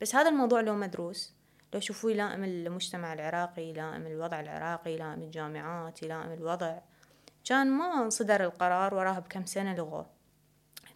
بس 0.00 0.14
هذا 0.14 0.28
الموضوع 0.28 0.60
لو 0.60 0.74
مدروس 0.74 1.34
لو 1.74 1.80
شوفوا 1.80 2.10
يلائم 2.10 2.44
المجتمع 2.44 3.12
العراقي 3.12 3.62
يلائم 3.62 4.06
الوضع 4.06 4.40
العراقي 4.40 4.92
يلائم 4.92 5.22
الجامعات 5.22 6.02
يلائم 6.02 6.32
الوضع. 6.32 6.78
كان 7.44 7.70
ما 7.70 8.08
صدر 8.08 8.44
القرار 8.44 8.94
وراه 8.94 9.18
بكم 9.18 9.46
سنة 9.46 9.74
لغوه 9.74 10.06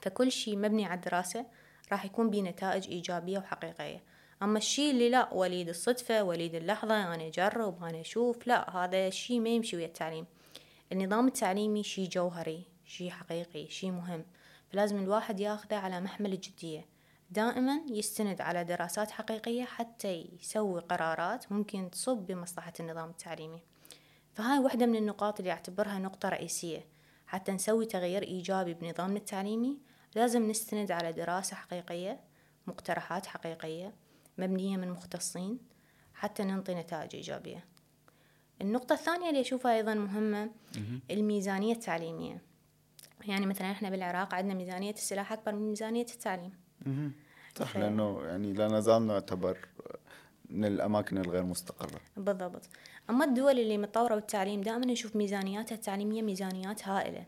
فكل 0.03 0.33
شيء 0.33 0.57
مبني 0.57 0.87
على 0.87 0.95
الدراسة 0.95 1.47
راح 1.93 2.05
يكون 2.05 2.31
بيه 2.31 2.43
نتائج 2.43 2.89
إيجابية 2.89 3.39
وحقيقية. 3.39 4.03
أما 4.43 4.59
الشيء 4.59 4.91
اللي 4.91 5.11
لا 5.11 5.35
وليد 5.35 5.69
الصدفة 5.69 6.23
وليد 6.23 6.55
اللحظة 6.55 7.15
أنا 7.15 7.27
أجرب 7.27 7.85
أنا 7.85 8.01
أشوف 8.01 8.47
لا 8.47 8.77
هذا 8.77 9.07
الشيء 9.07 9.41
ما 9.41 9.49
يمشي 9.49 9.77
ويا 9.77 9.87
التعليم. 9.87 10.27
النظام 10.93 11.27
التعليمي 11.27 11.83
شيء 11.83 12.09
جوهري 12.09 12.65
شيء 12.85 13.11
حقيقي 13.11 13.69
شيء 13.69 13.91
مهم. 13.91 14.25
فلازم 14.73 14.99
الواحد 14.99 15.41
ياخذه 15.41 15.77
على 15.77 16.01
محمل 16.01 16.33
الجدية. 16.33 17.00
دائما 17.31 17.81
يستند 17.91 18.41
على 18.41 18.65
دراسات 18.65 19.11
حقيقية 19.11 19.65
حتى 19.65 20.29
يسوي 20.41 20.81
قرارات 20.81 21.53
ممكن 21.53 21.91
تصب 21.91 22.17
بمصلحة 22.17 22.73
النظام 22.81 23.11
التعليمي. 23.11 23.63
فهاي 24.35 24.59
واحدة 24.59 24.87
من 24.87 24.97
النقاط 24.97 25.39
اللي 25.39 25.51
أعتبرها 25.51 25.99
نقطة 25.99 26.29
رئيسية. 26.29 26.87
حتى 27.27 27.53
نسوي 27.53 27.87
تغيير 27.87 28.23
إيجابي 28.23 28.75
بنظامنا 28.75 29.19
التعليمي 29.19 29.79
لازم 30.15 30.49
نستند 30.49 30.91
على 30.91 31.13
دراسة 31.13 31.57
حقيقية 31.57 32.21
مقترحات 32.67 33.27
حقيقية 33.27 33.95
مبنية 34.39 34.77
من 34.77 34.91
مختصين 34.91 35.59
حتى 36.15 36.43
ننطي 36.43 36.75
نتائج 36.75 37.17
إيجابية. 37.17 37.65
النقطة 38.61 38.93
الثانية 38.93 39.29
اللي 39.29 39.41
أشوفها 39.41 39.77
أيضا 39.77 39.95
مهمة 39.95 40.51
الميزانية 41.11 41.73
التعليمية. 41.73 42.43
يعني 43.27 43.47
مثلا 43.47 43.71
إحنا 43.71 43.91
بالعراق 43.91 44.35
عندنا 44.35 44.55
ميزانية 44.55 44.93
السلاح 44.93 45.33
أكبر 45.33 45.55
من 45.55 45.69
ميزانية 45.69 46.07
التعليم. 46.15 46.60
صح 47.59 47.77
لأنه 47.77 48.23
يعني 48.23 48.53
لا 48.53 48.69
نزال 48.69 49.07
نعتبر 49.07 49.59
من 50.51 50.65
الأماكن 50.65 51.19
الغير 51.19 51.43
مستقرة. 51.43 52.01
بالضبط. 52.17 52.69
أما 53.11 53.25
الدول 53.25 53.59
اللي 53.59 53.79
متطورة 53.79 54.15
بالتعليم 54.15 54.61
دائما 54.61 54.87
نشوف 54.87 55.17
ميزانياتها 55.17 55.75
التعليمية 55.75 56.23
ميزانيات 56.23 56.89
هائلة. 56.89 57.25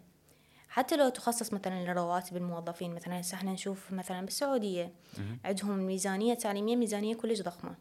حتى 0.69 0.97
لو 0.97 1.09
تخصص 1.09 1.53
مثلا 1.53 1.85
لرواتب 1.85 2.37
الموظفين 2.37 2.95
مثلا 2.95 3.21
هسه 3.21 3.35
إحنا 3.35 3.53
نشوف 3.53 3.93
مثلا 3.93 4.25
بالسعودية 4.25 4.93
عندهم 5.45 5.79
ميزانية 5.79 6.35
تعليمية 6.35 6.77
ميزانية 6.77 7.15
كلش 7.15 7.43
ضخمة. 7.43 7.75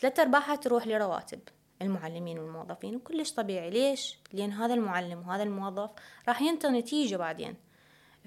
ثلاثة 0.00 0.22
أرباعها 0.22 0.56
تروح 0.56 0.86
لرواتب 0.86 1.40
المعلمين 1.82 2.38
والموظفين 2.38 2.96
وكلش 2.96 3.32
طبيعي. 3.32 3.70
ليش؟ 3.70 4.18
لأن 4.32 4.52
هذا 4.52 4.74
المعلم 4.74 5.18
وهذا 5.18 5.42
الموظف 5.42 5.90
راح 6.28 6.42
ينطي 6.42 6.68
نتيجة 6.68 7.16
بعدين. 7.16 7.54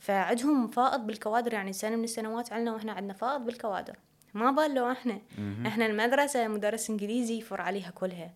فعندهم 0.01 0.67
فائض 0.67 0.99
بالكوادر 0.99 1.53
يعني 1.53 1.73
سنة 1.73 1.95
من 1.95 2.03
السنوات 2.03 2.53
عندنا 2.53 2.73
وإحنا 2.73 2.91
عندنا 2.91 3.13
فائض 3.13 3.41
بالكوادر. 3.41 3.97
ما 4.33 4.51
بال 4.51 4.73
لو 4.73 4.91
إحنا 4.91 5.21
إحنا 5.67 5.85
المدرسة 5.85 6.47
مدرس 6.47 6.89
إنجليزي 6.89 7.37
يفر 7.37 7.61
عليها 7.61 7.91
كلها. 7.91 8.33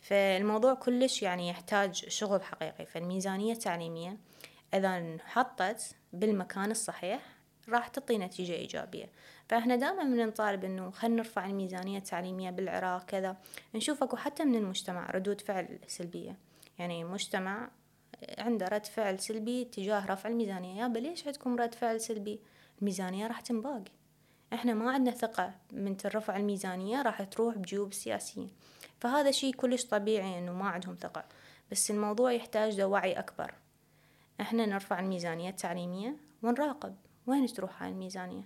فالموضوع 0.00 0.74
كلش 0.74 1.22
يعني 1.22 1.48
يحتاج 1.48 1.94
شغل 1.94 2.42
حقيقي. 2.42 2.86
فالميزانية 2.86 3.52
التعليمية 3.52 4.16
إذا 4.74 4.98
انحطت 4.98 5.94
بالمكان 6.12 6.70
الصحيح 6.70 7.22
راح 7.68 7.88
تعطي 7.88 8.18
نتيجة 8.18 8.52
إيجابية. 8.52 9.10
فإحنا 9.48 9.76
دائما 9.76 10.04
من 10.04 10.26
نطالب 10.26 10.64
إنه 10.64 10.90
خلينا 10.90 11.16
نرفع 11.16 11.46
الميزانية 11.46 11.98
التعليمية 11.98 12.50
بالعراق 12.50 13.04
كذا. 13.04 13.36
نشوف 13.74 14.02
أكو 14.02 14.16
حتى 14.16 14.44
من 14.44 14.54
المجتمع 14.54 15.10
ردود 15.10 15.40
فعل 15.40 15.78
سلبية. 15.86 16.36
يعني 16.78 17.04
مجتمع 17.04 17.70
عنده 18.38 18.66
رد 18.66 18.86
فعل 18.86 19.18
سلبي 19.18 19.64
تجاه 19.64 20.06
رفع 20.06 20.28
الميزانية. 20.28 20.82
يابا 20.82 20.98
ليش 20.98 21.26
عندكم 21.26 21.56
رد 21.56 21.74
فعل 21.74 22.00
سلبي؟ 22.00 22.40
الميزانية 22.80 23.26
راح 23.26 23.40
تنباق 23.40 23.82
إحنا 24.52 24.74
ما 24.74 24.90
عندنا 24.90 25.14
ثقة 25.14 25.54
من 25.72 25.96
ترفع 25.96 26.36
الميزانية 26.36 27.02
راح 27.02 27.22
تروح 27.22 27.58
بجيوب 27.58 27.88
السياسيين 27.88 28.50
فهذا 29.00 29.30
شيء 29.30 29.54
كلش 29.54 29.84
طبيعي 29.84 30.38
إنه 30.38 30.52
ما 30.52 30.68
عندهم 30.68 30.96
ثقة. 31.00 31.24
بس 31.70 31.90
الموضوع 31.90 32.32
يحتاج 32.32 32.80
لوعي 32.80 33.12
أكبر. 33.12 33.54
إحنا 34.40 34.66
نرفع 34.66 35.00
الميزانية 35.00 35.50
التعليمية 35.50 36.16
ونراقب 36.42 36.96
وين 37.26 37.46
تروح 37.46 37.82
هاي 37.82 37.90
الميزانية. 37.90 38.42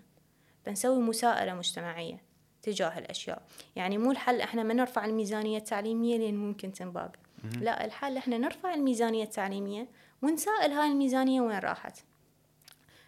بنسوي 0.67 1.03
مساءلة 1.03 1.55
مجتمعية 1.55 2.23
تجاه 2.63 2.99
الأشياء. 2.99 3.43
يعني 3.77 3.99
مو 3.99 4.11
الحل 4.11 4.41
إحنا 4.41 4.63
ما 4.63 4.75
نرفع 4.75 5.05
الميزانية 5.05 5.59
التعليمية 5.59 6.19
لأن 6.19 6.37
ممكن 6.37 6.73
تنباق 6.73 7.13
لا 7.61 7.85
الحل 7.85 8.17
إحنا 8.17 8.39
نرفع 8.39 8.75
الميزانية 8.75 9.25
التعليمية 9.25 9.89
ونسائل 10.23 10.73
هاي 10.73 10.93
الميزانية 10.93 11.41
وين 11.41 11.59
راحت؟ 11.59 11.99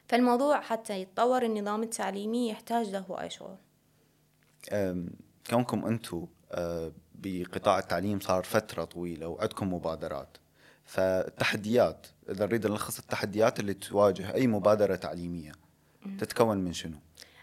فالموضوع 0.08 0.60
حتى 0.60 1.00
يتطور 1.00 1.42
النظام 1.42 1.82
التعليمي 1.82 2.48
يحتاج 2.48 2.90
له 2.90 2.98
هواي 2.98 3.30
شغل. 3.30 3.56
كونكم 5.50 5.84
أنتم 5.84 6.26
أه، 6.52 6.92
بقطاع 7.14 7.78
التعليم 7.78 8.20
صار 8.20 8.42
فترة 8.42 8.84
طويلة 8.84 9.26
وعندكم 9.28 9.74
مبادرات 9.74 10.36
فالتحديات 10.84 12.06
إذا 12.30 12.46
نريد 12.46 12.66
نلخص 12.66 12.98
التحديات 12.98 13.60
اللي 13.60 13.74
تواجه 13.74 14.34
أي 14.34 14.46
مبادرة 14.46 14.94
تعليمية 14.94 15.52
تتكون 16.18 16.58
من 16.58 16.72
شنو؟ 16.72 16.96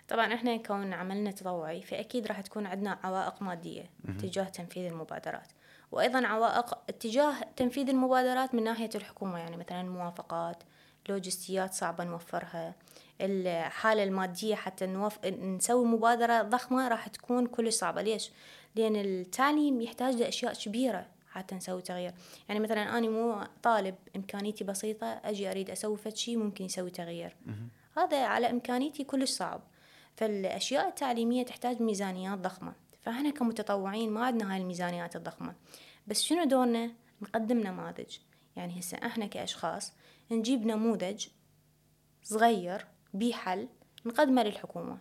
طبعا 0.09 0.33
إحنا 0.33 0.57
كون 0.57 0.93
عملنا 0.93 1.31
تطوعي 1.31 1.81
فأكيد 1.81 2.27
راح 2.27 2.41
تكون 2.41 2.65
عندنا 2.65 2.99
عوائق 3.03 3.41
مادية 3.41 3.89
تجاه 4.19 4.43
تنفيذ 4.43 4.85
المبادرات. 4.85 5.47
وأيضا 5.93 6.27
عوائق 6.27 6.73
اتجاه 6.89 7.35
تنفيذ 7.55 7.89
المبادرات 7.89 8.55
من 8.55 8.63
ناحية 8.63 8.89
الحكومة 8.95 9.39
يعني 9.39 9.57
مثلا 9.57 9.81
الموافقات 9.81 10.63
لوجستيات 11.09 11.73
صعبة 11.73 12.03
نوفرها 12.03 12.75
الحالة 13.21 14.03
المادية 14.03 14.55
حتى 14.55 14.85
نوف... 14.85 15.25
نسوي 15.25 15.85
مبادرة 15.85 16.41
ضخمة 16.41 16.87
راح 16.87 17.07
تكون 17.07 17.45
كلش 17.45 17.75
صعبة. 17.75 18.01
ليش؟ 18.01 18.31
لأن 18.75 18.95
التعليم 18.95 19.81
يحتاج 19.81 20.15
لأشياء 20.15 20.53
كبيرة 20.53 21.05
حتى 21.31 21.55
نسوي 21.55 21.81
تغيير. 21.81 22.13
يعني 22.47 22.59
مثلا 22.59 22.97
أنا 22.97 23.09
مو 23.09 23.43
طالب 23.63 23.95
إمكانيتي 24.15 24.63
بسيطة 24.63 25.07
أجي 25.07 25.51
أريد 25.51 25.69
أسوي 25.69 25.97
فد 25.97 26.15
شيء 26.15 26.37
ممكن 26.37 26.65
يسوي 26.65 26.89
تغيير. 26.89 27.35
هذا 27.97 28.25
على 28.25 28.49
إمكانيتي 28.49 29.03
كلش 29.03 29.31
صعب. 29.31 29.61
فالأشياء 30.15 30.87
التعليمية 30.87 31.43
تحتاج 31.43 31.81
ميزانيات 31.81 32.39
ضخمة. 32.39 32.73
فإحنا 33.03 33.29
كمتطوعين 33.29 34.11
ما 34.11 34.25
عندنا 34.25 34.53
هاي 34.53 34.61
الميزانيات 34.61 35.15
الضخمة. 35.15 35.55
بس 36.07 36.21
شنو 36.21 36.43
دورنا؟ 36.43 36.91
نقدم 37.21 37.59
نماذج. 37.59 38.17
يعني 38.55 38.79
هسه 38.79 38.97
إحنا 39.05 39.25
كأشخاص 39.25 39.93
نجيب 40.31 40.65
نموذج 40.65 41.27
صغير 42.23 42.85
بحل 43.13 43.67
نقدمه 44.05 44.43
للحكومة. 44.43 44.97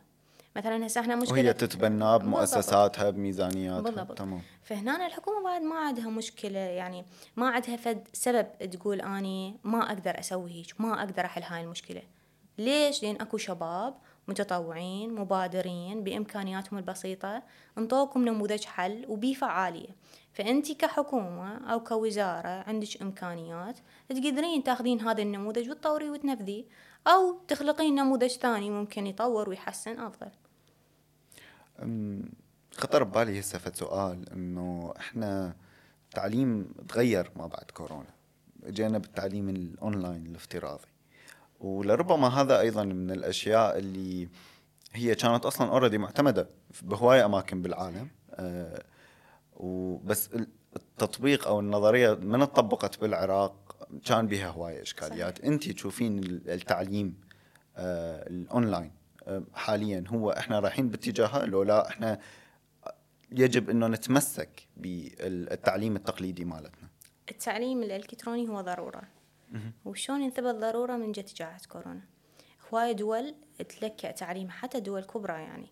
مثلا 0.57 0.87
هسه 0.87 1.01
إحنا 1.01 1.17
مشكلة 1.17 1.43
وهي 1.43 1.53
تتبناه 1.53 2.17
بمؤسساتها 2.17 3.11
بميزانياتها. 3.11 3.81
بالضبط. 3.81 4.19
تمام. 4.19 4.43
فهنا 4.63 5.07
الحكومة 5.07 5.45
بعد 5.45 5.63
ما 5.63 5.79
عندها 5.79 6.11
مشكلة. 6.11 6.59
يعني 6.59 7.05
ما 7.37 7.49
عندها 7.49 7.77
فد 7.77 8.09
سبب 8.13 8.71
تقول 8.71 9.01
أني 9.01 9.57
ما 9.65 9.93
أقدر 9.93 10.19
أسوي 10.19 10.51
هيك 10.51 10.81
ما 10.81 10.99
أقدر 10.99 11.25
أحل 11.25 11.43
هاي 11.43 11.61
المشكلة. 11.61 12.03
ليش؟ 12.59 13.03
لأن 13.03 13.21
أكو 13.21 13.37
شباب 13.37 13.95
متطوعين 14.29 15.15
مبادرين 15.15 16.05
بإمكانياتهم 16.05 16.79
البسيطة 16.79 17.43
انطوكم 17.79 18.25
نموذج 18.25 18.65
حل 18.65 19.07
وبفعالية 19.09 19.89
فأنت 20.33 20.73
كحكومة 20.73 21.73
أو 21.73 21.83
كوزارة 21.83 22.49
عندك 22.49 23.03
إمكانيات 23.03 23.79
تقدرين 24.09 24.65
تاخذين 24.65 25.01
هذا 25.01 25.23
النموذج 25.23 25.71
وتطوريه 25.71 26.11
وتنفذيه 26.11 26.65
أو 27.07 27.39
تخلقين 27.49 27.95
نموذج 27.95 28.31
ثاني 28.31 28.71
ممكن 28.71 29.07
يطور 29.07 29.49
ويحسن 29.49 30.01
أفضل. 30.01 30.31
خطر 32.77 33.05
ببالي 33.05 33.41
هسه 33.41 33.59
فد 33.59 33.75
سؤال 33.75 34.33
إنه 34.33 34.95
إحنا 34.99 35.57
التعليم 36.05 36.75
تغير 36.89 37.31
ما 37.37 37.47
بعد 37.47 37.71
كورونا. 37.75 38.15
جينا 38.67 38.99
بالتعليم 38.99 39.49
الأونلاين 39.49 40.27
الافتراضي. 40.27 40.92
ولربما 41.63 42.29
هذا 42.29 42.61
أيضا 42.61 42.85
من 42.85 43.11
الأشياء 43.11 43.79
اللي 43.79 44.29
هي 44.93 45.15
كانت 45.15 45.47
أصلا 45.47 45.71
already 45.71 45.99
معتمدة 45.99 46.49
بهوايه 46.83 47.25
أماكن 47.25 47.63
بالعالم. 47.63 48.09
أه 48.35 48.83
وبس 49.57 50.31
التطبيق 50.77 51.47
أو 51.47 51.61
النظرية 51.61 52.15
من 52.15 52.45
طبقت 52.45 53.01
بالعراق 53.01 53.77
كان 54.05 54.27
بها 54.27 54.49
هوايه 54.49 54.83
إشكاليات. 54.83 55.41
انت 55.41 55.71
تشوفين 55.71 56.19
التعليم 56.25 57.21
أه 57.77 58.29
الاونلاين 58.29 58.93
أه 59.27 59.43
حاليا 59.55 60.05
هو 60.09 60.31
إحنا 60.31 60.61
رايحين 60.61 60.89
باتجاهه 60.89 61.45
لو 61.45 61.63
لا 61.63 61.89
إحنا 61.89 62.19
يجب 63.33 63.71
إنه 63.71 63.87
نتمسك 63.89 64.69
بالتعليم 64.77 65.97
التقليدي 65.97 66.45
مالتنا. 66.45 66.89
التعليم 67.31 67.83
الإلكتروني 67.83 68.49
هو 68.49 68.61
ضرورة. 68.61 69.03
وشون 69.85 70.23
ينثبت 70.23 70.55
ضروره 70.55 70.97
من 70.97 71.13
جت 71.13 71.37
جائحه 71.37 71.61
كورونا؟ 71.69 72.01
هواي 72.73 72.95
دول 72.95 73.35
تلكأ 73.69 74.11
تعليم 74.11 74.51
حتى 74.51 74.81
دول 74.81 75.05
كبرى 75.05 75.33
يعني. 75.33 75.67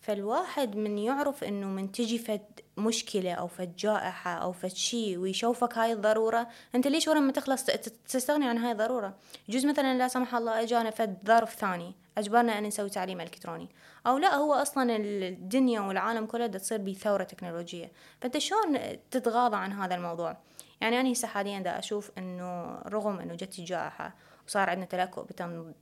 فالواحد 0.00 0.76
من 0.76 0.98
يعرف 0.98 1.44
إنه 1.44 1.66
من 1.66 1.92
تجي 1.92 2.18
فد 2.18 2.60
مشكلة 2.76 3.32
أو 3.32 3.46
فد 3.46 3.76
جائحة 3.76 4.30
أو 4.30 4.52
فد 4.52 4.68
شيء 4.68 5.18
ويشوفك 5.18 5.78
هاي 5.78 5.92
الضرورة 5.92 6.48
أنت 6.74 6.86
ليش 6.86 7.08
ورا 7.08 7.20
ما 7.20 7.32
تخلص 7.32 7.64
تستغني 8.08 8.48
عن 8.48 8.58
هاي 8.58 8.72
الضرورة؟ 8.72 9.16
يجوز 9.48 9.66
مثلا 9.66 9.98
لا 9.98 10.08
سمح 10.08 10.34
الله 10.34 10.62
إجانا 10.62 10.90
فد 10.90 11.16
ظرف 11.26 11.54
ثاني 11.54 11.94
أجبرنا 12.18 12.58
أن 12.58 12.62
نسوي 12.64 12.90
تعليم 12.90 13.20
إلكتروني. 13.20 13.68
أو 14.06 14.18
لا 14.18 14.34
هو 14.34 14.54
أصلا 14.54 14.96
الدنيا 14.96 15.80
والعالم 15.80 16.26
كله 16.26 16.46
تصير 16.46 16.78
بثورة 16.78 17.24
تكنولوجية. 17.24 17.92
فأنت 18.20 18.38
شلون 18.38 18.78
تتغاضى 19.10 19.56
عن 19.56 19.72
هذا 19.72 19.94
الموضوع؟ 19.94 20.36
يعني 20.80 21.00
أنا 21.00 21.12
هسه 21.12 21.28
حاليا 21.28 21.60
دا 21.60 21.78
أشوف 21.78 22.10
إنه 22.18 22.78
رغم 22.86 23.18
إنه 23.18 23.34
جت 23.34 23.58
الجائحه 23.58 24.14
وصار 24.46 24.70
عندنا 24.70 24.86
تلكؤ 24.86 25.26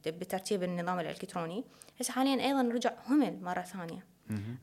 بترتيب 0.07 0.63
النظام 0.63 1.01
الإلكتروني 1.01 1.65
هسه 2.01 2.13
حاليا 2.13 2.45
أيضا 2.45 2.63
رجع 2.63 2.93
همل 3.09 3.43
مرة 3.43 3.61
ثانية. 3.63 4.07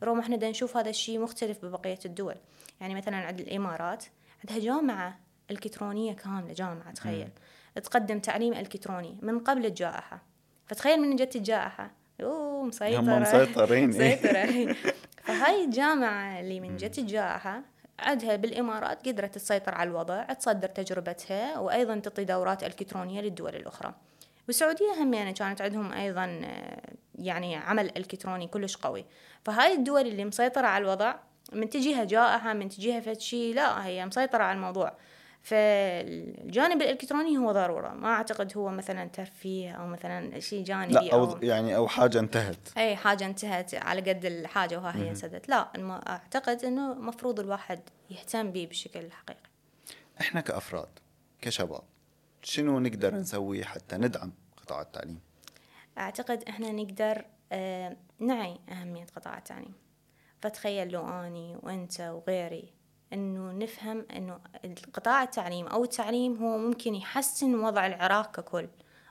رغم 0.02 0.18
إحنا 0.18 0.36
دا 0.36 0.50
نشوف 0.50 0.76
هذا 0.76 0.90
الشيء 0.90 1.18
مختلف 1.18 1.64
ببقية 1.64 1.98
الدول. 2.04 2.34
يعني 2.80 2.94
مثلا 2.94 3.16
عند 3.16 3.40
الإمارات 3.40 4.04
عندها 4.44 4.64
جامعة 4.64 5.18
إلكترونية 5.50 6.12
كاملة 6.12 6.52
جامعة 6.52 6.92
تخيل. 6.92 7.28
تقدم 7.74 8.18
تعليم 8.18 8.52
إلكتروني 8.52 9.18
من 9.22 9.38
قبل 9.38 9.66
الجائحة. 9.66 10.22
فتخيل 10.66 11.00
من 11.00 11.16
جت 11.16 11.36
الجائحة. 11.36 11.90
أوه 12.20 12.64
مسيطرة. 12.64 13.00
هم 13.00 13.22
مسيطرين. 13.22 13.88
مسيطرة. 13.88 14.76
فهاي 15.24 15.64
الجامعة 15.64 16.40
اللي 16.40 16.60
من 16.60 16.76
جت 16.76 16.98
الجائحة 16.98 17.62
عندها 18.02 18.36
بالإمارات 18.36 19.08
قدرت 19.08 19.34
تسيطر 19.34 19.74
على 19.74 19.90
الوضع 19.90 20.22
تصدر 20.24 20.68
تجربتها 20.68 21.58
وأيضا 21.58 21.98
تعطي 21.98 22.24
دورات 22.24 22.64
إلكترونية 22.64 23.20
للدول 23.20 23.56
الأخرى. 23.56 23.94
والسعودية 24.46 24.92
هم 24.98 25.14
يعني 25.14 25.32
كانت 25.32 25.62
عندهم 25.62 25.92
أيضا 25.92 26.40
آه، 26.44 26.92
يعني 27.14 27.56
عمل 27.56 27.96
إلكتروني 27.96 28.46
كلش 28.46 28.76
قوي. 28.76 29.04
فهاي 29.44 29.74
الدول 29.74 30.06
اللي 30.06 30.24
مسيطرة 30.24 30.66
على 30.66 30.84
الوضع 30.84 31.14
من 31.52 31.70
تجيها 31.70 32.04
جائحة 32.04 32.52
من 32.52 32.68
تجيها 32.68 33.00
فد 33.00 33.20
شيء 33.20 33.54
لا 33.54 33.86
هي 33.86 34.06
مسيطرة 34.06 34.42
على 34.42 34.56
الموضوع. 34.56 34.92
فالجانب 35.42 36.82
الإلكتروني 36.82 37.38
هو 37.38 37.52
ضرورة. 37.52 37.88
ما 37.88 38.08
أعتقد 38.08 38.56
هو 38.56 38.68
مثلا 38.68 39.08
ترفيه 39.08 39.72
أو 39.72 39.86
مثلا 39.86 40.40
شيء 40.40 40.64
جانبي 40.64 40.94
لا 40.94 41.12
أو, 41.12 41.24
أو 41.24 41.38
يعني 41.42 41.76
أو 41.76 41.88
حاجة 41.88 42.18
انتهت. 42.18 42.78
أي 42.78 42.96
حاجة 42.96 43.26
انتهت 43.26 43.74
على 43.74 44.00
قد 44.00 44.24
الحاجة 44.24 44.78
وها 44.78 44.96
هي 44.96 45.10
انسدت. 45.10 45.48
لا 45.48 45.72
أعتقد 46.08 46.64
إنه 46.64 46.92
المفروض 46.92 47.40
الواحد 47.40 47.80
يهتم 48.10 48.50
به 48.50 48.66
بشكل 48.66 49.12
حقيقي. 49.12 49.50
إحنا 50.20 50.40
كأفراد 50.40 50.88
كشباب 51.40 51.82
شنو 52.42 52.78
نقدر 52.78 53.14
نسوي 53.14 53.64
حتى 53.64 53.96
ندعم 53.96 54.32
قطاع 54.56 54.80
التعليم؟ 54.80 55.20
أعتقد 55.98 56.42
إحنا 56.48 56.72
نقدر 56.72 57.24
آه 57.52 57.96
نعي 58.18 58.58
أهمية 58.68 59.06
قطاع 59.16 59.38
التعليم. 59.38 59.74
فتخيل 60.42 60.88
لو 60.88 61.08
أني 61.08 61.56
وأنت 61.62 62.00
وغيري 62.00 62.72
إنه 63.12 63.52
نفهم 63.52 64.06
إنه 64.16 64.38
قطاع 64.94 65.22
التعليم 65.22 65.66
أو 65.66 65.84
التعليم 65.84 66.36
هو 66.36 66.58
ممكن 66.58 66.94
يحسن 66.94 67.54
وضع 67.54 67.86
العراق 67.86 68.36
ككل. 68.40 68.68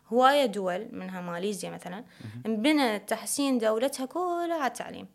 هواية 0.07 0.45
دول 0.45 0.87
منها 0.91 1.21
ماليزيا 1.21 1.69
مثلا 1.69 2.03
انبنى 2.45 2.99
تحسين 2.99 3.57
دولتها 3.57 4.05
كلها 4.05 4.55
على 4.55 4.67
التعليم. 4.67 5.07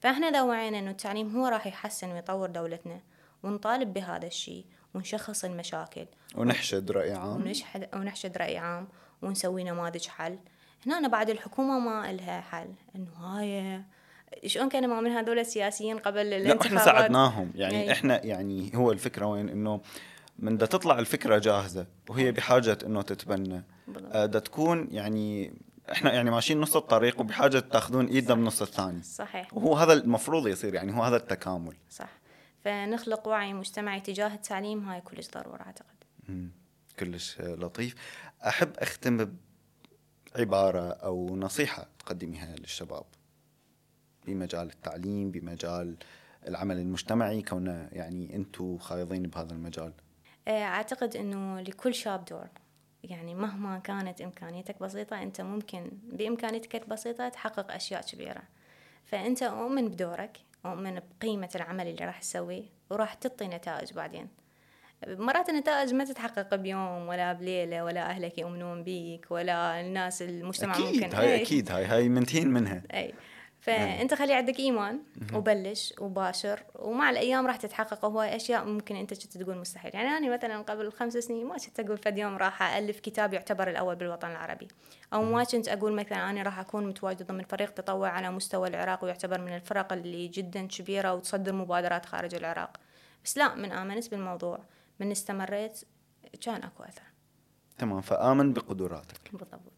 فإحنا 0.00 0.38
لو 0.38 0.48
وعينا 0.48 0.78
إنه 0.78 0.90
التعليم 0.90 1.36
هو 1.36 1.46
راح 1.46 1.66
يحسن 1.66 2.12
ويطور 2.12 2.50
دولتنا 2.50 3.00
ونطالب 3.42 3.92
بهذا 3.94 4.26
الشيء 4.26 4.64
ونشخص 4.94 5.44
المشاكل. 5.44 6.06
ونحشد 6.34 6.90
رأي 6.90 7.12
عام. 7.12 7.36
ونشحد 7.42 7.88
ونحشد 7.94 8.36
رأي 8.36 8.58
عام 8.58 8.88
ونسوي 9.22 9.64
نماذج 9.64 10.08
حل. 10.08 10.38
هنا 10.86 11.08
بعد 11.08 11.30
الحكومة 11.30 11.78
ما 11.78 12.10
إلها 12.10 12.40
حل. 12.40 12.74
إنه 12.96 13.10
هاي 13.10 13.82
شلون 14.46 14.68
كانوا 14.68 14.94
ما 14.94 15.00
من 15.00 15.10
هذول 15.10 15.38
السياسيين 15.38 15.98
قبل 15.98 16.18
الانتخابات؟ 16.18 16.62
لا 16.62 16.66
إحنا 16.66 16.84
ساعدناهم. 16.84 17.52
يعني 17.54 17.82
أي. 17.82 17.92
إحنا 17.92 18.24
يعني 18.26 18.70
هو 18.74 18.92
الفكرة 18.92 19.26
وين؟ 19.26 19.48
إنه 19.48 19.80
من 20.38 20.56
دا 20.56 20.66
تطلع 20.66 20.98
الفكرة 20.98 21.38
جاهزة 21.38 21.86
وهي 22.08 22.32
بحاجة 22.32 22.78
إنه 22.86 23.02
تتبنى. 23.02 23.64
آه 24.12 24.26
دا 24.26 24.38
تكون 24.38 24.88
يعني 24.90 25.54
إحنا 25.92 26.12
يعني 26.12 26.30
ماشيين 26.30 26.60
نص 26.60 26.76
الطريق 26.76 27.20
وبحاجة 27.20 27.58
تاخذون 27.58 28.06
ايدنا 28.06 28.34
بالنص 28.34 28.62
الثاني. 28.62 29.02
صحيح. 29.02 29.54
وهو 29.54 29.74
هذا 29.74 29.92
المفروض 29.92 30.48
يصير 30.48 30.74
يعني 30.74 30.96
هو 30.96 31.02
هذا 31.02 31.16
التكامل. 31.16 31.74
صح. 31.90 32.08
فنخلق 32.64 33.28
وعي 33.28 33.52
مجتمعي 33.52 34.00
تجاه 34.00 34.34
التعليم 34.34 34.88
هاي 34.88 35.00
كلش 35.00 35.30
ضرورة 35.30 35.62
أعتقد. 35.62 36.04
مم. 36.28 36.50
كلش 36.98 37.40
لطيف. 37.40 37.94
أحب 38.46 38.70
أختم 38.78 39.36
بعبارة 40.36 40.90
أو 40.90 41.36
نصيحة 41.36 41.86
تقدميها 41.98 42.56
للشباب. 42.56 43.04
بمجال 44.26 44.70
التعليم 44.70 45.30
بمجال 45.30 45.96
العمل 46.48 46.78
المجتمعي 46.78 47.42
كونه 47.42 47.88
يعني 47.92 48.36
أنتم 48.36 48.78
خايضين 48.78 49.22
بهذا 49.22 49.52
المجال. 49.52 49.92
آه، 50.48 50.62
أعتقد 50.62 51.16
إنه 51.16 51.60
لكل 51.60 51.94
شاب 51.94 52.24
دور. 52.24 52.48
يعني 53.04 53.34
مهما 53.34 53.78
كانت 53.78 54.20
إمكانيتك 54.20 54.82
بسيطة 54.82 55.22
أنت 55.22 55.40
ممكن 55.40 55.90
بإمكانيتك 56.12 56.74
البسيطة 56.74 57.28
تحقق 57.28 57.72
أشياء 57.72 58.02
كبيرة. 58.02 58.42
فأنت 59.04 59.42
اؤمن 59.42 59.88
بدورك 59.88 60.38
اؤمن 60.66 61.00
بقيمة 61.20 61.50
العمل 61.54 61.86
اللي 61.86 62.04
راح 62.04 62.20
تسويه 62.20 62.64
وراح 62.90 63.14
تعطي 63.14 63.48
نتائج 63.48 63.92
بعدين. 63.92 64.28
مرات 65.06 65.48
النتائج 65.48 65.94
ما 65.94 66.04
تتحقق 66.04 66.54
بيوم 66.54 67.08
ولا 67.08 67.32
بليلة 67.32 67.84
ولا 67.84 68.10
أهلك 68.10 68.38
يؤمنون 68.38 68.84
بيك 68.84 69.26
ولا 69.30 69.80
الناس 69.80 70.22
المجتمع 70.22 70.74
أكيد 70.74 71.02
ممكن 71.02 71.16
هاي 71.16 71.42
أكيد 71.42 71.70
هاي 71.70 71.84
هاي 71.84 72.08
منتهين 72.08 72.48
منها. 72.48 72.82
أي 72.94 73.14
فأنت 73.64 74.14
خلي 74.14 74.34
عندك 74.34 74.58
إيمان 74.58 75.00
وبلش 75.34 75.94
وباشر 76.00 76.62
ومع 76.74 77.10
الأيام 77.10 77.46
راح 77.46 77.56
تتحقق 77.56 78.04
هواي 78.04 78.36
أشياء 78.36 78.64
ممكن 78.64 78.96
أنت 78.96 79.14
كنت 79.14 79.38
تقول 79.38 79.58
مستحيل. 79.58 79.90
يعني 79.94 80.08
أنا 80.08 80.34
مثلا 80.34 80.62
قبل 80.62 80.92
خمس 80.92 81.12
سنين 81.12 81.46
ما 81.46 81.56
كنت 81.56 81.80
أقول 81.80 81.98
فد 81.98 82.18
يوم 82.18 82.36
راح 82.36 82.62
الف 82.62 83.00
كتاب 83.00 83.34
يعتبر 83.34 83.70
الأول 83.70 83.96
بالوطن 83.96 84.30
العربي. 84.30 84.68
أو 85.12 85.22
ما 85.22 85.44
كنت 85.44 85.68
أقول 85.68 85.92
مثلا 85.92 86.30
أنا 86.30 86.42
راح 86.42 86.58
أكون 86.58 86.86
متواجدة 86.86 87.24
ضمن 87.24 87.44
فريق 87.44 87.70
تطوع 87.70 88.08
على 88.08 88.30
مستوى 88.30 88.68
العراق 88.68 89.04
ويعتبر 89.04 89.40
من 89.40 89.54
الفرق 89.56 89.92
اللي 89.92 90.28
جدا 90.28 90.66
كبيرة 90.66 91.14
وتصدر 91.14 91.52
مبادرات 91.52 92.06
خارج 92.06 92.34
العراق. 92.34 92.76
بس 93.24 93.38
لا 93.38 93.54
من 93.54 93.72
آمنت 93.72 94.10
بالموضوع. 94.10 94.58
من 95.00 95.10
استمريت 95.10 95.80
كان 96.40 96.62
أكو 96.62 96.82
أثر. 96.82 97.02
تمام 97.78 98.00
فآمن 98.00 98.52
بقدراتك. 98.52 99.30
بالضبط. 99.32 99.73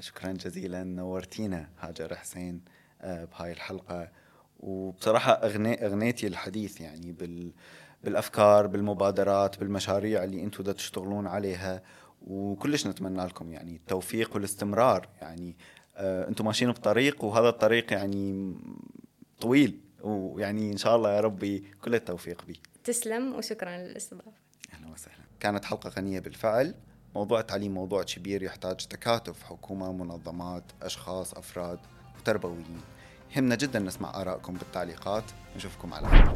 شكرا 0.00 0.32
جزيلا 0.32 0.84
نورتينا 0.84 1.68
هاجر 1.80 2.14
حسين 2.14 2.60
آه 3.02 3.24
بهاي 3.24 3.52
الحلقة. 3.52 4.10
وبصراحة 4.60 5.32
أغني 5.32 5.86
أغنيتي 5.86 6.26
الحديث 6.26 6.80
يعني 6.80 7.12
بال 7.12 7.52
بالأفكار 8.04 8.66
بالمبادرات 8.66 9.60
بالمشاريع 9.60 10.24
اللي 10.24 10.42
أنتم 10.42 10.72
تشتغلون 10.72 11.26
عليها. 11.26 11.82
وكلش 12.26 12.86
نتمنى 12.86 13.24
لكم 13.24 13.52
يعني 13.52 13.76
التوفيق 13.76 14.34
والاستمرار. 14.34 15.08
يعني 15.20 15.56
آه 15.96 16.28
أنتم 16.28 16.44
ماشيين 16.44 16.70
بطريق 16.70 17.24
وهذا 17.24 17.48
الطريق 17.48 17.92
يعني 17.92 18.54
طويل. 19.40 19.80
ويعني 20.02 20.72
إن 20.72 20.76
شاء 20.76 20.96
الله 20.96 21.12
يا 21.16 21.20
ربي 21.20 21.64
كل 21.82 21.94
التوفيق 21.94 22.44
به 22.44 22.56
تسلم 22.84 23.34
وشكرا 23.34 23.76
للاستضافة. 23.76 24.32
أهلا 24.72 24.92
وسهلا. 24.92 25.24
كانت 25.40 25.64
حلقة 25.64 25.90
غنية 25.90 26.20
بالفعل. 26.20 26.74
موضوع 27.14 27.40
التعليم 27.40 27.74
موضوع 27.74 28.02
كبير 28.02 28.42
يحتاج 28.42 28.76
تكاتف 28.76 29.42
حكومة 29.42 29.92
منظمات 29.92 30.64
أشخاص 30.82 31.34
أفراد 31.34 31.78
وتربويين. 32.18 32.80
يهمنا 33.36 33.54
جدا 33.54 33.78
نسمع 33.78 34.20
آرائكم 34.20 34.54
بالتعليقات. 34.54 35.24
نشوفكم 35.56 35.94
على 35.94 36.08
خير. 36.08 36.34